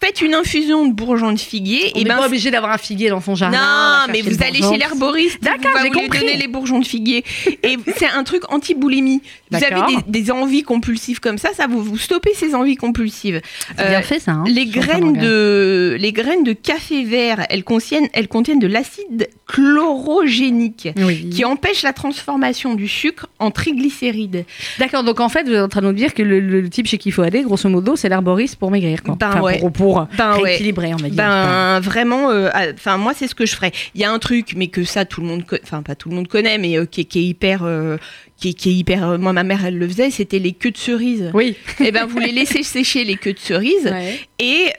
Faites 0.04 0.22
une 0.22 0.34
infusion 0.34 0.88
de 0.88 0.94
bourgeon 0.94 1.32
de 1.32 1.40
figuier. 1.40 1.92
On 1.96 2.00
et 2.00 2.04
n'est 2.04 2.10
ben 2.10 2.18
pas 2.18 2.26
obligé 2.26 2.50
d'avoir 2.50 2.72
un 2.72 2.78
figuier 2.80 3.10
dans 3.10 3.22
son 3.22 3.36
jardin. 3.36 3.58
non, 3.60 4.12
mais 4.12 4.22
vous 4.22 4.32
le 4.32 4.44
allez 4.44 4.62
chez 4.62 4.78
l'herboriste, 4.78 5.42
D'accord, 5.44 5.72
j'ai 5.84 5.90
compris. 5.92 6.20
donner 6.20 6.38
les 6.38 6.48
bourgeons 6.48 6.80
de 6.80 6.86
figuier. 6.86 7.24
Et 7.64 7.78
c'est 7.98 8.08
un 8.08 8.24
truc 8.24 8.52
anti-boulimie. 8.52 9.22
Vous 9.52 9.58
avez 9.64 9.96
des, 10.08 10.22
des 10.22 10.32
envies 10.32 10.64
compulsives 10.64 11.20
comme 11.20 11.38
ça, 11.38 11.50
ça 11.54 11.68
vous, 11.68 11.84
vous 11.84 11.98
stoppez 11.98 12.32
ces 12.34 12.56
envies 12.56 12.78
compulsives. 12.78 13.42
C'est 13.78 13.88
bien 13.90 14.00
Euh, 14.00 14.02
fait, 14.02 14.20
ça. 14.20 14.32
hein. 14.32 14.44
les 14.48 14.66
graines 14.66 15.14
de 15.14 15.96
les 16.00 16.12
graines 16.14 16.44
de 16.44 16.54
café 16.54 17.04
vert, 17.04 17.46
elles 17.50 17.64
contiennent 17.64 18.08
elles 18.14 18.28
contiennent 18.28 18.60
de 18.60 18.68
l'acide 18.68 19.30
chlorogénique 19.46 20.90
Oui. 20.98 21.30
qui 21.30 21.46
empêche 21.46 21.84
la 21.84 21.94
transformation 21.94 22.74
du 22.76 22.88
sucre 22.88 23.28
en 23.40 23.52
triglycérides. 23.52 24.46
D'accord, 24.80 25.04
donc 25.04 25.20
en 25.20 25.30
fait, 25.30 25.44
vous 25.44 25.54
êtes 25.54 25.62
en 25.62 25.68
train 25.70 25.82
de 25.82 25.88
nous 25.88 25.94
dire 25.94 26.14
que 26.14 26.24
le, 26.24 26.40
le 26.40 26.70
type 26.70 26.88
chez 26.88 26.98
qui 26.98 27.10
il 27.10 27.12
faut 27.12 27.22
aller, 27.24 27.42
grosso 27.42 27.68
modo, 27.70 27.96
c'est 27.96 28.08
l'herboriste 28.10 28.56
pour 28.56 28.72
maigrir. 28.72 29.04
Quoi. 29.04 29.16
Ben 29.20 29.30
Enfin, 29.30 29.42
ouais. 29.42 29.60
Pour, 29.60 29.72
pour 29.72 29.91
Ben 30.18 30.38
ouais. 30.40 30.58
on 30.94 30.98
va 30.98 31.10
dire. 31.10 31.16
Ben 31.16 31.80
vraiment, 31.80 32.30
euh, 32.30 32.50
enfin 32.74 32.98
moi 32.98 33.14
c'est 33.16 33.28
ce 33.28 33.36
que 33.36 33.46
je 33.46 33.56
ferais. 33.56 33.72
Il 33.96 34.02
y 34.02 34.04
a 34.04 34.12
un 34.12 34.20
truc, 34.20 34.54
mais 34.56 34.68
que 34.68 34.84
ça 34.84 35.06
tout 35.06 35.22
le 35.22 35.28
monde, 35.28 35.44
enfin 35.64 35.82
pas 35.84 35.96
tout 35.96 36.10
le 36.10 36.16
monde 36.16 36.28
connaît, 36.28 36.58
mais 36.58 36.78
euh, 36.78 36.86
qui, 36.86 37.02
est- 37.02 37.06
qui 37.06 37.20
est 37.20 37.24
hyper, 37.26 37.62
euh, 37.64 37.98
qui, 38.38 38.50
est- 38.50 38.54
qui 38.54 38.70
est 38.70 38.74
hyper. 38.74 39.18
moi 39.20 39.34
ma 39.34 39.44
mère 39.44 39.66
elle 39.66 39.78
le 39.78 39.88
faisait, 39.88 40.10
c'était 40.12 40.40
les 40.40 40.54
queues 40.54 40.72
de 40.72 40.78
cerises. 40.78 41.30
Oui. 41.34 41.56
Et 41.84 41.92
ben 41.92 42.06
vous 42.06 42.20
les 42.20 42.32
laissez 42.32 42.64
sécher 42.78 43.04
les 43.04 43.16
queues 43.16 43.34
de 43.34 43.40
cerises 43.40 43.86
Ouais. 43.92 44.20
et 44.40 44.72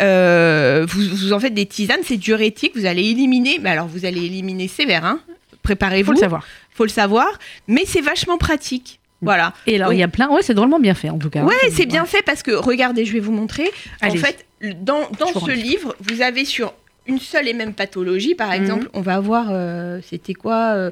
vous, 0.87 1.17
vous 1.17 1.33
en 1.33 1.41
faites 1.41 1.55
des 1.55 1.67
tisanes, 1.67 2.01
c'est 2.05 2.17
diurétique. 2.17 2.73
Vous 2.77 2.87
allez 2.87 3.05
éliminer, 3.11 3.59
mais 3.61 3.71
alors 3.71 3.87
vous 3.87 4.05
allez 4.05 4.25
éliminer 4.25 4.69
sévère. 4.69 5.05
Hein. 5.05 5.21
Préparez-vous. 5.63 6.07
Faut 6.07 6.13
le 6.15 6.19
savoir. 6.19 6.45
faut 6.75 6.85
le 6.85 6.89
savoir, 6.91 7.29
mais 7.69 7.83
c'est 7.87 8.01
vachement 8.01 8.37
pratique. 8.39 8.99
Voilà. 9.23 9.55
Et 9.67 9.77
alors, 9.77 9.93
il 9.93 9.99
y 9.99 10.03
a 10.03 10.09
plein. 10.09 10.29
Ouais, 10.29 10.43
c'est 10.43 10.55
drôlement 10.55 10.81
bien 10.81 10.95
fait, 10.95 11.09
en 11.09 11.19
tout 11.19 11.31
cas. 11.31 11.43
Ouais, 11.45 11.55
hein. 11.65 11.69
c'est 11.73 11.87
bien 11.87 12.05
fait 12.05 12.23
parce 12.23 12.43
que 12.43 12.51
regardez, 12.51 13.05
je 13.05 13.13
vais 13.13 13.21
vous 13.21 13.33
montrer. 13.33 13.71
En 14.03 14.11
fait, 14.11 14.45
dans, 14.83 15.09
dans 15.19 15.29
ce 15.41 15.51
livre, 15.53 15.95
vous 16.01 16.21
avez 16.23 16.45
sur 16.45 16.75
une 17.07 17.19
seule 17.19 17.49
et 17.49 17.53
même 17.55 17.73
pathologie, 17.75 18.35
par 18.35 18.49
Mhm. 18.49 18.55
exemple, 18.63 18.89
on 18.93 19.01
va 19.01 19.15
avoir, 19.15 19.47
euh, 19.51 20.01
c'était 20.09 20.35
quoi 20.35 20.75
euh, 20.75 20.91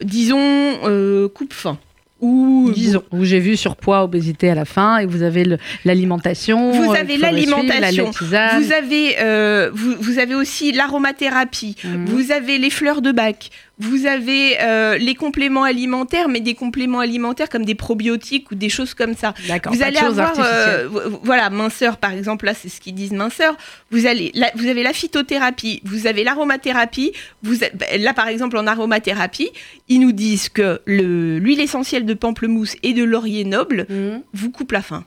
Disons, 0.00 0.38
euh, 0.84 1.28
coupe-faim. 1.28 1.78
Ou 2.20 2.70
Disons, 2.72 3.02
où 3.10 3.24
j'ai 3.24 3.40
vu 3.40 3.56
surpoids, 3.56 4.04
obésité 4.04 4.48
à 4.48 4.54
la 4.54 4.64
fin, 4.64 4.98
et 4.98 5.06
vous 5.06 5.22
avez 5.24 5.44
l'alimentation. 5.84 6.70
Vous 6.70 6.94
avez 6.94 7.16
l'alimentation. 7.16 8.12
la. 8.30 8.60
Vous 8.60 8.72
avez, 8.72 9.16
euh, 9.20 9.70
vous, 9.74 9.94
vous 9.98 10.18
avez 10.20 10.36
aussi 10.36 10.70
l'aromathérapie, 10.70 11.74
Mhm. 11.82 12.04
vous 12.06 12.30
avez 12.30 12.58
les 12.58 12.70
fleurs 12.70 13.02
de 13.02 13.10
bac, 13.10 13.50
vous 13.78 14.06
avez 14.06 14.60
euh, 14.60 14.96
les 14.98 15.14
compléments 15.14 15.64
alimentaires, 15.64 16.28
mais 16.28 16.40
des 16.40 16.54
compléments 16.54 17.00
alimentaires 17.00 17.48
comme 17.48 17.64
des 17.64 17.74
probiotiques 17.74 18.50
ou 18.50 18.54
des 18.54 18.68
choses 18.68 18.94
comme 18.94 19.14
ça. 19.14 19.34
D'accord, 19.48 19.72
Vous 19.72 19.80
pas 19.80 19.86
allez 19.86 19.98
avoir, 19.98 20.32
euh, 20.38 20.86
vo- 20.88 21.20
voilà, 21.24 21.50
minceur 21.50 21.96
par 21.96 22.12
exemple, 22.12 22.44
là 22.46 22.54
c'est 22.54 22.68
ce 22.68 22.80
qu'ils 22.80 22.94
disent 22.94 23.12
minceur. 23.12 23.56
Vous, 23.90 24.06
allez, 24.06 24.30
là, 24.34 24.50
vous 24.54 24.66
avez 24.68 24.82
la 24.82 24.92
phytothérapie, 24.92 25.80
vous 25.84 26.06
avez 26.06 26.22
l'aromathérapie. 26.22 27.12
Vous, 27.42 27.56
bah, 27.74 27.86
là 27.98 28.12
par 28.14 28.28
exemple 28.28 28.56
en 28.56 28.66
aromathérapie, 28.66 29.50
ils 29.88 30.00
nous 30.00 30.12
disent 30.12 30.48
que 30.48 30.80
le- 30.84 31.38
l'huile 31.38 31.60
essentielle 31.60 32.04
de 32.06 32.14
pamplemousse 32.14 32.76
et 32.82 32.92
de 32.92 33.02
laurier 33.04 33.44
noble 33.44 33.86
Mhm. 33.88 34.22
vous 34.32 34.50
coupe 34.50 34.72
la 34.72 34.82
faim. 34.82 35.04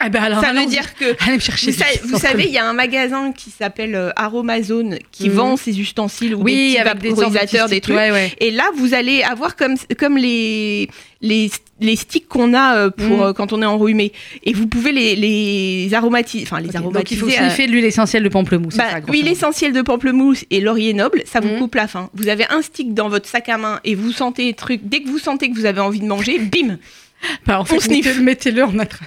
Ah 0.00 0.10
ben 0.10 0.22
alors, 0.22 0.40
ça 0.40 0.52
veut 0.52 0.66
dire 0.66 0.94
que 0.94 1.16
Allez 1.24 1.34
me 1.34 1.40
chercher. 1.40 1.72
vous, 1.72 2.06
du- 2.06 2.12
vous 2.12 2.18
savez, 2.20 2.44
il 2.44 2.52
y 2.52 2.58
a 2.58 2.64
un 2.68 2.72
magasin 2.72 3.32
qui 3.32 3.50
s'appelle 3.50 3.96
euh, 3.96 4.10
Aromazone 4.14 4.98
qui 5.10 5.28
Mhm. 5.28 5.34
vend 5.34 5.56
ses 5.56 5.80
ustensiles 5.80 6.36
ou 6.36 6.42
oui, 6.42 6.74
des 6.74 6.78
avec 6.78 6.98
des 6.98 7.08
des 7.12 7.16
sticks, 7.16 7.82
trucs. 7.82 7.96
Ouais, 7.96 8.12
ouais. 8.12 8.32
Et 8.38 8.52
là, 8.52 8.70
vous 8.76 8.94
allez 8.94 9.24
avoir 9.24 9.56
comme, 9.56 9.74
comme 9.98 10.16
les, 10.16 10.88
les, 11.20 11.50
les 11.80 11.96
sticks 11.96 12.28
qu'on 12.28 12.54
a 12.54 12.76
euh, 12.76 12.90
pour 12.90 13.18
Mm. 13.18 13.22
euh, 13.22 13.32
quand 13.32 13.52
on 13.52 13.60
est 13.60 13.66
enrhumé. 13.66 14.12
Et 14.44 14.52
vous 14.52 14.68
pouvez 14.68 14.92
les, 14.92 15.16
les 15.16 15.92
aromatiser. 15.92 16.44
Enfin, 16.44 16.60
les 16.60 16.68
Ok, 16.68 16.74
Donc 16.74 16.82
il 16.82 16.86
aromatiser. 16.86 17.20
faut 17.20 17.26
euh, 17.28 17.30
sniffer 17.32 17.66
de 17.66 17.72
l'huile 17.72 17.84
essentielle 17.84 18.22
de 18.22 18.28
pamplemousse. 18.28 18.76
bah, 18.76 18.84
ça, 18.92 19.00
grosso 19.00 19.12
huile 19.12 19.24
modo. 19.24 19.34
essentielle 19.36 19.72
de 19.72 19.82
pamplemousse 19.82 20.44
et 20.50 20.60
laurier 20.60 20.94
noble, 20.94 21.22
ça 21.26 21.40
vous 21.40 21.48
Mm. 21.48 21.58
coupe 21.58 21.74
la 21.74 21.88
faim. 21.88 22.08
Vous 22.14 22.28
avez 22.28 22.44
un 22.50 22.62
stick 22.62 22.94
dans 22.94 23.08
votre 23.08 23.26
sac 23.28 23.48
à 23.48 23.58
main 23.58 23.80
et 23.84 23.96
vous 23.96 24.12
sentez 24.12 24.44
les 24.44 24.54
trucs. 24.54 24.82
Dès 24.84 25.00
que 25.02 25.08
vous 25.08 25.18
sentez 25.18 25.50
que 25.50 25.56
vous 25.56 25.66
avez 25.66 25.80
envie 25.80 25.98
de 26.00 26.06
manger, 26.06 26.38
bim 26.38 26.78
Enfin, 27.44 27.58
en 27.58 27.64
fait, 27.64 27.74
on 27.74 27.80
sniffe. 27.80 28.06
mettez- 28.06 28.20
Mettez-le 28.22 28.62
en, 28.64 28.78
attra- 28.78 29.04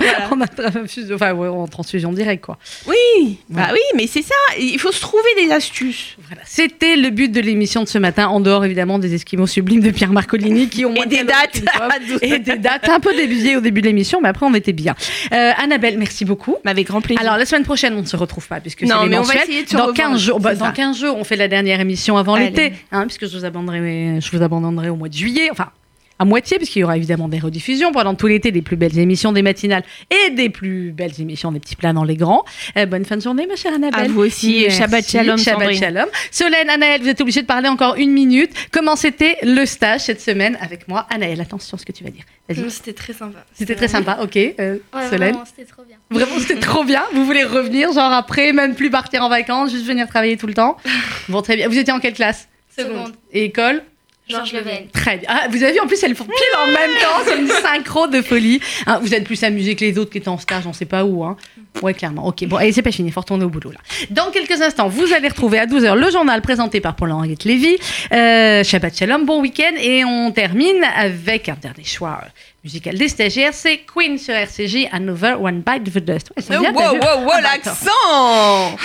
Voilà. 0.00 0.30
en 0.32 0.72
transfusion, 0.72 1.14
enfin, 1.14 1.32
ouais, 1.34 1.48
en 1.48 1.66
transfusion 1.68 2.12
directe, 2.12 2.44
quoi. 2.44 2.58
Oui, 2.88 3.38
Voilà. 3.48 3.68
bah 3.68 3.72
oui, 3.74 3.80
mais 3.96 4.06
c'est 4.06 4.22
ça. 4.22 4.34
Il 4.58 4.78
faut 4.78 4.92
se 4.92 5.00
trouver 5.00 5.22
des 5.44 5.52
astuces. 5.52 6.16
Voilà. 6.26 6.42
C'était 6.46 6.96
le 6.96 7.10
but 7.10 7.30
de 7.30 7.40
l'émission 7.40 7.82
de 7.82 7.88
ce 7.88 7.98
matin, 7.98 8.28
en 8.28 8.40
dehors 8.40 8.64
évidemment 8.64 8.98
des 8.98 9.14
Esquimaux 9.14 9.46
sublimes 9.46 9.80
de 9.80 9.90
Pierre 9.90 10.12
Marcolini 10.12 10.68
qui 10.68 10.84
ont 10.84 10.94
Et 10.94 11.06
des 11.06 11.24
dates. 11.24 11.62
et 12.22 12.38
des 12.38 12.56
dates 12.56 12.88
un 12.88 13.00
peu 13.00 13.14
débiées 13.14 13.56
au 13.56 13.60
début 13.60 13.80
de 13.82 13.86
l'émission, 13.86 14.20
mais 14.22 14.28
après 14.30 14.46
on 14.46 14.54
était 14.54 14.72
bien. 14.72 14.94
Euh, 15.32 15.52
Annabelle, 15.56 15.98
merci 15.98 16.24
beaucoup. 16.24 16.56
Mais 16.64 16.70
avec 16.70 16.86
grand 16.86 17.00
plaisir. 17.00 17.20
Alors 17.22 17.36
la 17.36 17.44
semaine 17.46 17.64
prochaine, 17.64 17.94
on 17.94 18.00
ne 18.02 18.06
se 18.06 18.16
retrouve 18.16 18.46
pas 18.48 18.60
puisque 18.60 18.82
Non, 18.82 19.06
mais 19.06 19.18
on 19.18 19.22
va 19.22 19.34
essayer 19.36 19.64
de 19.64 19.68
se 19.68 19.76
dans 19.76 19.86
revoir. 19.86 20.10
15 20.10 20.20
jours. 20.20 20.40
bah, 20.40 20.54
dans 20.54 20.66
ça. 20.66 20.72
15 20.72 20.98
jours, 20.98 21.16
on 21.16 21.24
fait 21.24 21.36
la 21.36 21.48
dernière 21.48 21.80
émission 21.80 22.16
avant 22.16 22.36
l'été, 22.36 22.72
hein, 22.92 23.06
puisque 23.06 23.26
je 23.28 23.36
vous 23.36 23.44
abandonnerai, 23.44 24.20
je 24.20 24.36
vous 24.36 24.42
abandonnerai 24.42 24.88
au 24.88 24.96
mois 24.96 25.08
de 25.08 25.14
juillet. 25.14 25.48
Enfin. 25.52 25.70
À 26.20 26.26
moitié, 26.26 26.58
puisqu'il 26.58 26.80
y 26.80 26.84
aura 26.84 26.98
évidemment 26.98 27.28
des 27.28 27.38
rediffusions 27.38 27.92
pendant 27.92 28.14
tout 28.14 28.26
l'été, 28.26 28.52
des 28.52 28.60
plus 28.60 28.76
belles 28.76 28.98
émissions 28.98 29.32
des 29.32 29.40
matinales 29.40 29.84
et 30.10 30.28
des 30.30 30.50
plus 30.50 30.92
belles 30.92 31.18
émissions 31.18 31.50
des 31.50 31.60
petits 31.60 31.76
plats 31.76 31.94
dans 31.94 32.04
les 32.04 32.14
grands. 32.16 32.44
Euh, 32.76 32.84
bonne 32.84 33.06
fin 33.06 33.16
de 33.16 33.22
journée, 33.22 33.46
ma 33.46 33.56
chère 33.56 33.72
Annabelle. 33.72 34.04
À 34.04 34.08
vous 34.08 34.20
aussi, 34.20 34.60
Merci. 34.64 34.78
Shabbat 34.78 35.08
Shalom, 35.08 35.38
Shabbat 35.38 35.60
Sandrine. 35.60 35.78
Shalom. 35.80 36.06
Solène, 36.30 36.68
Anaël, 36.68 37.00
vous 37.00 37.08
êtes 37.08 37.22
obligés 37.22 37.40
de 37.40 37.46
parler 37.46 37.68
encore 37.70 37.94
une 37.96 38.10
minute. 38.12 38.52
Comment 38.70 38.96
c'était 38.96 39.38
le 39.42 39.64
stage 39.64 40.02
cette 40.02 40.20
semaine 40.20 40.58
avec 40.60 40.88
moi 40.88 41.06
Anaël, 41.08 41.40
attention 41.40 41.76
à 41.76 41.80
ce 41.80 41.86
que 41.86 41.92
tu 41.92 42.04
vas 42.04 42.10
dire. 42.10 42.24
Vas-y. 42.50 42.64
Euh, 42.64 42.68
C'était 42.68 42.92
très 42.92 43.14
sympa. 43.14 43.38
C'était 43.54 43.74
très 43.74 43.88
sympa, 43.88 44.18
ok. 44.22 44.36
Euh, 44.36 44.76
Ouais, 44.94 45.08
Solène 45.08 45.30
vraiment, 45.30 45.44
c'était 45.46 45.64
trop 45.64 45.84
bien. 45.84 45.96
Vraiment, 46.10 46.38
c'était 46.38 46.60
trop 46.60 46.84
bien. 46.84 47.02
Vous 47.14 47.24
voulez 47.24 47.44
revenir, 47.44 47.92
genre 47.92 48.12
après, 48.12 48.52
même 48.52 48.74
plus 48.74 48.90
partir 48.90 49.22
en 49.22 49.30
vacances, 49.30 49.70
juste 49.70 49.86
venir 49.86 50.06
travailler 50.06 50.36
tout 50.36 50.46
le 50.46 50.54
temps? 50.54 50.76
Bon, 51.30 51.40
très 51.40 51.56
bien. 51.56 51.66
Vous 51.68 51.78
étiez 51.78 51.94
en 51.94 51.98
quelle 52.00 52.12
classe? 52.12 52.46
Seconde. 52.76 53.12
Et 53.32 53.44
école? 53.44 53.82
Georges 54.30 54.52
Leven. 54.52 54.88
Très 54.92 55.18
bien. 55.18 55.28
Ah, 55.30 55.48
vous 55.50 55.62
avez 55.62 55.72
vu, 55.72 55.80
en 55.80 55.86
plus, 55.86 56.02
elles 56.02 56.14
font 56.14 56.24
pile 56.24 56.58
en 56.62 56.66
même 56.66 56.90
temps. 57.00 57.24
C'est 57.24 57.38
une 57.38 57.48
synchro 57.62 58.06
de 58.06 58.22
folie. 58.22 58.60
Hein, 58.86 58.98
vous 59.02 59.14
êtes 59.14 59.24
plus 59.24 59.42
amusés 59.44 59.74
que 59.76 59.84
les 59.84 59.98
autres 59.98 60.10
qui 60.10 60.18
étaient 60.18 60.28
en 60.28 60.38
stage, 60.38 60.66
on 60.66 60.72
sait 60.72 60.84
pas 60.84 61.04
où. 61.04 61.24
Hein. 61.24 61.36
Ouais, 61.82 61.94
clairement. 61.94 62.26
Ok, 62.26 62.44
bon, 62.46 62.56
allez, 62.56 62.72
c'est 62.72 62.82
pas 62.82 62.92
fini, 62.92 63.08
il 63.08 63.12
faut 63.12 63.20
retourner 63.20 63.44
au 63.44 63.48
boulot 63.48 63.70
là. 63.70 63.78
Dans 64.10 64.30
quelques 64.30 64.60
instants, 64.60 64.88
vous 64.88 65.12
allez 65.12 65.28
retrouver 65.28 65.58
à 65.58 65.66
12h 65.66 65.94
le 65.94 66.10
journal 66.10 66.42
présenté 66.42 66.80
par 66.80 66.94
Paul-Henriette 66.96 67.44
Lévy. 67.44 67.76
Euh, 68.12 68.64
Shabbat 68.64 68.96
Shalom, 68.96 69.24
bon 69.24 69.40
week-end. 69.40 69.74
Et 69.80 70.04
on 70.04 70.30
termine 70.32 70.82
avec 70.96 71.48
un 71.48 71.56
dernier 71.60 71.84
choix 71.84 72.20
euh, 72.60 72.64
musical 72.64 72.96
des 72.96 73.08
stagiaires. 73.08 73.54
C'est 73.54 73.78
Queen 73.78 74.18
sur 74.18 74.34
RCJ, 74.34 74.88
Another 74.92 75.40
One 75.40 75.62
Bite 75.62 75.84
the 75.92 75.98
Dust. 75.98 76.32
Ouais, 76.36 76.56
Oh, 76.56 76.60
bien, 76.60 76.72
wow, 76.72 76.80
wow, 76.82 76.98
wow, 77.24 77.30
Ah, 77.34 77.40
bah, 77.40 77.40
l'accent 77.42 78.78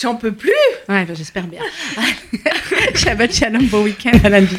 J'en 0.00 0.14
peux 0.16 0.32
plus 0.32 0.50
Ouais, 0.88 1.04
bah, 1.04 1.14
j'espère 1.14 1.44
bien. 1.44 1.60
Shabbat 2.94 3.32
Shalom, 3.34 3.66
bon 3.66 3.82
week-end 3.84 4.18
à 4.24 4.28
lundi. 4.28 4.58